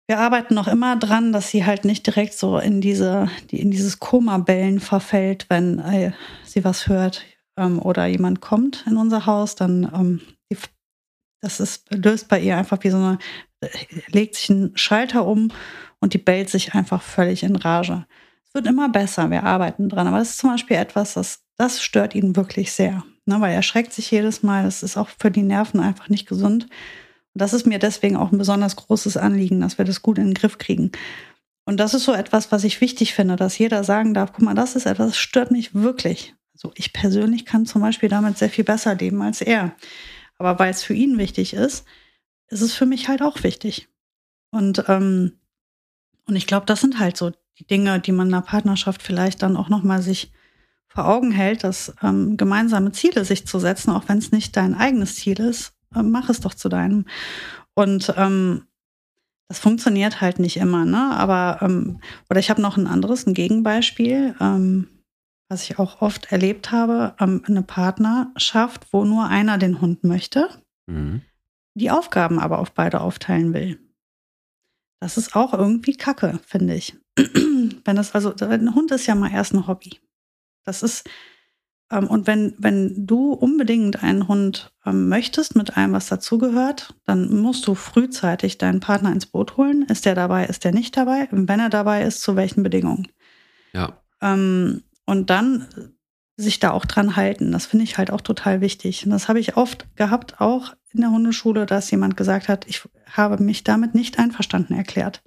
wir 0.08 0.20
arbeiten 0.20 0.54
noch 0.54 0.68
immer 0.68 0.98
dran, 0.98 1.32
dass 1.32 1.50
sie 1.50 1.66
halt 1.66 1.86
nicht 1.86 2.06
direkt 2.06 2.34
so 2.34 2.58
in 2.58 2.82
diese, 2.82 3.30
die, 3.52 3.60
in 3.62 3.72
dieses 3.72 4.00
Koma-Bellen 4.00 4.80
verfällt, 4.80 5.46
wenn 5.50 5.80
äh, 5.80 6.12
sie 6.44 6.64
was 6.64 6.88
hört 6.88 7.24
ähm, 7.58 7.82
oder 7.82 8.06
jemand 8.06 8.42
kommt 8.42 8.86
in 8.86 8.98
unser 8.98 9.26
Haus, 9.26 9.56
dann 9.56 9.90
ähm, 9.94 10.22
das 11.44 11.60
ist, 11.60 11.94
löst 11.94 12.30
bei 12.30 12.40
ihr 12.40 12.58
einfach 12.58 12.78
wie 12.84 12.90
so 12.90 12.98
eine, 12.98 13.20
legt 14.08 14.36
sich 14.36 14.50
ein 14.50 14.72
Schalter 14.76 15.28
um 15.28 15.52
und 16.00 16.14
die 16.14 16.18
bellt 16.18 16.50
sich 16.50 16.74
einfach 16.74 17.02
völlig 17.02 17.44
in 17.44 17.58
Rage. 17.58 18.06
Es 18.48 18.54
wird 18.54 18.66
immer 18.66 18.88
besser, 18.88 19.30
wir 19.30 19.44
arbeiten 19.44 19.90
dran, 19.90 20.08
aber 20.08 20.20
das 20.20 20.32
ist 20.32 20.38
zum 20.38 20.52
Beispiel 20.52 20.78
etwas, 20.78 21.16
das, 21.16 21.42
das 21.58 21.84
stört 21.84 22.16
ihn 22.16 22.38
wirklich 22.38 22.72
sehr, 22.72 23.04
ne, 23.26 23.42
weil 23.42 23.54
er 23.54 23.62
schreckt 23.62 23.92
sich 23.92 24.10
jedes 24.10 24.42
Mal, 24.42 24.64
das 24.64 24.84
ist 24.84 24.96
auch 24.96 25.10
für 25.20 25.32
die 25.32 25.44
Nerven 25.44 25.82
einfach 25.82 26.08
nicht 26.08 26.28
gesund. 26.30 26.64
Und 26.64 27.42
das 27.42 27.54
ist 27.54 27.68
mir 27.68 27.80
deswegen 27.80 28.16
auch 28.16 28.32
ein 28.32 28.38
besonders 28.38 28.78
großes 28.78 29.18
Anliegen, 29.18 29.60
dass 29.60 29.78
wir 29.78 29.84
das 29.84 30.02
gut 30.02 30.20
in 30.20 30.28
den 30.28 30.34
Griff 30.34 30.60
kriegen. 30.60 30.92
Und 31.66 31.78
das 31.78 31.94
ist 31.94 32.06
so 32.06 32.14
etwas, 32.14 32.54
was 32.54 32.64
ich 32.64 32.80
wichtig 32.80 33.14
finde, 33.14 33.36
dass 33.36 33.58
jeder 33.58 33.84
sagen 33.84 34.14
darf, 34.14 34.32
guck 34.32 34.44
mal, 34.44 34.56
das 34.56 34.78
ist 34.78 34.86
etwas, 34.86 35.08
das 35.08 35.18
stört 35.18 35.52
mich 35.52 35.74
wirklich. 35.74 36.36
Also 36.54 36.72
ich 36.76 36.94
persönlich 36.94 37.46
kann 37.46 37.66
zum 37.66 37.82
Beispiel 37.82 38.08
damit 38.08 38.38
sehr 38.38 38.50
viel 38.50 38.64
besser 38.64 38.96
leben 38.96 39.22
als 39.22 39.42
er. 39.42 39.74
Aber 40.38 40.60
weil 40.60 40.72
es 40.72 40.84
für 40.84 40.94
ihn 40.94 41.18
wichtig 41.18 41.54
ist, 41.54 41.86
ist 42.48 42.62
es 42.62 42.74
für 42.74 42.86
mich 42.86 43.08
halt 43.08 43.22
auch 43.22 43.44
wichtig. 43.44 43.90
Und 44.52 44.86
ähm, 44.88 45.34
und 46.26 46.36
ich 46.36 46.48
glaube, 46.48 46.66
das 46.66 46.82
sind 46.82 47.00
halt 47.00 47.18
so 47.18 47.32
die 47.60 47.68
Dinge, 47.68 48.00
die 48.00 48.12
man 48.12 48.28
in 48.28 48.34
einer 48.34 48.44
Partnerschaft 48.44 49.02
vielleicht 49.02 49.42
dann 49.42 49.58
auch 49.58 49.70
nochmal 49.70 50.02
sich 50.02 50.32
vor 50.88 51.08
Augen 51.08 51.32
hält, 51.32 51.64
dass 51.64 51.94
ähm, 52.02 52.38
gemeinsame 52.38 52.92
Ziele 52.92 53.26
sich 53.26 53.48
zu 53.48 53.60
setzen, 53.60 53.92
auch 53.92 54.08
wenn 54.08 54.20
es 54.20 54.32
nicht 54.32 54.56
dein 54.56 54.76
eigenes 54.76 55.16
Ziel 55.16 55.40
ist, 55.40 55.74
äh, 55.96 56.04
mach 56.04 56.30
es 56.30 56.40
doch 56.40 56.54
zu 56.54 56.70
deinem. 56.70 57.06
Und 57.74 58.14
ähm, 58.16 58.68
das 59.48 59.60
funktioniert 59.60 60.22
halt 60.22 60.40
nicht 60.40 60.58
immer, 60.58 60.86
ne? 60.86 61.12
Aber, 61.16 61.60
ähm, 61.62 62.00
oder 62.30 62.40
ich 62.40 62.50
habe 62.50 62.62
noch 62.62 62.78
ein 62.78 62.88
anderes, 62.88 63.26
ein 63.26 63.34
Gegenbeispiel, 63.34 64.36
ähm, 64.40 64.88
was 65.54 65.70
ich 65.70 65.78
auch 65.78 66.02
oft 66.02 66.32
erlebt 66.32 66.72
habe, 66.72 67.16
ähm, 67.20 67.44
eine 67.46 67.62
Partnerschaft, 67.62 68.88
wo 68.92 69.06
nur 69.06 69.28
einer 69.28 69.60
den 69.60 69.82
Hund 69.82 70.04
möchte, 70.04 70.50
mhm. 70.88 71.22
die 71.76 71.92
Aufgaben 71.92 72.40
aber 72.40 72.58
auf 72.58 72.72
beide 72.72 73.02
aufteilen 73.02 73.54
will. 73.54 73.80
Das 75.00 75.18
ist 75.18 75.36
auch 75.36 75.54
irgendwie 75.54 75.96
Kacke, 75.96 76.40
finde 76.46 76.74
ich. 76.74 76.98
wenn 77.16 77.96
das 77.96 78.16
also, 78.16 78.34
ein 78.44 78.74
Hund 78.74 78.90
ist 78.92 79.06
ja 79.06 79.14
mal 79.14 79.32
erst 79.32 79.54
ein 79.54 79.68
Hobby. 79.68 80.00
Das 80.64 80.82
ist, 80.82 81.08
ähm, 81.92 82.08
und 82.08 82.26
wenn, 82.26 82.56
wenn 82.58 83.06
du 83.06 83.34
unbedingt 83.34 84.02
einen 84.02 84.28
Hund 84.28 84.74
ähm, 84.88 85.08
möchtest 85.08 85.56
mit 85.56 85.78
allem, 85.78 85.94
was 85.94 86.08
dazugehört, 86.08 86.96
dann 87.06 87.42
musst 87.42 87.68
du 87.68 87.76
frühzeitig 87.76 88.58
deinen 88.58 88.80
Partner 88.80 89.12
ins 89.12 89.28
Boot 89.28 89.58
holen. 89.58 89.84
Ist 89.84 90.06
der 90.06 90.16
dabei, 90.16 90.46
ist 90.46 90.64
der 90.64 90.72
nicht 90.72 90.98
dabei? 90.98 91.28
Und 91.32 91.48
wenn 91.48 91.60
er 91.60 91.70
dabei 91.70 92.02
ist, 92.02 92.22
zu 92.22 92.36
welchen 92.36 92.64
Bedingungen? 92.64 93.08
Ja. 93.74 94.02
Ähm, 94.20 94.82
und 95.06 95.30
dann 95.30 95.68
sich 96.36 96.60
da 96.60 96.72
auch 96.72 96.86
dran 96.86 97.16
halten. 97.16 97.52
Das 97.52 97.66
finde 97.66 97.84
ich 97.84 97.98
halt 97.98 98.12
auch 98.12 98.22
total 98.22 98.62
wichtig. 98.62 99.06
Und 99.06 99.12
das 99.12 99.28
habe 99.28 99.40
ich 99.40 99.56
oft 99.56 99.86
gehabt, 99.96 100.42
auch 100.42 100.74
in 100.92 101.02
der 101.02 101.12
Hundeschule, 101.12 101.66
dass 101.66 101.92
jemand 101.92 102.18
gesagt 102.18 102.48
hat, 102.48 102.66
ich 102.68 102.82
habe 103.12 103.42
mich 103.42 103.64
damit 103.64 103.96
nicht 103.96 104.20
einverstanden 104.20 104.74
erklärt. 104.74 105.24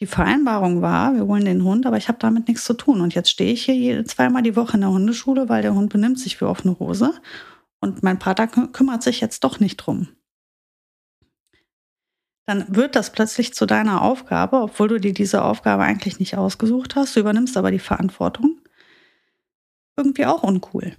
Die 0.00 0.06
Vereinbarung 0.06 0.82
war, 0.82 1.14
wir 1.14 1.26
holen 1.26 1.44
den 1.44 1.62
Hund, 1.62 1.86
aber 1.86 1.96
ich 1.96 2.08
habe 2.08 2.18
damit 2.18 2.48
nichts 2.48 2.64
zu 2.64 2.74
tun. 2.74 3.00
Und 3.00 3.14
jetzt 3.14 3.30
stehe 3.30 3.52
ich 3.52 3.64
hier 3.64 4.04
zweimal 4.04 4.42
die 4.42 4.56
Woche 4.56 4.74
in 4.74 4.80
der 4.80 4.90
Hundeschule, 4.90 5.48
weil 5.48 5.62
der 5.62 5.74
Hund 5.74 5.92
benimmt 5.92 6.18
sich 6.18 6.40
wie 6.40 6.44
offene 6.44 6.76
Hose. 6.80 7.14
Und 7.80 8.02
mein 8.02 8.18
Vater 8.18 8.48
kümmert 8.48 9.02
sich 9.02 9.20
jetzt 9.20 9.44
doch 9.44 9.60
nicht 9.60 9.76
drum. 9.76 10.08
Dann 12.46 12.64
wird 12.74 12.96
das 12.96 13.12
plötzlich 13.12 13.54
zu 13.54 13.66
deiner 13.66 14.02
Aufgabe, 14.02 14.60
obwohl 14.60 14.88
du 14.88 14.98
dir 14.98 15.12
diese 15.12 15.42
Aufgabe 15.44 15.84
eigentlich 15.84 16.18
nicht 16.18 16.36
ausgesucht 16.36 16.96
hast. 16.96 17.14
Du 17.14 17.20
übernimmst 17.20 17.56
aber 17.56 17.70
die 17.70 17.78
Verantwortung 17.78 18.61
irgendwie 19.96 20.26
auch 20.26 20.42
uncool. 20.42 20.96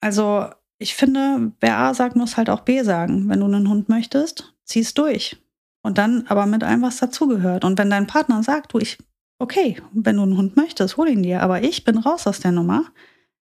Also 0.00 0.46
ich 0.78 0.94
finde, 0.94 1.52
wer 1.60 1.78
A 1.78 1.94
sagt, 1.94 2.16
muss 2.16 2.36
halt 2.36 2.50
auch 2.50 2.60
B 2.60 2.82
sagen. 2.82 3.28
Wenn 3.28 3.40
du 3.40 3.46
einen 3.46 3.68
Hund 3.68 3.88
möchtest, 3.88 4.54
zieh's 4.64 4.94
durch. 4.94 5.36
Und 5.82 5.98
dann 5.98 6.26
aber 6.28 6.46
mit 6.46 6.64
allem, 6.64 6.82
was 6.82 6.98
dazugehört. 6.98 7.64
Und 7.64 7.78
wenn 7.78 7.90
dein 7.90 8.06
Partner 8.06 8.42
sagt, 8.42 8.72
du, 8.72 8.78
ich, 8.78 8.98
okay, 9.38 9.80
wenn 9.92 10.16
du 10.16 10.22
einen 10.22 10.36
Hund 10.36 10.56
möchtest, 10.56 10.96
hol 10.96 11.08
ihn 11.08 11.22
dir, 11.22 11.42
aber 11.42 11.62
ich 11.62 11.84
bin 11.84 11.98
raus 11.98 12.26
aus 12.26 12.40
der 12.40 12.52
Nummer, 12.52 12.84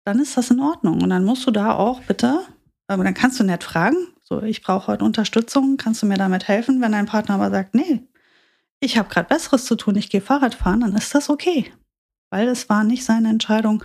dann 0.04 0.18
ist 0.18 0.36
das 0.36 0.50
in 0.50 0.60
Ordnung. 0.60 1.02
Und 1.02 1.10
dann 1.10 1.24
musst 1.24 1.46
du 1.46 1.50
da 1.50 1.74
auch 1.74 2.00
bitte, 2.02 2.40
aber 2.88 3.04
dann 3.04 3.14
kannst 3.14 3.40
du 3.40 3.44
nett 3.44 3.64
fragen, 3.64 3.96
so, 4.22 4.42
ich 4.42 4.62
brauche 4.62 4.88
heute 4.88 5.04
Unterstützung, 5.04 5.76
kannst 5.76 6.02
du 6.02 6.06
mir 6.06 6.16
damit 6.16 6.48
helfen? 6.48 6.80
Wenn 6.80 6.92
dein 6.92 7.06
Partner 7.06 7.36
aber 7.36 7.50
sagt, 7.50 7.74
nee, 7.74 8.02
ich 8.80 8.98
habe 8.98 9.08
gerade 9.08 9.28
Besseres 9.28 9.64
zu 9.66 9.76
tun, 9.76 9.96
ich 9.96 10.10
gehe 10.10 10.20
Fahrrad 10.20 10.54
fahren, 10.54 10.80
dann 10.80 10.94
ist 10.94 11.14
das 11.14 11.30
okay. 11.30 11.72
Weil 12.30 12.48
es 12.48 12.68
war 12.68 12.84
nicht 12.84 13.04
seine 13.04 13.28
Entscheidung. 13.28 13.84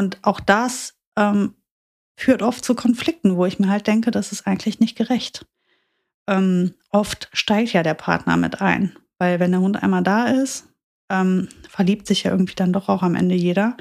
Und 0.00 0.18
auch 0.22 0.40
das 0.40 0.94
ähm, 1.18 1.56
führt 2.16 2.40
oft 2.40 2.64
zu 2.64 2.74
Konflikten, 2.74 3.36
wo 3.36 3.44
ich 3.44 3.58
mir 3.58 3.68
halt 3.68 3.86
denke, 3.86 4.10
das 4.10 4.32
ist 4.32 4.46
eigentlich 4.46 4.80
nicht 4.80 4.96
gerecht. 4.96 5.44
Ähm, 6.26 6.72
oft 6.88 7.28
steigt 7.34 7.74
ja 7.74 7.82
der 7.82 7.92
Partner 7.92 8.38
mit 8.38 8.62
ein, 8.62 8.96
weil 9.18 9.40
wenn 9.40 9.50
der 9.50 9.60
Hund 9.60 9.82
einmal 9.82 10.02
da 10.02 10.28
ist, 10.28 10.68
ähm, 11.10 11.50
verliebt 11.68 12.06
sich 12.06 12.22
ja 12.22 12.30
irgendwie 12.30 12.54
dann 12.54 12.72
doch 12.72 12.88
auch 12.88 13.02
am 13.02 13.14
Ende 13.14 13.34
jeder. 13.34 13.76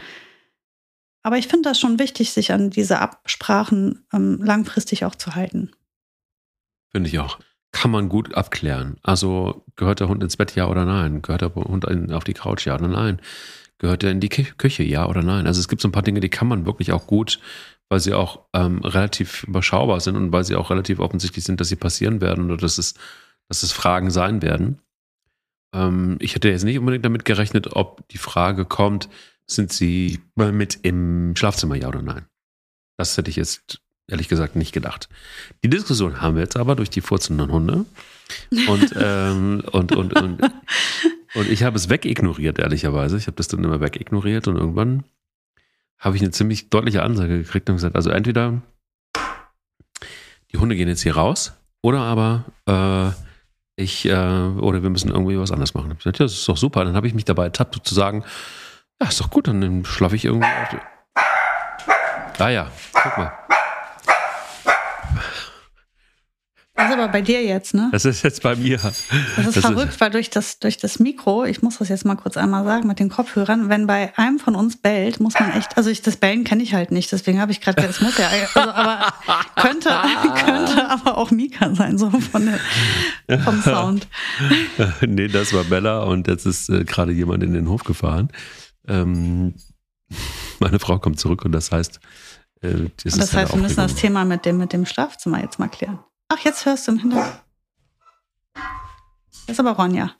Aber 1.23 1.37
ich 1.37 1.47
finde 1.47 1.69
das 1.69 1.79
schon 1.79 1.99
wichtig, 1.99 2.33
sich 2.33 2.51
an 2.51 2.69
diese 2.69 2.99
Absprachen 2.99 4.05
ähm, 4.11 4.41
langfristig 4.43 5.05
auch 5.05 5.15
zu 5.15 5.35
halten. 5.35 5.71
Finde 6.91 7.07
ich 7.07 7.17
auch. 7.19 7.39
Kann 7.71 7.91
man 7.91 8.09
gut 8.09 8.35
abklären. 8.35 8.97
Also 9.03 9.63
gehört 9.77 10.01
der 10.01 10.09
Hund 10.09 10.21
ins 10.21 10.35
Bett, 10.35 10.53
ja 10.55 10.67
oder 10.67 10.83
nein? 10.83 11.21
Gehört 11.21 11.43
der 11.43 11.55
Hund 11.55 11.85
auf 12.11 12.25
die 12.25 12.33
Couch, 12.33 12.65
ja 12.65 12.75
oder 12.75 12.89
nein? 12.89 13.21
Gehört 13.79 14.03
er 14.03 14.11
in 14.11 14.19
die 14.19 14.29
Küche, 14.29 14.83
ja 14.83 15.07
oder 15.07 15.23
nein? 15.23 15.47
Also 15.47 15.59
es 15.59 15.69
gibt 15.69 15.81
so 15.81 15.87
ein 15.87 15.93
paar 15.93 16.03
Dinge, 16.03 16.19
die 16.19 16.29
kann 16.29 16.47
man 16.47 16.65
wirklich 16.65 16.91
auch 16.91 17.07
gut, 17.07 17.39
weil 17.87 18.01
sie 18.01 18.13
auch 18.13 18.45
ähm, 18.53 18.79
relativ 18.79 19.43
überschaubar 19.43 20.01
sind 20.01 20.15
und 20.17 20.31
weil 20.31 20.43
sie 20.43 20.55
auch 20.55 20.69
relativ 20.69 20.99
offensichtlich 20.99 21.45
sind, 21.45 21.61
dass 21.61 21.69
sie 21.69 21.77
passieren 21.77 22.19
werden 22.21 22.45
oder 22.45 22.57
dass 22.57 22.77
es, 22.77 22.93
dass 23.47 23.63
es 23.63 23.71
Fragen 23.71 24.11
sein 24.11 24.41
werden. 24.41 24.79
Ähm, 25.73 26.17
ich 26.19 26.35
hätte 26.35 26.49
jetzt 26.49 26.65
nicht 26.65 26.77
unbedingt 26.77 27.05
damit 27.05 27.23
gerechnet, 27.23 27.73
ob 27.73 28.07
die 28.09 28.17
Frage 28.17 28.65
kommt, 28.65 29.09
sind 29.47 29.71
sie 29.71 30.19
mit 30.35 30.79
im 30.83 31.35
Schlafzimmer, 31.35 31.75
ja 31.75 31.87
oder 31.87 32.01
nein? 32.01 32.25
Das 32.97 33.17
hätte 33.17 33.29
ich 33.29 33.37
jetzt 33.37 33.81
ehrlich 34.09 34.27
gesagt 34.27 34.55
nicht 34.55 34.73
gedacht. 34.73 35.07
Die 35.63 35.69
Diskussion 35.69 36.21
haben 36.21 36.35
wir 36.35 36.43
jetzt 36.43 36.57
aber 36.57 36.75
durch 36.75 36.89
die 36.89 37.01
furzenden 37.01 37.51
Hunde. 37.51 37.85
Und, 38.67 38.93
ähm, 38.99 39.63
und, 39.71 39.95
und, 39.95 40.13
und 40.19 40.41
und 41.35 41.49
ich 41.49 41.63
habe 41.63 41.75
es 41.75 41.89
wegignoriert, 41.89 42.59
ehrlicherweise. 42.59 43.17
Ich 43.17 43.27
habe 43.27 43.35
das 43.35 43.47
dann 43.47 43.63
immer 43.63 43.81
wegignoriert 43.81 44.47
und 44.47 44.57
irgendwann 44.57 45.03
habe 45.99 46.15
ich 46.15 46.21
eine 46.21 46.31
ziemlich 46.31 46.69
deutliche 46.69 47.03
Ansage 47.03 47.37
gekriegt 47.37 47.69
und 47.69 47.75
gesagt, 47.75 47.95
also 47.95 48.09
entweder 48.09 48.61
die 50.51 50.57
Hunde 50.57 50.75
gehen 50.75 50.87
jetzt 50.87 51.01
hier 51.01 51.15
raus 51.15 51.53
oder 51.81 51.99
aber 51.99 52.45
äh, 52.65 53.81
ich 53.81 54.05
äh, 54.05 54.11
oder 54.11 54.81
wir 54.81 54.89
müssen 54.89 55.11
irgendwie 55.11 55.37
was 55.37 55.51
anderes 55.51 55.73
machen. 55.73 55.91
Ich 55.91 55.99
gesagt, 55.99 56.19
ja, 56.19 56.25
das 56.25 56.33
ist 56.33 56.49
doch 56.49 56.57
super. 56.57 56.83
Dann 56.83 56.95
habe 56.95 57.07
ich 57.07 57.13
mich 57.13 57.25
dabei 57.25 57.45
ertappt 57.45 57.85
zu 57.85 57.93
sagen, 57.93 58.23
ja, 59.01 59.07
ist 59.07 59.19
doch 59.19 59.29
gut, 59.29 59.47
dann 59.47 59.85
schlafe 59.85 60.15
ich 60.15 60.25
irgendwie 60.25 60.47
Ah 62.37 62.49
ja, 62.49 62.71
guck 62.93 63.17
mal. 63.17 63.33
Ist 66.85 66.93
aber 66.93 67.07
bei 67.07 67.21
dir 67.21 67.43
jetzt, 67.43 67.73
ne? 67.73 67.89
Das 67.91 68.05
ist 68.05 68.23
jetzt 68.23 68.41
bei 68.43 68.55
mir. 68.55 68.77
Das 68.77 69.03
ist 69.47 69.57
das 69.57 69.65
verrückt, 69.65 69.93
ist 69.93 70.01
weil 70.01 70.09
durch 70.11 70.29
das, 70.29 70.59
durch 70.59 70.77
das 70.77 70.99
Mikro, 70.99 71.45
ich 71.45 71.61
muss 71.61 71.77
das 71.77 71.89
jetzt 71.89 72.05
mal 72.05 72.15
kurz 72.15 72.37
einmal 72.37 72.63
sagen, 72.63 72.87
mit 72.87 72.99
den 72.99 73.09
Kopfhörern, 73.09 73.69
wenn 73.69 73.87
bei 73.87 74.17
einem 74.17 74.39
von 74.39 74.55
uns 74.55 74.77
bellt, 74.77 75.19
muss 75.19 75.33
man 75.39 75.51
echt, 75.51 75.77
also 75.77 75.89
ich, 75.89 76.01
das 76.01 76.17
Bellen 76.17 76.43
kenne 76.43 76.63
ich 76.63 76.73
halt 76.73 76.91
nicht, 76.91 77.11
deswegen 77.11 77.39
habe 77.39 77.51
ich 77.51 77.61
gerade, 77.61 77.81
das 77.81 78.01
muss 78.01 78.17
ja, 78.17 78.27
also, 78.27 78.71
aber 78.71 79.13
könnte, 79.55 79.89
könnte 80.45 80.89
aber 80.89 81.17
auch 81.17 81.31
Mika 81.31 81.73
sein, 81.75 81.97
so 81.97 82.09
von 82.09 82.49
der, 83.27 83.39
vom 83.39 83.61
Sound. 83.61 84.07
nee, 85.01 85.27
das 85.27 85.53
war 85.53 85.63
Bella 85.63 86.03
und 86.03 86.27
jetzt 86.27 86.45
ist 86.45 86.69
äh, 86.69 86.83
gerade 86.83 87.11
jemand 87.11 87.43
in 87.43 87.53
den 87.53 87.69
Hof 87.69 87.83
gefahren. 87.83 88.29
Ähm, 88.87 89.53
meine 90.59 90.79
Frau 90.79 90.99
kommt 90.99 91.19
zurück 91.19 91.45
und 91.45 91.51
das 91.51 91.71
heißt, 91.71 91.99
äh, 92.61 92.89
das, 93.03 93.17
das 93.17 93.33
heißt, 93.33 93.53
wir 93.53 93.61
müssen 93.61 93.77
das 93.77 93.95
Thema 93.95 94.25
mit 94.25 94.45
dem, 94.45 94.57
mit 94.57 94.73
dem 94.73 94.85
Schlafzimmer 94.85 95.41
jetzt 95.41 95.59
mal 95.59 95.69
klären. 95.69 95.99
Ach, 96.29 96.39
jetzt 96.39 96.65
hörst 96.65 96.87
du 96.87 96.93
im 96.93 96.99
Hintergrund. 96.99 97.41
Das 98.53 99.55
ist 99.55 99.59
aber 99.59 99.71
Ronja. 99.71 100.15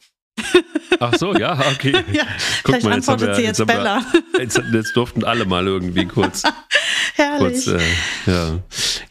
Ach 0.99 1.13
so, 1.15 1.33
ja, 1.35 1.57
okay. 1.71 1.91
ja, 2.11 2.23
Guck 2.63 2.75
vielleicht 2.75 2.83
mal, 2.85 2.95
jetzt 2.95 3.09
antwortet 3.09 3.27
wir, 3.27 3.35
sie 3.35 3.43
jetzt, 3.43 3.59
jetzt 3.59 3.67
Bella. 3.67 4.01
Wir, 4.33 4.41
jetzt, 4.41 4.61
jetzt, 4.73 4.95
durften 4.95 5.23
alle 5.23 5.45
mal 5.45 5.65
irgendwie 5.65 6.05
kurz. 6.05 6.43
Herrlich. 7.13 7.65
Kurz, 7.65 7.67
äh, 7.67 7.79
ja. 8.25 8.59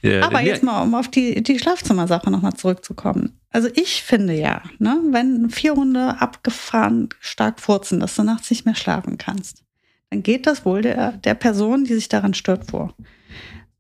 ja. 0.02 0.26
Aber 0.26 0.40
jetzt 0.40 0.62
mal, 0.62 0.82
um 0.82 0.94
auf 0.94 1.08
die, 1.08 1.42
die 1.42 1.58
Schlafzimmersache 1.58 2.30
nochmal 2.30 2.54
zurückzukommen. 2.54 3.38
Also 3.50 3.68
ich 3.74 4.02
finde 4.02 4.34
ja, 4.34 4.62
ne, 4.78 5.00
wenn 5.10 5.50
vier 5.50 5.74
Hunde 5.74 6.20
abgefahren 6.20 7.08
stark 7.20 7.60
furzen, 7.60 8.00
dass 8.00 8.16
du 8.16 8.22
nachts 8.22 8.50
nicht 8.50 8.66
mehr 8.66 8.74
schlafen 8.74 9.16
kannst, 9.18 9.62
dann 10.10 10.22
geht 10.22 10.46
das 10.46 10.64
wohl 10.64 10.82
der, 10.82 11.12
der 11.12 11.34
Person, 11.34 11.84
die 11.84 11.94
sich 11.94 12.08
daran 12.08 12.34
stört, 12.34 12.70
vor. 12.70 12.94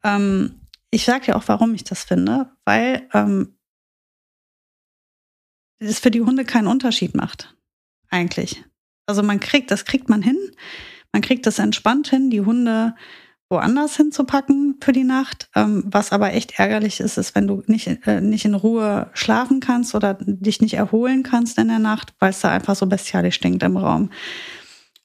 Ähm, 0.04 0.57
ich 0.90 1.04
sage 1.04 1.28
ja 1.28 1.36
auch, 1.36 1.44
warum 1.46 1.74
ich 1.74 1.84
das 1.84 2.04
finde, 2.04 2.50
weil 2.64 3.08
ähm, 3.12 3.58
es 5.80 6.00
für 6.00 6.10
die 6.10 6.22
Hunde 6.22 6.44
keinen 6.44 6.66
Unterschied 6.66 7.14
macht, 7.14 7.54
eigentlich. 8.10 8.64
Also 9.06 9.22
man 9.22 9.40
kriegt, 9.40 9.70
das 9.70 9.84
kriegt 9.84 10.08
man 10.08 10.22
hin, 10.22 10.38
man 11.12 11.22
kriegt 11.22 11.46
das 11.46 11.58
entspannt 11.58 12.08
hin, 12.08 12.30
die 12.30 12.40
Hunde 12.40 12.94
woanders 13.50 13.96
hinzupacken 13.96 14.76
für 14.82 14.92
die 14.92 15.04
Nacht. 15.04 15.48
Ähm, 15.54 15.82
was 15.86 16.12
aber 16.12 16.34
echt 16.34 16.58
ärgerlich 16.58 17.00
ist, 17.00 17.16
ist, 17.16 17.34
wenn 17.34 17.46
du 17.46 17.62
nicht, 17.66 17.86
äh, 18.06 18.20
nicht 18.20 18.44
in 18.44 18.54
Ruhe 18.54 19.10
schlafen 19.14 19.60
kannst 19.60 19.94
oder 19.94 20.18
dich 20.20 20.60
nicht 20.60 20.74
erholen 20.74 21.22
kannst 21.22 21.58
in 21.58 21.68
der 21.68 21.78
Nacht, 21.78 22.12
weil 22.18 22.30
es 22.30 22.40
da 22.40 22.50
einfach 22.50 22.76
so 22.76 22.86
bestialisch 22.86 23.36
stinkt 23.36 23.62
im 23.62 23.76
Raum. 23.76 24.10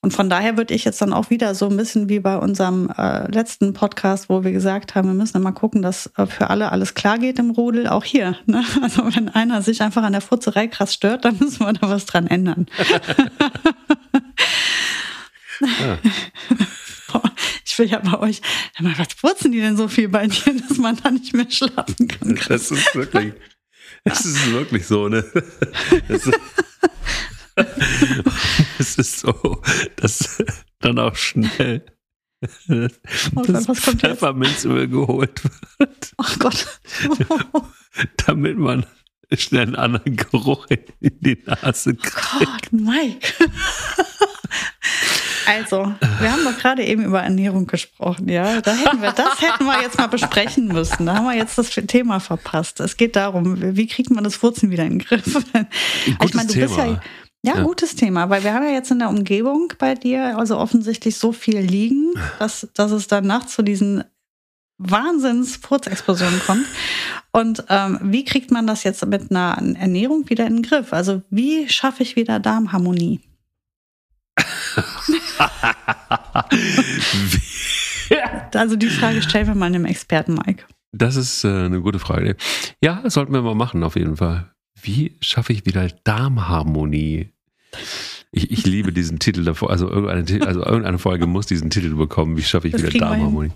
Und 0.04 0.12
von 0.12 0.30
daher 0.30 0.58
würde 0.58 0.74
ich 0.74 0.84
jetzt 0.84 1.02
dann 1.02 1.14
auch 1.14 1.30
wieder 1.30 1.56
so 1.56 1.70
ein 1.70 1.78
bisschen 1.78 2.10
wie 2.10 2.20
bei 2.20 2.36
unserem 2.36 2.90
äh, 2.90 3.32
letzten 3.32 3.72
Podcast, 3.72 4.28
wo 4.28 4.44
wir 4.44 4.52
gesagt 4.52 4.96
haben, 4.96 5.08
wir 5.08 5.14
müssen 5.14 5.38
immer 5.38 5.54
gucken, 5.54 5.82
dass 5.82 6.08
äh, 6.18 6.26
für 6.26 6.50
alle 6.50 6.74
alles 6.74 6.94
klar 6.94 7.18
geht 7.18 7.40
im 7.40 7.52
Rudel, 7.52 7.88
auch 7.88 8.04
hier. 8.04 8.38
Ne? 8.46 8.66
Also 8.82 9.06
wenn 9.16 9.30
einer 9.30 9.62
sich 9.62 9.82
einfach 9.82 10.04
an 10.04 10.12
der 10.12 10.20
Furzerei 10.20 10.68
krass 10.68 10.94
stört, 10.94 11.24
dann 11.24 11.38
müssen 11.40 11.66
wir 11.66 11.72
da 11.72 11.90
was 11.90 12.06
dran 12.06 12.28
ändern. 12.28 12.66
ja. 15.62 15.98
Ich 17.66 17.80
will 17.80 17.88
ja 17.88 18.00
bei 18.00 18.20
euch, 18.20 18.42
was 18.80 19.14
furzen 19.16 19.52
die 19.52 19.60
denn 19.60 19.78
so 19.78 19.88
viel 19.88 20.10
bei 20.10 20.28
dir, 20.28 20.54
dass 20.68 20.78
man 20.78 20.96
da 21.02 21.10
nicht 21.10 21.34
mehr 21.34 21.50
schlafen 21.50 22.08
kann? 22.08 22.38
Das 22.48 22.70
ist 22.70 22.94
wirklich, 22.94 23.34
das 24.04 24.26
ist 24.26 24.52
wirklich 24.52 24.86
so, 24.86 25.08
ne? 25.10 25.24
Das 26.08 26.28
ist, 26.28 26.40
es 28.84 28.98
ist 28.98 29.20
so, 29.20 29.62
dass 29.96 30.44
dann 30.80 31.00
auch 31.00 31.16
schnell 31.16 31.86
das 32.68 33.66
Pfefferminzöl 33.66 34.90
geholt 34.90 35.42
wird. 35.78 36.12
Ach 36.18 36.40
Gott. 36.40 36.68
damit 38.26 38.58
man 38.58 38.86
schnell 39.32 39.64
einen 39.64 39.76
anderen 39.76 40.16
Geruch 40.18 40.68
in 40.70 41.20
die 41.22 41.42
Nase 41.46 41.96
kriegt. 41.96 42.28
Oh 42.36 42.46
Gott, 42.46 42.74
Mike. 42.74 43.34
Also, 45.46 45.94
wir 46.20 46.32
haben 46.32 46.44
doch 46.44 46.58
gerade 46.58 46.86
eben 46.86 47.04
über 47.04 47.22
Ernährung 47.22 47.68
gesprochen, 47.68 48.30
ja. 48.30 48.62
Da 48.62 48.74
hätten 48.74 49.02
wir, 49.02 49.12
das 49.12 49.42
hätten 49.42 49.66
wir 49.66 49.82
jetzt 49.82 49.98
mal 49.98 50.08
besprechen 50.08 50.68
müssen. 50.68 51.06
Da 51.06 51.16
haben 51.16 51.26
wir 51.26 51.36
jetzt 51.36 51.58
das 51.58 51.70
Thema 51.70 52.20
verpasst. 52.20 52.80
Es 52.80 52.98
geht 52.98 53.16
darum, 53.16 53.76
wie 53.76 53.88
kriegt 53.88 54.10
man 54.10 54.24
das 54.24 54.36
Furzen 54.36 54.72
wieder 54.72 54.84
in 54.84 55.00
den 55.00 55.00
Griff? 55.00 55.26
Gutes 55.26 55.48
ich 56.24 56.34
meine, 56.34 56.48
du 56.48 56.54
Thema. 56.54 56.68
bist 56.68 56.78
ja 56.78 57.02
ja, 57.46 57.58
ja, 57.58 57.64
gutes 57.64 57.96
Thema, 57.96 58.30
weil 58.30 58.44
wir 58.44 58.54
haben 58.54 58.64
ja 58.64 58.72
jetzt 58.72 58.92
in 58.92 59.00
der 59.00 59.10
Umgebung 59.10 59.74
bei 59.78 59.96
dir 59.96 60.38
also 60.38 60.58
offensichtlich 60.58 61.18
so 61.18 61.34
viel 61.34 61.60
liegen, 61.60 62.14
dass, 62.40 62.70
dass 62.74 62.92
es 62.92 63.08
dann 63.08 63.28
nachts 63.28 63.56
zu 63.56 63.64
diesen 63.64 64.06
Wahnsinns-Furzexplosionen 64.78 66.42
kommt. 66.46 66.66
Und 67.32 67.66
ähm, 67.70 68.00
wie 68.02 68.24
kriegt 68.26 68.52
man 68.52 68.66
das 68.66 68.84
jetzt 68.84 69.06
mit 69.06 69.30
einer 69.30 69.58
Ernährung 69.78 70.30
wieder 70.30 70.48
in 70.48 70.58
den 70.58 70.64
Griff? 70.64 70.94
Also 70.94 71.22
wie 71.30 71.68
schaffe 71.70 72.04
ich 72.04 72.16
wieder 72.16 72.40
Darmharmonie? 72.40 73.20
also 78.54 78.76
die 78.76 78.90
Frage 78.90 79.22
stellen 79.22 79.48
wir 79.48 79.56
mal 79.56 79.66
einem 79.66 79.86
Experten, 79.86 80.36
Mike. 80.36 80.64
Das 80.92 81.16
ist 81.16 81.44
äh, 81.44 81.66
eine 81.66 81.82
gute 81.82 82.00
Frage. 82.00 82.38
Ja, 82.82 83.02
das 83.04 83.16
sollten 83.16 83.34
wir 83.34 83.42
mal 83.42 83.56
machen, 83.56 83.84
auf 83.84 83.96
jeden 83.96 84.16
Fall. 84.16 84.53
Wie 84.84 85.16
schaffe 85.22 85.54
ich 85.54 85.66
wieder 85.66 85.88
Darmharmonie? 86.04 87.30
Ich, 88.32 88.52
ich 88.52 88.66
liebe 88.66 88.92
diesen 88.92 89.20
Titel 89.20 89.46
davor. 89.46 89.70
Also 89.70 89.90
irgendeine, 89.90 90.46
also 90.46 90.64
irgendeine 90.64 91.00
Folge 91.00 91.26
muss 91.26 91.46
diesen 91.46 91.70
Titel 91.70 91.96
bekommen. 91.96 92.36
Wie 92.36 92.42
schaffe 92.42 92.68
ich 92.68 92.74
das 92.74 92.84
wieder 92.84 93.00
Darmharmonie? 93.00 93.52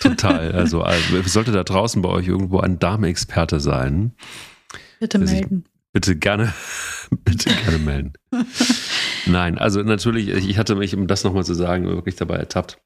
Total. 0.00 0.52
Also, 0.52 0.82
also 0.82 1.22
sollte 1.22 1.52
da 1.52 1.64
draußen 1.64 2.02
bei 2.02 2.10
euch 2.10 2.28
irgendwo 2.28 2.60
ein 2.60 2.78
Darmexperte 2.78 3.58
sein. 3.58 4.12
Bitte 5.00 5.18
melden. 5.18 5.64
bitte 5.92 6.16
gerne, 6.16 6.52
bitte 7.24 7.50
gerne 7.54 7.78
melden. 7.78 8.12
Nein, 9.26 9.58
also 9.58 9.82
natürlich, 9.82 10.28
ich 10.28 10.58
hatte 10.58 10.74
mich, 10.74 10.94
um 10.94 11.06
das 11.06 11.24
nochmal 11.24 11.44
zu 11.44 11.54
sagen, 11.54 11.86
wirklich 11.86 12.16
dabei 12.16 12.36
ertappt, 12.36 12.78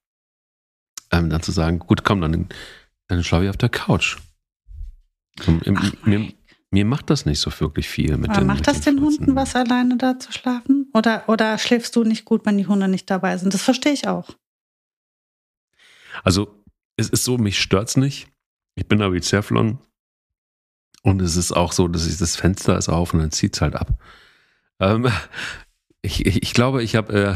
ähm, 1.11 1.31
dann 1.31 1.43
zu 1.43 1.53
sagen, 1.53 1.81
gut, 1.81 2.05
komm, 2.05 2.21
dann, 2.21 2.49
dann 3.09 3.25
schlafe 3.25 3.45
ich 3.45 3.51
auf 3.51 3.57
der 3.57 3.69
Couch. 3.69 4.19
Im, 5.47 5.77
Ach, 5.77 6.07
im, 6.07 6.33
mir 6.71 6.85
macht 6.85 7.11
das 7.11 7.27
nicht 7.27 7.41
so 7.41 7.51
wirklich 7.61 7.89
viel 7.89 8.17
mit 8.17 8.31
Aber 8.31 8.41
den 8.41 8.47
Macht 8.47 8.67
das 8.67 8.81
den 8.81 9.01
Hunden 9.01 9.35
was, 9.35 9.57
alleine 9.57 9.97
da 9.97 10.19
zu 10.19 10.33
schlafen? 10.33 10.89
Oder, 10.95 11.25
oder 11.29 11.59
schläfst 11.59 11.97
du 11.97 12.05
nicht 12.05 12.25
gut, 12.25 12.47
wenn 12.47 12.59
die 12.59 12.67
Hunde 12.67 12.87
nicht 12.87 13.11
dabei 13.11 13.37
sind? 13.37 13.53
Das 13.53 13.63
verstehe 13.63 13.93
ich 13.93 14.07
auch. 14.07 14.31
Also, 16.23 16.63
es 16.97 17.09
ist 17.09 17.25
so, 17.25 17.39
mich 17.39 17.59
stört 17.59 17.89
es 17.89 17.97
nicht. 17.97 18.29
Ich 18.77 18.87
bin 18.87 19.01
da 19.01 19.13
wie 19.13 19.21
Zerflon. 19.21 19.79
Und 21.03 21.23
es 21.23 21.37
ist 21.37 21.53
auch 21.53 21.73
so, 21.73 21.89
dass 21.89 22.07
ich 22.07 22.19
das 22.19 22.37
Fenster 22.37 22.77
ist 22.77 22.89
auf 22.89 23.15
und 23.15 23.21
dann 23.21 23.33
zieht 23.33 23.57
es 23.57 23.63
halt 23.63 23.75
ab. 23.75 23.99
Ähm, 24.79 25.09
ich, 26.03 26.25
ich, 26.25 26.43
ich, 26.43 26.55
glaube, 26.55 26.85
ich 26.85 26.95
habe 26.95 27.13
äh, 27.13 27.35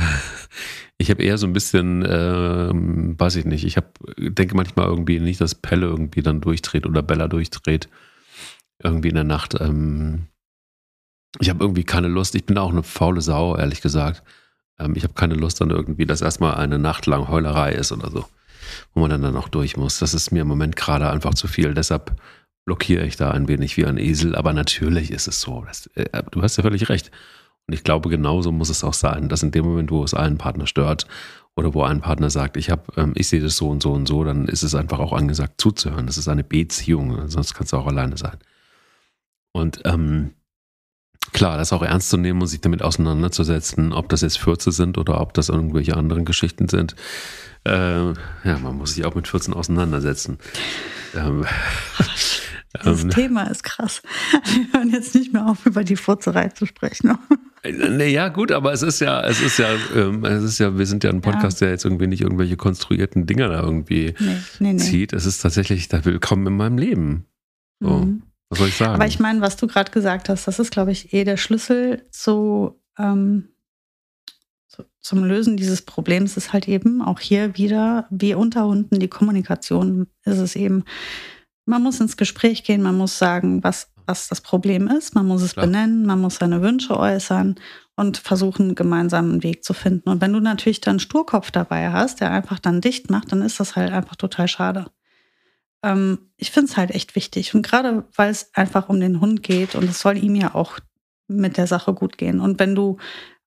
ich 0.99 1.11
habe 1.11 1.25
eher 1.25 1.39
so 1.39 1.47
ein 1.49 1.53
bisschen, 1.53 2.05
ähm, 2.09 3.19
weiß 3.19 3.35
ich 3.37 3.47
nicht, 3.47 3.65
ich 3.65 3.77
habe 3.77 3.89
denke 4.17 4.55
manchmal 4.55 4.87
irgendwie 4.87 5.19
nicht, 5.19 5.41
dass 5.41 5.57
Pelle 5.57 5.87
irgendwie 5.87 6.23
dann 6.23 6.41
durchdreht 6.41 6.87
oder 6.87 7.03
Bella 7.03 7.27
durchdreht 7.27 7.89
irgendwie 8.83 9.09
in 9.09 9.15
der 9.15 9.25
Nacht. 9.25 9.61
Ähm, 9.61 10.29
ich 11.41 11.51
habe 11.51 11.65
irgendwie 11.65 11.85
keine 11.85 12.09
Lust. 12.09 12.35
Ich 12.35 12.45
bin 12.45 12.59
auch 12.59 12.71
eine 12.71 12.83
faule 12.83 13.21
Sau, 13.21 13.57
ehrlich 13.57 13.81
gesagt. 13.81 14.23
Ähm, 14.79 14.95
ich 14.97 15.05
habe 15.05 15.15
keine 15.15 15.35
Lust 15.35 15.61
dann 15.61 15.71
irgendwie, 15.71 16.07
dass 16.07 16.21
erstmal 16.21 16.55
eine 16.55 16.79
Nacht 16.79 17.07
lang 17.07 17.29
Heulerei 17.29 17.73
ist 17.73 17.93
oder 17.93 18.11
so, 18.11 18.27
wo 18.95 19.01
man 19.01 19.11
dann, 19.11 19.23
dann 19.23 19.37
auch 19.37 19.49
durch 19.49 19.77
muss. 19.77 19.99
Das 19.99 20.15
ist 20.15 20.31
mir 20.31 20.43
im 20.43 20.49
Moment 20.49 20.77
gerade 20.77 21.11
einfach 21.11 21.35
zu 21.35 21.49
viel. 21.49 21.75
Deshalb 21.75 22.17
blockiere 22.65 23.05
ich 23.05 23.17
da 23.17 23.31
ein 23.31 23.49
wenig 23.49 23.77
wie 23.77 23.87
ein 23.87 23.99
Esel. 23.99 24.37
Aber 24.37 24.53
natürlich 24.53 25.11
ist 25.11 25.29
es 25.29 25.41
so. 25.41 25.65
Das, 25.67 25.87
äh, 25.95 26.23
du 26.31 26.43
hast 26.43 26.57
ja 26.57 26.63
völlig 26.63 26.89
recht. 26.89 27.11
Und 27.67 27.75
ich 27.75 27.85
glaube, 27.85 28.11
genauso 28.11 28.53
muss 28.53 28.69
es 28.69 28.85
auch 28.85 28.95
sein, 28.95 29.29
dass 29.29 29.43
in 29.43 29.51
dem 29.51 29.65
Moment, 29.65 29.91
wo 29.91 30.05
es 30.05 30.15
einen 30.15 30.37
Partner 30.39 30.67
stört 30.67 31.07
oder 31.57 31.73
wo 31.73 31.83
ein 31.83 32.01
Partner 32.01 32.29
sagt, 32.29 32.57
ich 32.57 32.71
habe, 32.71 32.83
ähm, 32.97 33.13
ich 33.17 33.29
sehe 33.29 33.41
das 33.41 33.57
so 33.57 33.71
und 33.71 33.83
so 33.83 33.93
und 33.93 34.07
so, 34.07 34.25
dann 34.25 34.47
ist 34.49 34.63
es 34.63 34.75
einfach 34.75 34.99
auch 34.99 35.13
angesagt 35.13 35.61
zuzuhören. 35.61 36.07
Das 36.07 36.19
ist 36.19 36.29
eine 36.29 36.45
Beziehung, 36.45 37.29
sonst 37.29 37.55
kannst 37.55 37.73
du 37.73 37.79
auch 37.79 37.87
alleine 37.87 38.17
sein. 38.17 38.39
Und 39.55 39.81
ähm, 39.85 40.33
klar, 41.33 41.57
das 41.57 41.73
auch 41.73 41.83
ernst 41.83 42.11
zu 42.11 42.17
nehmen 42.17 42.43
und 42.43 42.49
sich 42.49 42.61
damit 42.61 42.83
auseinanderzusetzen, 42.83 43.93
ob 43.93 44.09
das 44.09 44.21
jetzt 44.23 44.39
Fürze 44.39 44.73
sind 44.73 44.99
oder 44.99 45.21
ob 45.21 45.33
das 45.33 45.49
irgendwelche 45.49 45.97
anderen 45.97 46.25
Geschichten 46.25 46.69
sind. 46.69 46.97
Äh, 47.65 48.09
ja, 48.09 48.59
man 48.63 48.77
muss 48.77 48.95
sich 48.95 49.05
auch 49.05 49.15
mit 49.15 49.29
14 49.29 49.55
auseinandersetzen. 49.55 50.39
Ähm, 51.15 51.47
Dieses 52.85 53.05
ähm, 53.05 53.11
Thema 53.11 53.45
ist 53.45 53.63
krass. 53.63 54.03
Wir 54.43 54.73
hören 54.73 54.91
jetzt 54.91 55.15
nicht 55.15 55.33
mehr 55.33 55.47
auf, 55.47 55.65
über 55.65 55.85
die 55.85 55.95
Furzerei 55.95 56.49
zu 56.49 56.67
sprechen. 56.67 57.17
Nee, 57.63 58.13
ja, 58.13 58.29
gut, 58.29 58.51
aber 58.51 58.73
es 58.73 58.83
ist 58.83 59.01
ja, 59.01 59.23
es 59.23 59.41
ist 59.41 59.59
ja, 59.59 59.69
ähm, 59.95 60.25
es 60.25 60.43
ist 60.43 60.59
ja, 60.59 60.77
wir 60.77 60.85
sind 60.85 61.05
ja 61.05 61.11
ein 61.11 61.21
Podcast, 61.21 61.61
ja. 61.61 61.67
der 61.67 61.75
jetzt 61.75 61.85
irgendwie 61.85 62.09
nicht 62.09 62.21
irgendwelche 62.21 62.57
konstruierten 62.57 63.27
Dinger 63.27 63.49
da 63.49 63.63
irgendwie 63.63 64.15
nee, 64.19 64.37
nee, 64.59 64.73
nee. 64.73 64.79
zieht. 64.79 65.13
Es 65.13 65.25
ist 65.25 65.39
tatsächlich 65.39 65.89
da 65.89 66.05
willkommen 66.05 66.49
in 66.49 66.57
meinem 66.57 66.77
Leben. 66.77 67.27
So. 67.81 67.91
Mhm. 67.91 68.24
Was 68.51 68.59
soll 68.59 68.69
ich 68.69 68.77
sagen? 68.77 68.95
Aber 68.95 69.07
ich 69.07 69.19
meine, 69.19 69.41
was 69.41 69.57
du 69.57 69.67
gerade 69.67 69.91
gesagt 69.91 70.29
hast, 70.29 70.47
das 70.47 70.59
ist, 70.59 70.71
glaube 70.71 70.93
ich, 70.93 71.13
eh 71.13 71.25
der 71.25 71.37
Schlüssel 71.37 72.07
zu, 72.11 72.81
ähm, 72.99 73.49
zu, 74.69 74.85
zum 75.01 75.25
Lösen 75.25 75.57
dieses 75.57 75.83
Problems 75.83 76.37
ist 76.37 76.53
halt 76.53 76.69
eben 76.69 77.03
auch 77.03 77.21
hier 77.21 77.57
wieder, 77.57 78.07
wie 78.11 78.35
unter 78.35 78.67
Hunden, 78.67 79.01
die 79.01 79.09
Kommunikation 79.09 80.07
ist 80.25 80.39
es 80.39 80.57
eben. 80.57 80.85
man 81.67 81.83
muss 81.83 82.01
ins 82.01 82.17
Gespräch 82.17 82.65
gehen, 82.65 82.83
man 82.83 82.97
muss 82.97 83.19
sagen, 83.19 83.65
was, 83.65 83.91
was 84.07 84.29
das 84.29 84.41
Problem 84.41 84.89
ist, 84.89 85.15
man 85.15 85.27
muss 85.27 85.43
es 85.43 85.55
Klar. 85.55 85.67
benennen, 85.67 86.05
man 86.07 86.21
muss 86.21 86.37
seine 86.37 86.63
Wünsche 86.63 86.99
äußern 86.99 87.57
und 87.97 88.19
versuchen, 88.19 88.75
gemeinsam 88.75 89.31
einen 89.31 89.43
Weg 89.43 89.65
zu 89.65 89.73
finden. 89.73 90.09
Und 90.09 90.21
wenn 90.21 90.33
du 90.33 90.41
natürlich 90.41 90.81
dann 90.81 90.99
Sturkopf 90.99 91.51
dabei 91.51 91.91
hast, 91.91 92.21
der 92.21 92.31
einfach 92.31 92.59
dann 92.59 92.81
dicht 92.81 93.11
macht, 93.11 93.33
dann 93.33 93.43
ist 93.43 93.61
das 93.61 93.77
halt 93.77 93.93
einfach 93.93 94.17
total 94.17 94.49
schade. 94.49 94.87
Ähm, 95.85 96.19
ich 96.37 96.51
finde 96.51 96.71
es 96.71 96.77
halt 96.77 96.91
echt 96.91 97.15
wichtig. 97.15 97.55
Und 97.55 97.63
gerade 97.63 98.05
weil 98.17 98.31
es 98.31 98.51
einfach 98.55 98.89
um 98.89 98.99
den 98.99 99.21
Hund 99.21 99.43
geht 99.43 99.75
und 99.75 99.85
es 99.85 100.01
soll 100.01 100.17
ihm 100.19 100.35
ja 100.35 100.55
auch 100.55 100.79
mit 101.29 101.57
der 101.57 101.67
Sache 101.67 101.95
gut 101.95 102.19
gehen. 102.19 102.41
Und 102.41 102.59
wenn 102.59 102.75
du 102.75 102.99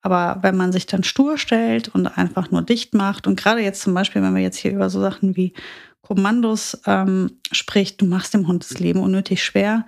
aber 0.01 0.41
wenn 0.41 0.55
man 0.55 0.71
sich 0.71 0.85
dann 0.85 1.03
stur 1.03 1.37
stellt 1.37 1.89
und 1.89 2.07
einfach 2.07 2.51
nur 2.51 2.61
dicht 2.61 2.93
macht 2.93 3.27
und 3.27 3.37
gerade 3.37 3.61
jetzt 3.61 3.81
zum 3.81 3.93
Beispiel, 3.93 4.21
wenn 4.21 4.35
wir 4.35 4.41
jetzt 4.41 4.57
hier 4.57 4.71
über 4.71 4.89
so 4.89 5.01
Sachen 5.01 5.35
wie 5.35 5.53
Kommandos 6.01 6.79
ähm, 6.85 7.39
spricht, 7.51 7.99
du 7.99 8.05
machst 8.05 8.33
dem 8.33 8.47
Hund 8.47 8.63
das 8.63 8.79
Leben 8.79 9.01
unnötig 9.01 9.43
schwer, 9.43 9.85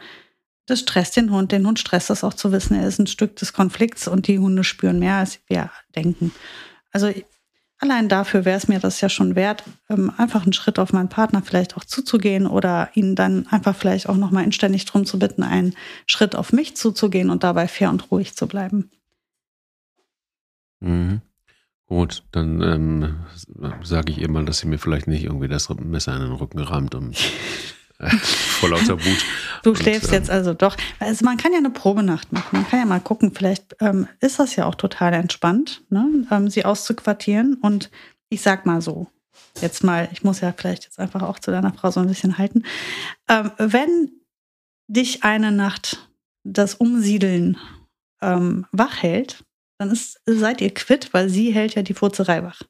das 0.66 0.82
stresst 0.82 1.16
den 1.16 1.32
Hund. 1.32 1.52
Den 1.52 1.66
Hund 1.66 1.80
stresst 1.80 2.10
das 2.10 2.24
auch 2.24 2.34
zu 2.34 2.52
wissen, 2.52 2.76
er 2.76 2.88
ist 2.88 3.00
ein 3.00 3.08
Stück 3.08 3.38
des 3.38 3.54
Konflikts 3.54 4.08
und 4.08 4.28
die 4.28 4.40
Hunde 4.40 4.64
spüren 4.64 5.00
mehr, 5.00 5.16
als 5.16 5.40
wir 5.48 5.72
denken. 5.96 6.34
Also 6.92 7.14
allein 7.80 8.10
dafür 8.10 8.46
wäre 8.46 8.58
es 8.58 8.68
mir 8.68 8.80
das 8.80 9.02
ja 9.02 9.10
schon 9.10 9.36
wert, 9.36 9.64
ähm, 9.90 10.12
einfach 10.18 10.44
einen 10.44 10.54
Schritt 10.54 10.78
auf 10.80 10.94
meinen 10.94 11.10
Partner 11.10 11.42
vielleicht 11.42 11.76
auch 11.76 11.84
zuzugehen 11.84 12.46
oder 12.46 12.90
ihn 12.94 13.16
dann 13.16 13.48
einfach 13.48 13.76
vielleicht 13.76 14.08
auch 14.08 14.18
nochmal 14.18 14.44
inständig 14.44 14.86
darum 14.86 15.06
zu 15.06 15.18
bitten, 15.18 15.44
einen 15.44 15.76
Schritt 16.06 16.36
auf 16.36 16.54
mich 16.54 16.76
zuzugehen 16.76 17.30
und 17.30 17.44
dabei 17.44 17.68
fair 17.68 17.90
und 17.90 18.12
ruhig 18.12 18.36
zu 18.36 18.48
bleiben. 18.48 18.92
Mhm. 20.82 21.22
Gut, 21.88 22.24
dann 22.32 22.62
ähm, 22.62 23.16
sage 23.82 24.12
ich 24.12 24.20
ihr 24.20 24.30
mal, 24.30 24.46
dass 24.46 24.60
sie 24.60 24.68
mir 24.68 24.78
vielleicht 24.78 25.08
nicht 25.08 25.24
irgendwie 25.24 25.48
das 25.48 25.70
Messer 25.70 26.16
in 26.16 26.22
den 26.22 26.34
Rücken 26.34 26.60
rammt, 26.60 26.94
um 26.94 27.14
Vor 28.60 28.70
lauter 28.70 29.04
Wut. 29.04 29.26
Du 29.64 29.76
schläfst 29.76 30.06
und, 30.06 30.14
ähm, 30.14 30.20
jetzt 30.20 30.30
also 30.30 30.54
doch. 30.54 30.78
Also 31.00 31.26
man 31.26 31.38
kann 31.38 31.52
ja 31.52 31.58
eine 31.58 31.70
Probenacht 31.70 32.32
machen. 32.32 32.60
Man 32.60 32.68
kann 32.68 32.80
ja 32.80 32.86
mal 32.86 33.02
gucken, 33.02 33.34
vielleicht 33.34 33.76
ähm, 33.82 34.08
ist 34.22 34.40
das 34.40 34.56
ja 34.56 34.66
auch 34.66 34.76
total 34.76 35.14
entspannt, 35.14 35.84
ne? 35.90 36.26
ähm, 36.32 36.50
sie 36.50 36.64
auszuquartieren. 36.64 37.56
Und 37.56 37.92
ich 38.30 38.42
sag 38.42 38.66
mal 38.66 38.82
so, 38.82 39.08
jetzt 39.62 39.84
mal, 39.84 40.08
ich 40.14 40.24
muss 40.24 40.40
ja 40.40 40.54
vielleicht 40.56 40.86
jetzt 40.86 41.00
einfach 41.00 41.24
auch 41.24 41.40
zu 41.40 41.52
deiner 41.52 41.74
Frau 41.74 41.92
so 41.92 42.00
ein 42.00 42.08
bisschen 42.08 42.38
halten. 42.38 42.64
Ähm, 43.28 43.52
wenn 43.58 44.12
dich 44.88 45.24
eine 45.24 45.52
Nacht 45.52 46.10
das 46.44 46.76
Umsiedeln 46.76 47.58
ähm, 48.22 48.66
wach 48.72 49.04
hält, 49.04 49.44
dann 49.78 49.92
ist, 49.92 50.22
seid 50.26 50.62
ihr 50.62 50.74
quitt, 50.74 51.14
weil 51.14 51.30
sie 51.30 51.52
hält 51.52 51.76
ja 51.76 51.82
die 51.82 51.94
Furzerei 51.94 52.44
wach. 52.44 52.62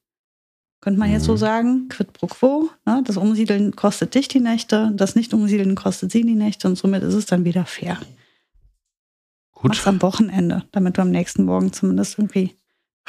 Könnte 0.81 0.99
man 0.99 1.11
jetzt 1.11 1.25
so 1.25 1.33
mhm. 1.33 1.37
sagen, 1.37 1.89
quid 1.89 2.13
pro 2.13 2.27
quo. 2.27 2.69
Ne? 2.85 3.03
Das 3.05 3.17
Umsiedeln 3.17 3.75
kostet 3.75 4.15
dich 4.15 4.29
die 4.29 4.39
Nächte, 4.39 4.91
das 4.95 5.15
Nicht-Umsiedeln 5.15 5.75
kostet 5.75 6.11
sie 6.11 6.23
die 6.23 6.35
Nächte 6.35 6.67
und 6.67 6.77
somit 6.77 7.03
ist 7.03 7.13
es 7.13 7.25
dann 7.25 7.43
wieder 7.43 7.65
fair. 7.65 7.97
Gut. 9.51 9.69
Mach's 9.69 9.87
am 9.87 10.01
Wochenende, 10.01 10.63
damit 10.71 10.97
du 10.97 11.01
am 11.01 11.11
nächsten 11.11 11.43
Morgen 11.43 11.73
zumindest 11.73 12.17
irgendwie 12.17 12.55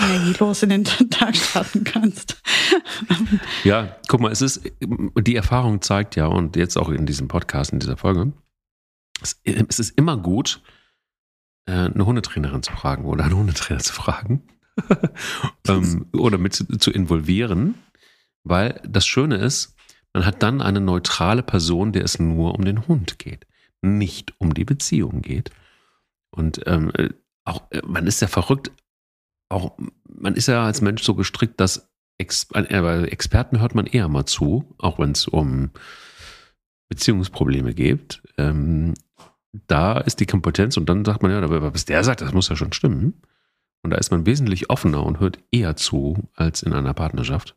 energielos 0.01 0.65
in 0.65 0.71
den 0.71 0.85
Tag 1.11 1.37
starten 1.37 1.85
kannst. 1.85 2.43
ja, 3.63 3.97
guck 4.09 4.21
mal, 4.21 4.33
es 4.33 4.43
ist, 4.43 4.63
die 4.81 5.37
Erfahrung 5.37 5.81
zeigt 5.81 6.17
ja, 6.17 6.27
und 6.27 6.57
jetzt 6.57 6.77
auch 6.77 6.89
in 6.89 7.07
diesem 7.07 7.29
Podcast, 7.29 7.73
in 7.73 7.79
dieser 7.79 7.97
Folge, 7.97 8.33
es, 9.23 9.41
es 9.45 9.79
ist 9.79 9.97
immer 9.97 10.17
gut, 10.17 10.61
äh, 11.67 11.73
eine 11.73 12.05
Hundetrainerin 12.05 12.65
zu 12.65 12.73
fragen 12.73 13.05
oder 13.05 13.25
einen 13.25 13.37
Hundetrainer 13.37 13.81
zu 13.81 13.93
fragen 13.93 14.43
ähm, 15.69 16.07
oder 16.13 16.39
mit 16.39 16.55
zu, 16.55 16.67
zu 16.67 16.91
involvieren, 16.91 17.75
weil 18.45 18.81
das 18.87 19.07
Schöne 19.07 19.37
ist, 19.37 19.77
man 20.13 20.27
hat 20.27 20.43
dann 20.43 20.61
eine 20.61 20.81
neutrale 20.81 21.43
Person, 21.43 21.93
der 21.93 22.05
es 22.05 22.19
nur 22.19 22.55
um 22.55 22.65
den 22.65 22.87
Hund 22.89 23.19
geht, 23.19 23.47
nicht 23.83 24.35
um 24.39 24.55
die 24.55 24.65
Beziehung 24.65 25.23
geht. 25.23 25.51
Und 26.31 26.61
ähm, 26.67 26.91
äh, 26.95 27.11
auch, 27.45 27.71
äh, 27.71 27.83
man 27.85 28.07
ist 28.07 28.21
ja 28.21 28.29
verrückt, 28.29 28.71
auch 29.49 29.77
man 30.09 30.35
ist 30.35 30.47
ja 30.47 30.65
als 30.65 30.81
Mensch 30.81 31.03
so 31.03 31.15
gestrickt, 31.15 31.61
dass 31.61 31.91
Ex 32.19 32.49
äh, 32.55 33.05
Experten 33.05 33.61
hört 33.61 33.75
man 33.75 33.87
eher 33.87 34.09
mal 34.09 34.27
zu, 34.27 34.75
auch 34.79 34.99
wenn 34.99 35.13
es 35.13 35.27
um 35.27 35.71
Beziehungsprobleme 36.89 37.75
geht. 37.75 38.23
Ähm, 38.37 38.95
da 39.67 39.99
ist 39.99 40.21
die 40.21 40.27
Kompetenz 40.27 40.77
und 40.77 40.89
dann 40.89 41.05
sagt 41.05 41.23
man 41.23 41.31
ja, 41.33 41.49
was 41.49 41.85
der 41.85 42.05
sagt, 42.05 42.21
das 42.21 42.33
muss 42.33 42.49
ja 42.49 42.57
schon 42.57 42.73
stimmen. 42.73 43.23
Und 43.83 43.91
da 43.91 43.97
ist 43.97 44.11
man 44.11 44.27
wesentlich 44.27 44.71
offener 44.71 45.05
und 45.05 45.21
hört 45.21 45.39
eher 45.51 45.77
zu 45.77 46.29
als 46.35 46.63
in 46.63 46.73
einer 46.73 46.95
Partnerschaft. 46.95 47.57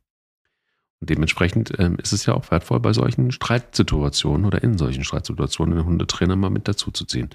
Und 0.99 1.09
dementsprechend 1.09 1.73
ähm, 1.79 1.97
ist 2.01 2.13
es 2.13 2.25
ja 2.25 2.33
auch 2.33 2.49
wertvoll, 2.49 2.79
bei 2.79 2.93
solchen 2.93 3.31
Streitsituationen 3.31 4.45
oder 4.45 4.63
in 4.63 4.77
solchen 4.77 5.03
Streitsituationen 5.03 5.75
den 5.75 5.85
Hundetrainer 5.85 6.37
mal 6.37 6.49
mit 6.49 6.67
dazu 6.67 6.91
zu 6.91 7.05
ziehen. 7.05 7.29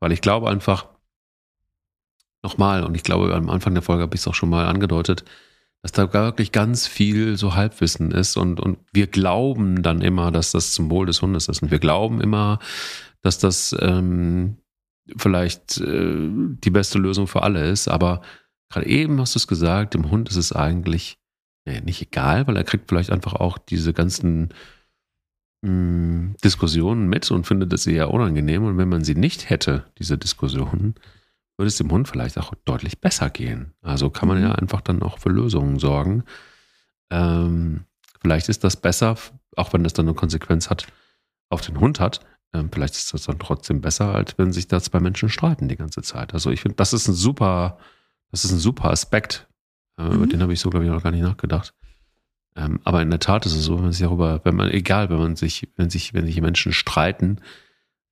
Weil 0.00 0.10
ich 0.10 0.20
glaube 0.20 0.50
einfach, 0.50 0.86
nochmal, 2.42 2.82
und 2.84 2.96
ich 2.96 3.04
glaube, 3.04 3.32
am 3.34 3.50
Anfang 3.50 3.74
der 3.74 3.82
Folge 3.82 4.02
habe 4.02 4.16
ich 4.16 4.20
es 4.20 4.26
auch 4.26 4.34
schon 4.34 4.50
mal 4.50 4.66
angedeutet, 4.66 5.24
dass 5.82 5.92
da 5.92 6.12
wirklich 6.12 6.50
ganz 6.50 6.86
viel 6.86 7.36
so 7.36 7.54
Halbwissen 7.54 8.10
ist 8.10 8.36
und, 8.36 8.58
und 8.58 8.78
wir 8.92 9.06
glauben 9.06 9.82
dann 9.82 10.00
immer, 10.00 10.32
dass 10.32 10.50
das 10.50 10.72
zum 10.72 10.90
Wohl 10.90 11.06
des 11.06 11.22
Hundes 11.22 11.46
ist. 11.46 11.62
Und 11.62 11.70
wir 11.70 11.78
glauben 11.78 12.20
immer, 12.20 12.58
dass 13.20 13.38
das 13.38 13.76
ähm, 13.80 14.56
vielleicht 15.16 15.78
äh, 15.80 16.28
die 16.28 16.70
beste 16.70 16.98
Lösung 16.98 17.26
für 17.26 17.42
alle 17.42 17.68
ist. 17.68 17.88
Aber 17.88 18.22
gerade 18.70 18.86
eben 18.86 19.20
hast 19.20 19.34
du 19.34 19.38
es 19.38 19.46
gesagt, 19.46 19.94
dem 19.94 20.10
Hund 20.10 20.28
ist 20.28 20.36
es 20.36 20.52
eigentlich 20.52 21.18
nee, 21.66 21.80
nicht 21.80 22.02
egal, 22.02 22.46
weil 22.46 22.56
er 22.56 22.64
kriegt 22.64 22.88
vielleicht 22.88 23.10
einfach 23.10 23.34
auch 23.34 23.58
diese 23.58 23.92
ganzen 23.92 24.50
mh, 25.62 25.68
hm, 25.68 26.36
Diskussionen 26.42 27.08
mit 27.08 27.30
und 27.30 27.46
findet 27.46 27.72
es 27.72 27.86
eher 27.86 28.10
unangenehm. 28.10 28.64
Und 28.64 28.78
wenn 28.78 28.88
man 28.88 29.04
sie 29.04 29.14
nicht 29.14 29.50
hätte, 29.50 29.84
diese 29.98 30.18
Diskussionen, 30.18 30.94
würde 31.56 31.68
es 31.68 31.76
dem 31.76 31.90
Hund 31.90 32.08
vielleicht 32.08 32.38
auch 32.38 32.54
deutlich 32.64 33.00
besser 33.00 33.30
gehen. 33.30 33.72
Also 33.82 34.10
kann 34.10 34.28
man 34.28 34.42
ja 34.42 34.48
mhm. 34.48 34.56
einfach 34.56 34.80
dann 34.80 35.02
auch 35.02 35.18
für 35.18 35.30
Lösungen 35.30 35.78
sorgen. 35.78 36.24
Ähm, 37.10 37.84
vielleicht 38.20 38.48
ist 38.48 38.64
das 38.64 38.76
besser, 38.76 39.16
auch 39.56 39.72
wenn 39.72 39.84
das 39.84 39.92
dann 39.92 40.06
eine 40.06 40.16
Konsequenz 40.16 40.70
hat, 40.70 40.86
auf 41.50 41.60
den 41.60 41.78
Hund 41.78 42.00
hat, 42.00 42.20
vielleicht 42.72 42.94
ist 42.94 43.12
das 43.12 43.24
dann 43.24 43.38
trotzdem 43.38 43.80
besser, 43.80 44.14
als 44.14 44.38
wenn 44.38 44.52
sich 44.52 44.68
da 44.68 44.80
zwei 44.80 45.00
Menschen 45.00 45.28
streiten 45.28 45.68
die 45.68 45.76
ganze 45.76 46.02
Zeit. 46.02 46.34
Also 46.34 46.50
ich 46.50 46.60
finde, 46.60 46.76
das 46.76 46.92
ist 46.92 47.08
ein 47.08 47.14
super, 47.14 47.78
das 48.30 48.44
ist 48.44 48.52
ein 48.52 48.58
super 48.58 48.90
Aspekt. 48.90 49.48
Äh, 49.98 50.04
mhm. 50.04 50.12
Über 50.12 50.26
den 50.26 50.42
habe 50.42 50.52
ich 50.52 50.60
so, 50.60 50.70
glaube 50.70 50.84
ich, 50.84 50.90
noch 50.90 51.02
gar 51.02 51.10
nicht 51.10 51.22
nachgedacht. 51.22 51.74
Ähm, 52.56 52.80
aber 52.84 53.02
in 53.02 53.10
der 53.10 53.18
Tat 53.18 53.46
ist 53.46 53.54
es 53.54 53.64
so, 53.64 53.76
wenn 53.76 53.84
man 53.84 53.92
sich 53.92 54.02
darüber, 54.02 54.40
wenn 54.44 54.54
man, 54.54 54.70
egal, 54.70 55.10
wenn 55.10 55.18
man 55.18 55.36
sich, 55.36 55.68
wenn 55.76 55.90
sich, 55.90 56.14
wenn 56.14 56.26
sich 56.26 56.40
Menschen 56.40 56.72
streiten, 56.72 57.40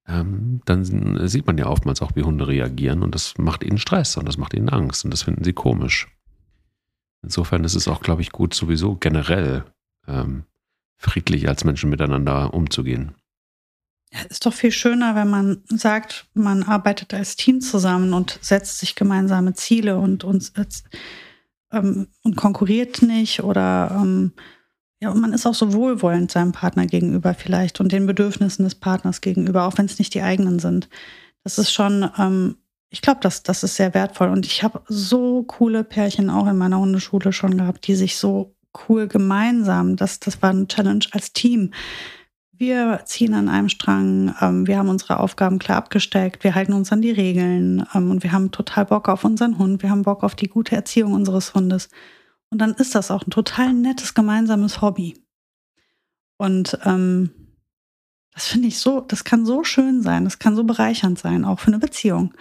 ähm, 0.06 0.60
dann 0.64 1.28
sieht 1.28 1.46
man 1.46 1.58
ja 1.58 1.66
oftmals 1.66 2.02
auch, 2.02 2.16
wie 2.16 2.24
Hunde 2.24 2.48
reagieren 2.48 3.02
und 3.02 3.14
das 3.14 3.38
macht 3.38 3.62
ihnen 3.62 3.78
Stress 3.78 4.16
und 4.16 4.26
das 4.26 4.36
macht 4.36 4.54
ihnen 4.54 4.68
Angst 4.68 5.04
und 5.04 5.12
das 5.12 5.22
finden 5.22 5.44
sie 5.44 5.52
komisch. 5.52 6.08
Insofern 7.22 7.62
ist 7.62 7.76
es 7.76 7.86
auch, 7.86 8.00
glaube 8.00 8.22
ich, 8.22 8.32
gut, 8.32 8.52
sowieso 8.52 8.96
generell 8.96 9.64
ähm, 10.08 10.42
friedlich 10.96 11.48
als 11.48 11.64
Menschen 11.64 11.88
miteinander 11.88 12.52
umzugehen. 12.52 13.14
Ja, 14.12 14.20
ist 14.28 14.44
doch 14.44 14.52
viel 14.52 14.72
schöner, 14.72 15.14
wenn 15.14 15.30
man 15.30 15.62
sagt, 15.68 16.26
man 16.34 16.62
arbeitet 16.62 17.14
als 17.14 17.36
Team 17.36 17.60
zusammen 17.60 18.12
und 18.12 18.38
setzt 18.42 18.78
sich 18.78 18.94
gemeinsame 18.94 19.54
Ziele 19.54 19.96
und, 19.98 20.22
und, 20.22 20.52
ähm, 21.72 22.08
und 22.22 22.36
konkurriert 22.36 23.00
nicht 23.00 23.42
oder 23.42 23.98
ähm, 24.00 24.32
ja, 25.02 25.10
und 25.10 25.20
man 25.20 25.32
ist 25.32 25.46
auch 25.46 25.54
so 25.54 25.72
wohlwollend 25.72 26.30
seinem 26.30 26.52
Partner 26.52 26.86
gegenüber 26.86 27.34
vielleicht 27.34 27.80
und 27.80 27.90
den 27.90 28.06
Bedürfnissen 28.06 28.64
des 28.64 28.76
Partners 28.76 29.20
gegenüber, 29.20 29.64
auch 29.64 29.76
wenn 29.76 29.86
es 29.86 29.98
nicht 29.98 30.14
die 30.14 30.22
eigenen 30.22 30.60
sind. 30.60 30.88
Das 31.42 31.58
ist 31.58 31.72
schon, 31.72 32.08
ähm, 32.18 32.56
ich 32.88 33.02
glaube, 33.02 33.18
das, 33.20 33.42
das 33.42 33.64
ist 33.64 33.74
sehr 33.74 33.94
wertvoll. 33.94 34.28
Und 34.28 34.46
ich 34.46 34.62
habe 34.62 34.82
so 34.86 35.42
coole 35.42 35.82
Pärchen 35.82 36.30
auch 36.30 36.46
in 36.46 36.56
meiner 36.56 36.78
Hundeschule 36.78 37.32
schon 37.32 37.56
gehabt, 37.56 37.86
die 37.88 37.96
sich 37.96 38.16
so 38.16 38.54
cool 38.88 39.08
gemeinsam, 39.08 39.96
das, 39.96 40.20
das 40.20 40.40
war 40.40 40.50
eine 40.50 40.68
Challenge 40.68 41.04
als 41.10 41.32
Team, 41.32 41.72
wir 42.62 43.00
ziehen 43.06 43.34
an 43.34 43.48
einem 43.48 43.68
Strang, 43.68 44.36
ähm, 44.40 44.68
wir 44.68 44.78
haben 44.78 44.88
unsere 44.88 45.18
Aufgaben 45.18 45.58
klar 45.58 45.78
abgesteckt, 45.78 46.44
wir 46.44 46.54
halten 46.54 46.74
uns 46.74 46.92
an 46.92 47.02
die 47.02 47.10
Regeln 47.10 47.84
ähm, 47.92 48.12
und 48.12 48.22
wir 48.22 48.30
haben 48.30 48.52
total 48.52 48.86
Bock 48.86 49.08
auf 49.08 49.24
unseren 49.24 49.58
Hund, 49.58 49.82
wir 49.82 49.90
haben 49.90 50.02
Bock 50.02 50.22
auf 50.22 50.36
die 50.36 50.46
gute 50.46 50.76
Erziehung 50.76 51.12
unseres 51.12 51.54
Hundes. 51.54 51.88
Und 52.50 52.58
dann 52.58 52.74
ist 52.74 52.94
das 52.94 53.10
auch 53.10 53.26
ein 53.26 53.30
total 53.30 53.74
nettes 53.74 54.14
gemeinsames 54.14 54.80
Hobby. 54.80 55.18
Und 56.36 56.78
ähm, 56.84 57.30
das 58.32 58.46
finde 58.46 58.68
ich 58.68 58.78
so, 58.78 59.00
das 59.00 59.24
kann 59.24 59.44
so 59.44 59.64
schön 59.64 60.00
sein, 60.00 60.22
das 60.22 60.38
kann 60.38 60.54
so 60.54 60.62
bereichernd 60.62 61.18
sein, 61.18 61.44
auch 61.44 61.58
für 61.58 61.66
eine 61.66 61.80
Beziehung, 61.80 62.32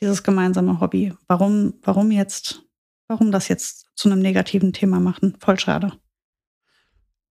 dieses 0.00 0.24
gemeinsame 0.24 0.80
Hobby. 0.80 1.14
Warum, 1.28 1.74
warum 1.82 2.10
jetzt, 2.10 2.64
warum 3.06 3.30
das 3.30 3.46
jetzt 3.46 3.92
zu 3.94 4.10
einem 4.10 4.18
negativen 4.18 4.72
Thema 4.72 4.98
machen? 4.98 5.36
Voll 5.38 5.60
schade. 5.60 5.92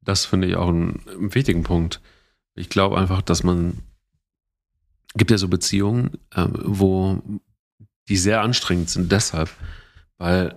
Das 0.02 0.26
finde 0.26 0.48
ich 0.48 0.56
auch 0.56 0.70
einen 0.70 1.04
wichtigen 1.36 1.64
Punkt. 1.64 2.00
Ich 2.58 2.70
glaube 2.70 2.98
einfach, 2.98 3.22
dass 3.22 3.44
man, 3.44 3.78
gibt 5.16 5.32
ja 5.32 5.38
so 5.38 5.48
Beziehungen, 5.48 6.18
äh, 6.36 6.46
wo 6.52 7.22
die 8.10 8.18
sehr 8.18 8.42
anstrengend 8.42 8.90
sind, 8.90 9.12
deshalb, 9.12 9.50
weil 10.18 10.56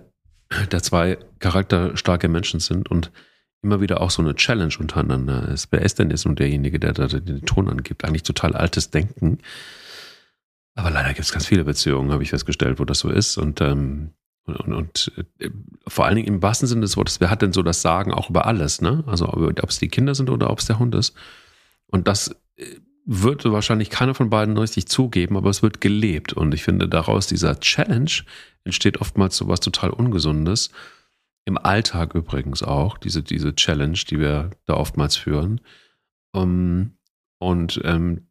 da 0.69 0.81
zwei 0.81 1.17
charakterstarke 1.39 2.27
Menschen 2.27 2.59
sind 2.59 2.89
und 2.89 3.11
immer 3.61 3.79
wieder 3.79 4.01
auch 4.01 4.11
so 4.11 4.21
eine 4.21 4.35
Challenge 4.35 4.73
untereinander 4.79 5.47
ist. 5.49 5.67
Wer 5.71 5.83
ist 5.83 5.99
denn 5.99 6.09
jetzt 6.09 6.25
nun 6.25 6.35
derjenige, 6.35 6.79
der 6.79 6.93
da 6.93 7.07
den 7.07 7.45
Ton 7.45 7.69
angibt? 7.69 8.03
Eigentlich 8.03 8.23
total 8.23 8.55
altes 8.55 8.89
Denken. 8.89 9.37
Aber 10.75 10.89
leider 10.89 11.09
gibt 11.09 11.25
es 11.25 11.31
ganz 11.31 11.45
viele 11.45 11.63
Beziehungen, 11.63 12.11
habe 12.11 12.23
ich 12.23 12.31
festgestellt, 12.31 12.79
wo 12.79 12.85
das 12.85 12.99
so 12.99 13.09
ist. 13.09 13.37
Und, 13.37 13.61
ähm, 13.61 14.11
und, 14.45 14.55
und, 14.55 14.73
und 14.73 15.11
äh, 15.39 15.49
vor 15.87 16.05
allen 16.05 16.15
Dingen 16.15 16.27
im 16.27 16.41
wahrsten 16.41 16.67
Sinne 16.67 16.81
des 16.81 16.97
Wortes, 16.97 17.19
wer 17.19 17.29
hat 17.29 17.43
denn 17.43 17.53
so 17.53 17.61
das 17.61 17.81
Sagen 17.81 18.13
auch 18.13 18.29
über 18.29 18.47
alles? 18.47 18.81
Ne? 18.81 19.03
Also 19.05 19.27
ob 19.27 19.69
es 19.69 19.79
die 19.79 19.89
Kinder 19.89 20.15
sind 20.15 20.29
oder 20.29 20.49
ob 20.49 20.59
es 20.59 20.65
der 20.65 20.79
Hund 20.79 20.95
ist. 20.95 21.15
Und 21.91 22.07
das 22.07 22.35
äh, 22.55 22.65
wird 23.05 23.45
wahrscheinlich 23.45 23.89
keiner 23.89 24.15
von 24.15 24.29
beiden 24.29 24.57
richtig 24.57 24.87
zugeben, 24.87 25.37
aber 25.37 25.49
es 25.49 25.61
wird 25.61 25.81
gelebt. 25.81 26.33
Und 26.33 26.53
ich 26.53 26.63
finde, 26.63 26.87
daraus 26.87 27.27
dieser 27.27 27.59
Challenge 27.59 28.11
entsteht 28.63 28.99
oftmals 29.01 29.37
so 29.37 29.47
was 29.47 29.59
total 29.59 29.91
Ungesundes. 29.91 30.71
Im 31.45 31.57
Alltag 31.57 32.15
übrigens 32.15 32.63
auch, 32.63 32.97
diese, 32.97 33.23
diese 33.23 33.55
Challenge, 33.55 33.97
die 34.09 34.19
wir 34.19 34.51
da 34.65 34.75
oftmals 34.75 35.15
führen. 35.15 35.61
Um, 36.33 36.41
ähm, 36.43 36.91
und 37.39 37.81
ähm, 37.83 38.27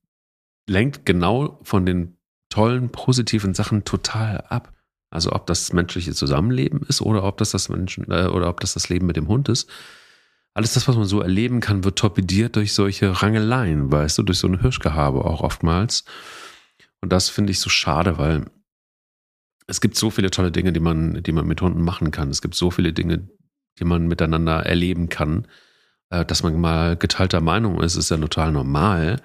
lenkt 0.68 1.04
genau 1.04 1.58
von 1.62 1.84
den 1.84 2.16
tollen, 2.48 2.90
positiven 2.90 3.54
Sachen 3.54 3.84
total 3.84 4.42
ab. 4.48 4.72
Also 5.10 5.32
ob 5.32 5.46
das 5.46 5.72
menschliche 5.72 6.14
Zusammenleben 6.14 6.82
ist 6.88 7.02
oder 7.02 7.24
ob 7.24 7.36
das 7.38 7.50
das 7.50 7.68
Menschen 7.68 8.10
äh, 8.10 8.26
oder 8.26 8.48
ob 8.48 8.60
das 8.60 8.74
das 8.74 8.88
Leben 8.88 9.06
mit 9.06 9.16
dem 9.16 9.26
Hund 9.26 9.48
ist. 9.48 9.68
Alles 10.54 10.74
das, 10.74 10.88
was 10.88 10.96
man 10.96 11.04
so 11.04 11.20
erleben 11.20 11.60
kann, 11.60 11.84
wird 11.84 11.98
torpediert 11.98 12.56
durch 12.56 12.72
solche 12.72 13.22
Rangeleien, 13.22 13.90
weißt 13.92 14.18
du, 14.18 14.22
durch 14.22 14.38
so 14.38 14.48
ein 14.48 14.60
Hirschgehabe 14.60 15.24
auch 15.24 15.42
oftmals. 15.42 16.04
Und 17.00 17.12
das 17.12 17.28
finde 17.28 17.52
ich 17.52 17.60
so 17.60 17.70
schade, 17.70 18.18
weil 18.18 18.46
es 19.66 19.80
gibt 19.80 19.96
so 19.96 20.10
viele 20.10 20.30
tolle 20.30 20.50
Dinge, 20.50 20.72
die 20.72 20.80
man, 20.80 21.22
die 21.22 21.32
man 21.32 21.46
mit 21.46 21.62
Hunden 21.62 21.82
machen 21.82 22.10
kann. 22.10 22.30
Es 22.30 22.42
gibt 22.42 22.56
so 22.56 22.70
viele 22.70 22.92
Dinge, 22.92 23.28
die 23.78 23.84
man 23.84 24.08
miteinander 24.08 24.66
erleben 24.66 25.08
kann. 25.08 25.46
Äh, 26.10 26.24
dass 26.24 26.42
man 26.42 26.60
mal 26.60 26.96
geteilter 26.96 27.40
Meinung 27.40 27.80
ist, 27.80 27.96
ist 27.96 28.10
ja 28.10 28.16
total 28.16 28.52
normal. 28.52 29.22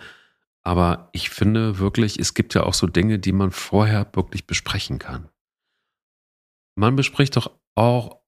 Aber 0.64 1.10
ich 1.14 1.30
finde 1.30 1.80
wirklich, 1.80 2.20
es 2.20 2.34
gibt 2.34 2.54
ja 2.54 2.64
auch 2.64 2.74
so 2.74 2.88
Dinge, 2.88 3.20
die 3.20 3.32
man 3.32 3.52
vorher 3.52 4.08
wirklich 4.14 4.48
besprechen 4.48 5.00
kann. 5.00 5.30
Man 6.76 6.96
bespricht 6.96 7.36
doch 7.36 7.52
auch, 7.76 8.22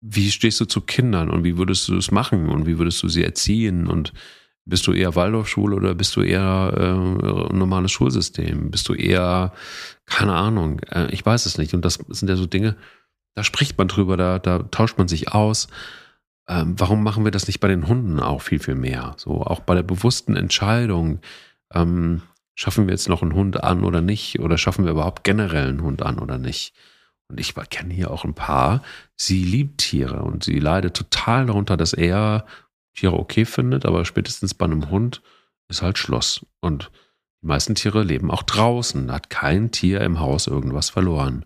wie 0.00 0.30
stehst 0.30 0.60
du 0.60 0.64
zu 0.64 0.80
Kindern 0.80 1.30
und 1.30 1.44
wie 1.44 1.58
würdest 1.58 1.88
du 1.88 1.96
es 1.96 2.10
machen 2.10 2.48
und 2.48 2.66
wie 2.66 2.78
würdest 2.78 3.02
du 3.02 3.08
sie 3.08 3.24
erziehen 3.24 3.86
und 3.86 4.12
bist 4.64 4.86
du 4.86 4.92
eher 4.92 5.14
Waldorfschule 5.16 5.74
oder 5.74 5.94
bist 5.94 6.14
du 6.14 6.20
eher 6.20 6.72
äh, 6.76 7.54
normales 7.54 7.90
Schulsystem? 7.90 8.70
Bist 8.70 8.88
du 8.88 8.94
eher, 8.94 9.52
keine 10.04 10.34
Ahnung, 10.34 10.80
äh, 10.90 11.10
ich 11.10 11.24
weiß 11.24 11.46
es 11.46 11.56
nicht. 11.56 11.72
Und 11.72 11.84
das 11.86 11.98
sind 12.08 12.28
ja 12.28 12.36
so 12.36 12.44
Dinge, 12.44 12.76
da 13.34 13.44
spricht 13.44 13.78
man 13.78 13.88
drüber, 13.88 14.18
da, 14.18 14.38
da 14.38 14.64
tauscht 14.64 14.98
man 14.98 15.08
sich 15.08 15.32
aus. 15.32 15.68
Ähm, 16.48 16.74
warum 16.78 17.02
machen 17.02 17.24
wir 17.24 17.30
das 17.30 17.46
nicht 17.46 17.60
bei 17.60 17.68
den 17.68 17.88
Hunden 17.88 18.20
auch 18.20 18.42
viel, 18.42 18.58
viel 18.58 18.74
mehr? 18.74 19.14
So 19.16 19.42
auch 19.42 19.60
bei 19.60 19.74
der 19.74 19.82
bewussten 19.82 20.36
Entscheidung, 20.36 21.20
ähm, 21.72 22.22
schaffen 22.54 22.86
wir 22.86 22.92
jetzt 22.92 23.08
noch 23.08 23.22
einen 23.22 23.34
Hund 23.34 23.62
an 23.62 23.84
oder 23.84 24.02
nicht? 24.02 24.40
Oder 24.40 24.58
schaffen 24.58 24.84
wir 24.84 24.92
überhaupt 24.92 25.24
generell 25.24 25.68
einen 25.68 25.82
Hund 25.82 26.02
an 26.02 26.18
oder 26.18 26.36
nicht? 26.36 26.74
Und 27.28 27.38
ich 27.40 27.54
kenne 27.70 27.92
hier 27.92 28.10
auch 28.10 28.24
ein 28.24 28.34
paar, 28.34 28.82
sie 29.16 29.44
liebt 29.44 29.78
Tiere 29.78 30.22
und 30.22 30.44
sie 30.44 30.58
leidet 30.58 30.96
total 30.96 31.46
darunter, 31.46 31.76
dass 31.76 31.92
er 31.92 32.46
Tiere 32.94 33.18
okay 33.18 33.44
findet, 33.44 33.84
aber 33.84 34.04
spätestens 34.04 34.54
bei 34.54 34.64
einem 34.64 34.90
Hund 34.90 35.22
ist 35.68 35.82
halt 35.82 35.98
Schluss. 35.98 36.44
Und 36.60 36.90
die 37.42 37.46
meisten 37.46 37.74
Tiere 37.74 38.02
leben 38.02 38.30
auch 38.30 38.42
draußen. 38.42 39.06
Da 39.06 39.14
hat 39.14 39.30
kein 39.30 39.70
Tier 39.70 40.00
im 40.00 40.18
Haus 40.18 40.46
irgendwas 40.46 40.90
verloren. 40.90 41.44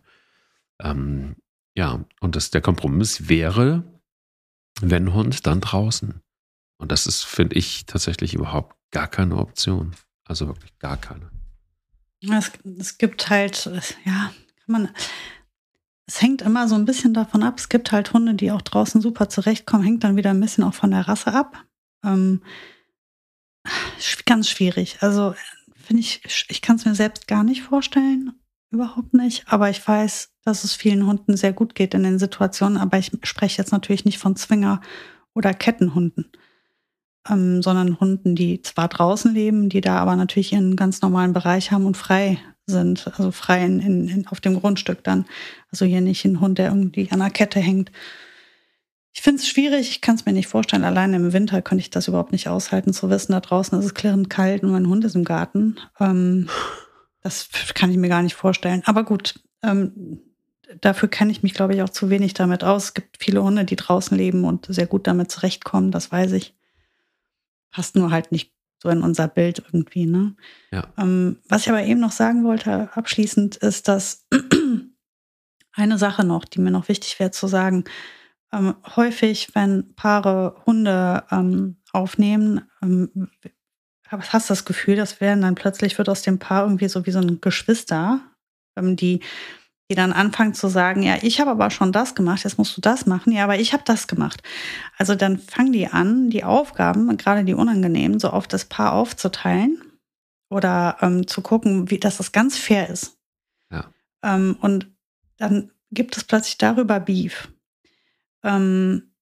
Ähm, 0.80 1.36
ja, 1.74 2.04
und 2.20 2.36
das, 2.36 2.50
der 2.50 2.60
Kompromiss 2.60 3.28
wäre, 3.28 3.82
wenn 4.80 5.12
Hund, 5.12 5.46
dann 5.46 5.60
draußen. 5.60 6.20
Und 6.78 6.92
das 6.92 7.06
ist, 7.06 7.22
finde 7.22 7.56
ich, 7.56 7.86
tatsächlich 7.86 8.34
überhaupt 8.34 8.76
gar 8.90 9.08
keine 9.08 9.36
Option. 9.36 9.94
Also 10.24 10.46
wirklich 10.46 10.78
gar 10.78 10.96
keine. 10.96 11.30
Es, 12.20 12.52
es 12.78 12.98
gibt 12.98 13.28
halt, 13.30 13.66
ja, 14.04 14.32
kann 14.64 14.68
man, 14.68 14.88
es 16.06 16.20
hängt 16.20 16.42
immer 16.42 16.68
so 16.68 16.74
ein 16.74 16.84
bisschen 16.84 17.14
davon 17.14 17.42
ab. 17.42 17.58
Es 17.58 17.68
gibt 17.68 17.92
halt 17.92 18.12
Hunde, 18.12 18.34
die 18.34 18.50
auch 18.50 18.62
draußen 18.62 19.00
super 19.00 19.28
zurechtkommen, 19.28 19.84
hängt 19.84 20.04
dann 20.04 20.16
wieder 20.16 20.30
ein 20.30 20.40
bisschen 20.40 20.64
auch 20.64 20.74
von 20.74 20.90
der 20.90 21.06
Rasse 21.08 21.32
ab. 21.32 21.64
Ähm, 22.04 22.42
ganz 24.26 24.48
schwierig. 24.48 24.98
Also 25.00 25.34
finde 25.74 26.00
ich, 26.00 26.22
ich 26.48 26.62
kann 26.62 26.76
es 26.76 26.84
mir 26.84 26.94
selbst 26.94 27.28
gar 27.28 27.44
nicht 27.44 27.62
vorstellen, 27.62 28.32
überhaupt 28.70 29.14
nicht. 29.14 29.44
Aber 29.46 29.70
ich 29.70 29.86
weiß, 29.86 30.32
dass 30.44 30.64
es 30.64 30.74
vielen 30.74 31.06
Hunden 31.06 31.36
sehr 31.36 31.52
gut 31.52 31.74
geht 31.74 31.94
in 31.94 32.02
den 32.02 32.18
Situationen. 32.18 32.78
Aber 32.78 32.98
ich 32.98 33.12
spreche 33.22 33.58
jetzt 33.58 33.72
natürlich 33.72 34.04
nicht 34.04 34.18
von 34.18 34.36
Zwinger- 34.36 34.80
oder 35.34 35.54
Kettenhunden, 35.54 36.30
ähm, 37.28 37.62
sondern 37.62 38.00
Hunden, 38.00 38.34
die 38.34 38.62
zwar 38.62 38.88
draußen 38.88 39.32
leben, 39.32 39.68
die 39.68 39.80
da 39.80 39.98
aber 39.98 40.16
natürlich 40.16 40.52
ihren 40.52 40.76
ganz 40.76 41.02
normalen 41.02 41.32
Bereich 41.32 41.70
haben 41.70 41.86
und 41.86 41.96
frei 41.96 42.38
sind, 42.66 43.06
also 43.06 43.30
frei 43.30 43.64
in, 43.64 43.80
in, 43.80 44.26
auf 44.28 44.40
dem 44.40 44.58
Grundstück 44.58 45.02
dann. 45.04 45.26
Also 45.70 45.84
hier 45.84 46.00
nicht 46.00 46.24
ein 46.24 46.40
Hund, 46.40 46.58
der 46.58 46.68
irgendwie 46.68 47.10
an 47.10 47.18
der 47.18 47.30
Kette 47.30 47.60
hängt. 47.60 47.90
Ich 49.14 49.20
finde 49.20 49.40
es 49.40 49.48
schwierig, 49.48 49.90
ich 49.90 50.00
kann 50.00 50.14
es 50.14 50.24
mir 50.24 50.32
nicht 50.32 50.48
vorstellen. 50.48 50.84
Alleine 50.84 51.16
im 51.16 51.32
Winter 51.32 51.60
könnte 51.60 51.82
ich 51.82 51.90
das 51.90 52.08
überhaupt 52.08 52.32
nicht 52.32 52.48
aushalten, 52.48 52.92
zu 52.92 53.10
wissen, 53.10 53.32
da 53.32 53.40
draußen 53.40 53.78
ist 53.78 53.84
es 53.84 53.94
klirrend 53.94 54.30
kalt 54.30 54.62
und 54.62 54.72
mein 54.72 54.88
Hund 54.88 55.04
ist 55.04 55.16
im 55.16 55.24
Garten. 55.24 55.76
Ähm, 56.00 56.48
das 57.20 57.48
kann 57.74 57.90
ich 57.90 57.98
mir 57.98 58.08
gar 58.08 58.22
nicht 58.22 58.34
vorstellen. 58.34 58.82
Aber 58.86 59.04
gut, 59.04 59.40
ähm, 59.62 60.20
dafür 60.80 61.08
kenne 61.08 61.30
ich 61.30 61.42
mich, 61.42 61.54
glaube 61.54 61.74
ich, 61.74 61.82
auch 61.82 61.90
zu 61.90 62.10
wenig 62.10 62.34
damit 62.34 62.64
aus. 62.64 62.84
Es 62.84 62.94
gibt 62.94 63.22
viele 63.22 63.42
Hunde, 63.42 63.64
die 63.64 63.76
draußen 63.76 64.16
leben 64.16 64.44
und 64.44 64.66
sehr 64.68 64.86
gut 64.86 65.06
damit 65.06 65.30
zurechtkommen, 65.30 65.90
das 65.90 66.10
weiß 66.10 66.32
ich. 66.32 66.54
Passt 67.70 67.96
nur 67.96 68.10
halt 68.10 68.32
nicht 68.32 68.52
so 68.82 68.88
in 68.88 69.02
unser 69.02 69.28
Bild 69.28 69.60
irgendwie. 69.60 70.06
Ne? 70.06 70.34
Ja. 70.72 70.88
Ähm, 70.98 71.38
was 71.48 71.62
ich 71.62 71.68
aber 71.68 71.84
eben 71.84 72.00
noch 72.00 72.10
sagen 72.10 72.42
wollte, 72.42 72.90
abschließend, 72.94 73.56
ist, 73.56 73.86
dass 73.86 74.26
eine 75.72 75.98
Sache 75.98 76.24
noch, 76.24 76.44
die 76.44 76.60
mir 76.60 76.72
noch 76.72 76.88
wichtig 76.88 77.20
wäre 77.20 77.30
zu 77.30 77.46
sagen, 77.46 77.84
ähm, 78.52 78.74
häufig, 78.96 79.54
wenn 79.54 79.94
Paare 79.94 80.56
Hunde 80.66 81.22
ähm, 81.30 81.76
aufnehmen, 81.92 82.62
ähm, 82.82 83.30
hast 84.10 84.50
du 84.50 84.52
das 84.52 84.64
Gefühl, 84.64 84.96
das 84.96 85.20
werden 85.20 85.42
dann 85.42 85.54
plötzlich 85.54 85.96
wird 85.96 86.08
aus 86.08 86.22
dem 86.22 86.40
Paar 86.40 86.64
irgendwie 86.64 86.88
so 86.88 87.06
wie 87.06 87.12
so 87.12 87.20
ein 87.20 87.40
Geschwister, 87.40 88.20
die 88.76 89.20
die 89.92 89.96
dann 89.96 90.14
anfangen 90.14 90.54
zu 90.54 90.68
sagen, 90.68 91.02
ja, 91.02 91.18
ich 91.20 91.38
habe 91.38 91.50
aber 91.50 91.68
schon 91.68 91.92
das 91.92 92.14
gemacht, 92.14 92.44
jetzt 92.44 92.56
musst 92.56 92.74
du 92.74 92.80
das 92.80 93.04
machen, 93.04 93.30
ja, 93.30 93.44
aber 93.44 93.58
ich 93.58 93.74
habe 93.74 93.82
das 93.84 94.08
gemacht. 94.08 94.42
Also 94.96 95.14
dann 95.14 95.36
fangen 95.38 95.74
die 95.74 95.86
an, 95.86 96.30
die 96.30 96.44
Aufgaben, 96.44 97.14
gerade 97.18 97.44
die 97.44 97.52
unangenehmen, 97.52 98.18
so 98.18 98.30
auf 98.30 98.48
das 98.48 98.64
Paar 98.64 98.94
aufzuteilen 98.94 99.82
oder 100.48 100.96
ähm, 101.02 101.26
zu 101.26 101.42
gucken, 101.42 101.90
wie, 101.90 102.00
dass 102.00 102.16
das 102.16 102.32
ganz 102.32 102.56
fair 102.56 102.88
ist. 102.88 103.18
Ja. 103.70 103.84
Ähm, 104.22 104.56
und 104.62 104.90
dann 105.36 105.70
gibt 105.90 106.16
es 106.16 106.24
plötzlich 106.24 106.56
darüber 106.56 106.98
Beef. 106.98 107.52
Ähm, 108.42 109.12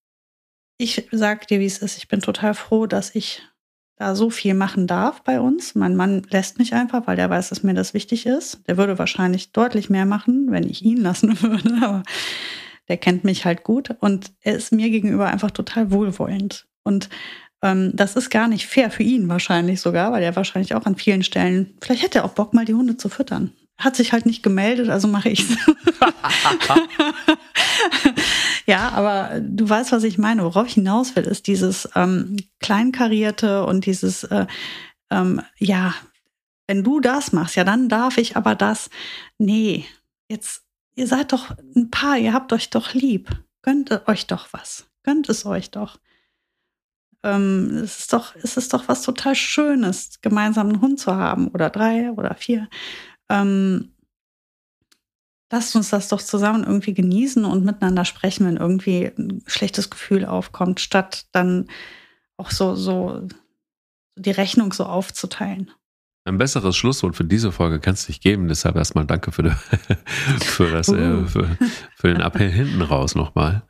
ich 0.77 1.09
sage 1.11 1.47
dir, 1.47 1.59
wie 1.59 1.67
es 1.67 1.79
ist. 1.79 1.99
Ich 1.99 2.07
bin 2.07 2.21
total 2.21 2.55
froh, 2.55 2.87
dass 2.87 3.17
ich 3.17 3.43
da 4.01 4.15
so 4.15 4.31
viel 4.31 4.55
machen 4.55 4.87
darf 4.87 5.23
bei 5.25 5.41
uns. 5.41 5.75
Mein 5.75 5.95
Mann 5.95 6.23
lässt 6.31 6.59
mich 6.59 6.73
einfach, 6.73 7.07
weil 7.07 7.17
der 7.17 7.29
weiß, 7.29 7.51
dass 7.51 7.63
mir 7.63 7.75
das 7.75 7.93
wichtig 7.93 8.25
ist. 8.25 8.67
Der 8.67 8.79
würde 8.79 8.99
wahrscheinlich 8.99 9.53
deutlich 9.53 9.91
mehr 9.91 10.07
machen, 10.07 10.47
wenn 10.51 10.65
ich 10.69 10.83
ihn 10.83 10.97
lassen 11.03 11.41
würde, 11.43 11.79
aber 11.83 12.03
der 12.89 12.97
kennt 12.97 13.25
mich 13.25 13.45
halt 13.45 13.63
gut 13.63 13.95
und 14.01 14.33
er 14.41 14.55
ist 14.57 14.73
mir 14.73 14.89
gegenüber 14.89 15.27
einfach 15.27 15.51
total 15.51 15.91
wohlwollend. 15.91 16.67
Und 16.83 17.11
ähm, 17.63 17.93
das 17.95 18.17
ist 18.17 18.31
gar 18.31 18.49
nicht 18.49 18.67
fair 18.67 18.91
für 18.91 19.03
ihn 19.03 19.29
wahrscheinlich 19.29 19.83
sogar, 19.83 20.13
weil 20.13 20.23
er 20.23 20.35
wahrscheinlich 20.35 20.75
auch 20.75 20.87
an 20.87 20.97
vielen 20.97 21.23
Stellen, 21.23 21.77
vielleicht 21.83 22.03
hätte 22.03 22.21
er 22.21 22.25
auch 22.25 22.33
Bock, 22.33 22.55
mal 22.55 22.65
die 22.65 22.75
Hunde 22.75 22.97
zu 22.97 23.11
füttern. 23.11 23.53
Hat 23.77 23.97
sich 23.97 24.15
halt 24.15 24.25
nicht 24.25 24.43
gemeldet, 24.43 24.89
also 24.89 25.09
mache 25.09 25.29
ich's. 25.29 25.45
Ja, 28.71 28.91
aber 28.91 29.41
du 29.41 29.69
weißt, 29.69 29.91
was 29.91 30.05
ich 30.05 30.17
meine. 30.17 30.45
Worauf 30.45 30.69
ich 30.69 30.75
hinaus 30.75 31.17
will, 31.17 31.25
ist 31.25 31.49
dieses 31.49 31.89
ähm, 31.97 32.37
Kleinkarierte 32.61 33.67
und 33.67 33.85
dieses, 33.85 34.23
äh, 34.23 34.47
ähm, 35.11 35.43
ja, 35.59 35.93
wenn 36.69 36.85
du 36.85 37.01
das 37.01 37.33
machst, 37.33 37.57
ja, 37.57 37.65
dann 37.65 37.89
darf 37.89 38.17
ich 38.17 38.37
aber 38.37 38.55
das. 38.55 38.89
Nee, 39.39 39.87
jetzt, 40.29 40.63
ihr 40.95 41.09
seid 41.09 41.33
doch 41.33 41.51
ein 41.75 41.91
Paar, 41.91 42.17
ihr 42.17 42.33
habt 42.33 42.53
euch 42.53 42.71
doch 42.71 42.95
lieb. 42.95 43.29
Gönnt 43.63 44.07
euch 44.07 44.29
doch 44.29 44.47
was. 44.53 44.87
Gönnt 45.03 45.29
es 45.29 45.45
euch 45.45 45.73
doch. 45.73 45.99
Ähm, 47.25 47.71
es 47.83 47.99
ist 47.99 48.13
doch, 48.13 48.37
es 48.37 48.57
ist 48.57 48.73
doch 48.73 48.87
was 48.87 49.03
total 49.03 49.35
Schönes, 49.35 50.21
gemeinsam 50.21 50.69
einen 50.69 50.81
Hund 50.81 51.01
zu 51.01 51.17
haben 51.17 51.49
oder 51.49 51.71
drei 51.71 52.13
oder 52.13 52.37
vier. 52.37 52.69
Ähm, 53.29 53.97
lasst 55.51 55.75
uns 55.77 55.91
das 55.91 56.09
doch 56.09 56.23
zusammen 56.23 56.65
irgendwie 56.65 56.95
genießen 56.95 57.45
und 57.45 57.65
miteinander 57.65 58.05
sprechen, 58.05 58.47
wenn 58.47 58.57
irgendwie 58.57 59.07
ein 59.07 59.43
schlechtes 59.47 59.91
Gefühl 59.91 60.25
aufkommt, 60.25 60.81
statt 60.81 61.27
dann 61.33 61.69
auch 62.37 62.51
so, 62.51 62.75
so 62.75 63.27
die 64.17 64.31
Rechnung 64.31 64.73
so 64.73 64.85
aufzuteilen. 64.85 65.71
Ein 66.25 66.39
besseres 66.39 66.77
Schlusswort 66.77 67.17
für 67.17 67.25
diese 67.25 67.51
Folge 67.51 67.81
kann 67.81 67.95
es 67.95 68.09
nicht 68.09 68.23
geben. 68.23 68.47
Deshalb 68.47 68.77
erstmal 68.77 69.07
danke 69.07 69.33
für, 69.33 69.51
für, 70.41 70.71
das, 70.71 70.89
äh, 70.89 70.93
uh. 70.93 71.27
für, 71.27 71.57
für 71.97 72.09
den 72.09 72.21
Appell 72.21 72.51
hinten 72.51 72.83
raus 72.83 73.15
nochmal. 73.15 73.63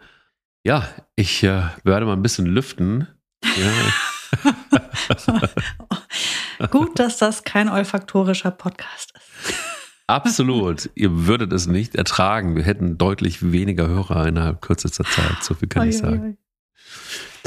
Ja, 0.65 0.87
ich 1.15 1.43
äh, 1.43 1.63
werde 1.85 2.07
mal 2.07 2.13
ein 2.13 2.23
bisschen 2.23 2.47
lüften. 2.47 3.09
Ja. 3.43 3.71
Gut, 6.71 6.99
dass 6.99 7.17
das 7.17 7.45
kein 7.45 7.69
olfaktorischer 7.69 8.51
Podcast 8.51 9.13
ist. 9.17 9.70
Absolut. 10.11 10.91
Ihr 10.97 11.27
würdet 11.27 11.53
es 11.53 11.69
nicht 11.69 11.95
ertragen. 11.95 12.57
Wir 12.57 12.65
hätten 12.65 12.99
deutlich 12.99 13.53
weniger 13.53 13.87
Hörer 13.87 14.27
innerhalb 14.27 14.61
kürzester 14.61 15.05
Zeit. 15.05 15.37
So 15.43 15.55
viel 15.55 15.69
kann 15.69 15.83
oi, 15.83 15.89
ich 15.89 15.99
sagen. 15.99 16.23
Oi. 16.23 16.37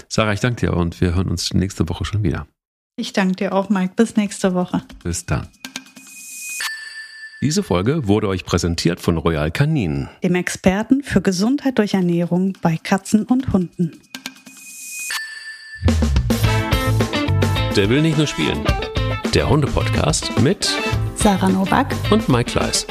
Sarah, 0.08 0.32
ich 0.32 0.40
danke 0.40 0.68
dir 0.68 0.74
und 0.74 1.02
wir 1.02 1.14
hören 1.14 1.28
uns 1.28 1.54
nächste 1.54 1.90
Woche 1.90 2.06
schon 2.06 2.24
wieder. 2.24 2.48
Ich 2.96 3.12
danke 3.12 3.36
dir 3.36 3.54
auch, 3.54 3.70
Mike. 3.70 3.94
Bis 3.98 4.16
nächste 4.16 4.54
Woche. 4.54 4.82
Bis 5.04 5.26
dann. 5.26 5.48
Diese 7.42 7.64
Folge 7.64 8.08
wurde 8.08 8.30
euch 8.30 8.46
präsentiert 8.46 9.02
von 9.02 9.18
Royal 9.18 9.52
Canin, 9.52 10.08
dem 10.24 10.36
Experten 10.36 11.04
für 11.04 11.22
Gesundheit 11.22 11.78
durch 11.78 11.94
Ernährung 11.94 12.54
bei 12.62 12.78
Katzen 12.78 13.26
und 13.26 13.52
Hunden. 13.52 14.00
Der 17.76 17.90
will 17.90 18.02
nicht 18.02 18.18
nur 18.18 18.28
spielen. 18.28 18.64
Der 19.34 19.50
Hunde-Podcast 19.50 20.40
mit 20.40 20.72
Sarah 21.24 21.48
Novak 21.48 21.88
und 22.12 22.28
Mike 22.28 22.52
Kleiss. 22.52 22.86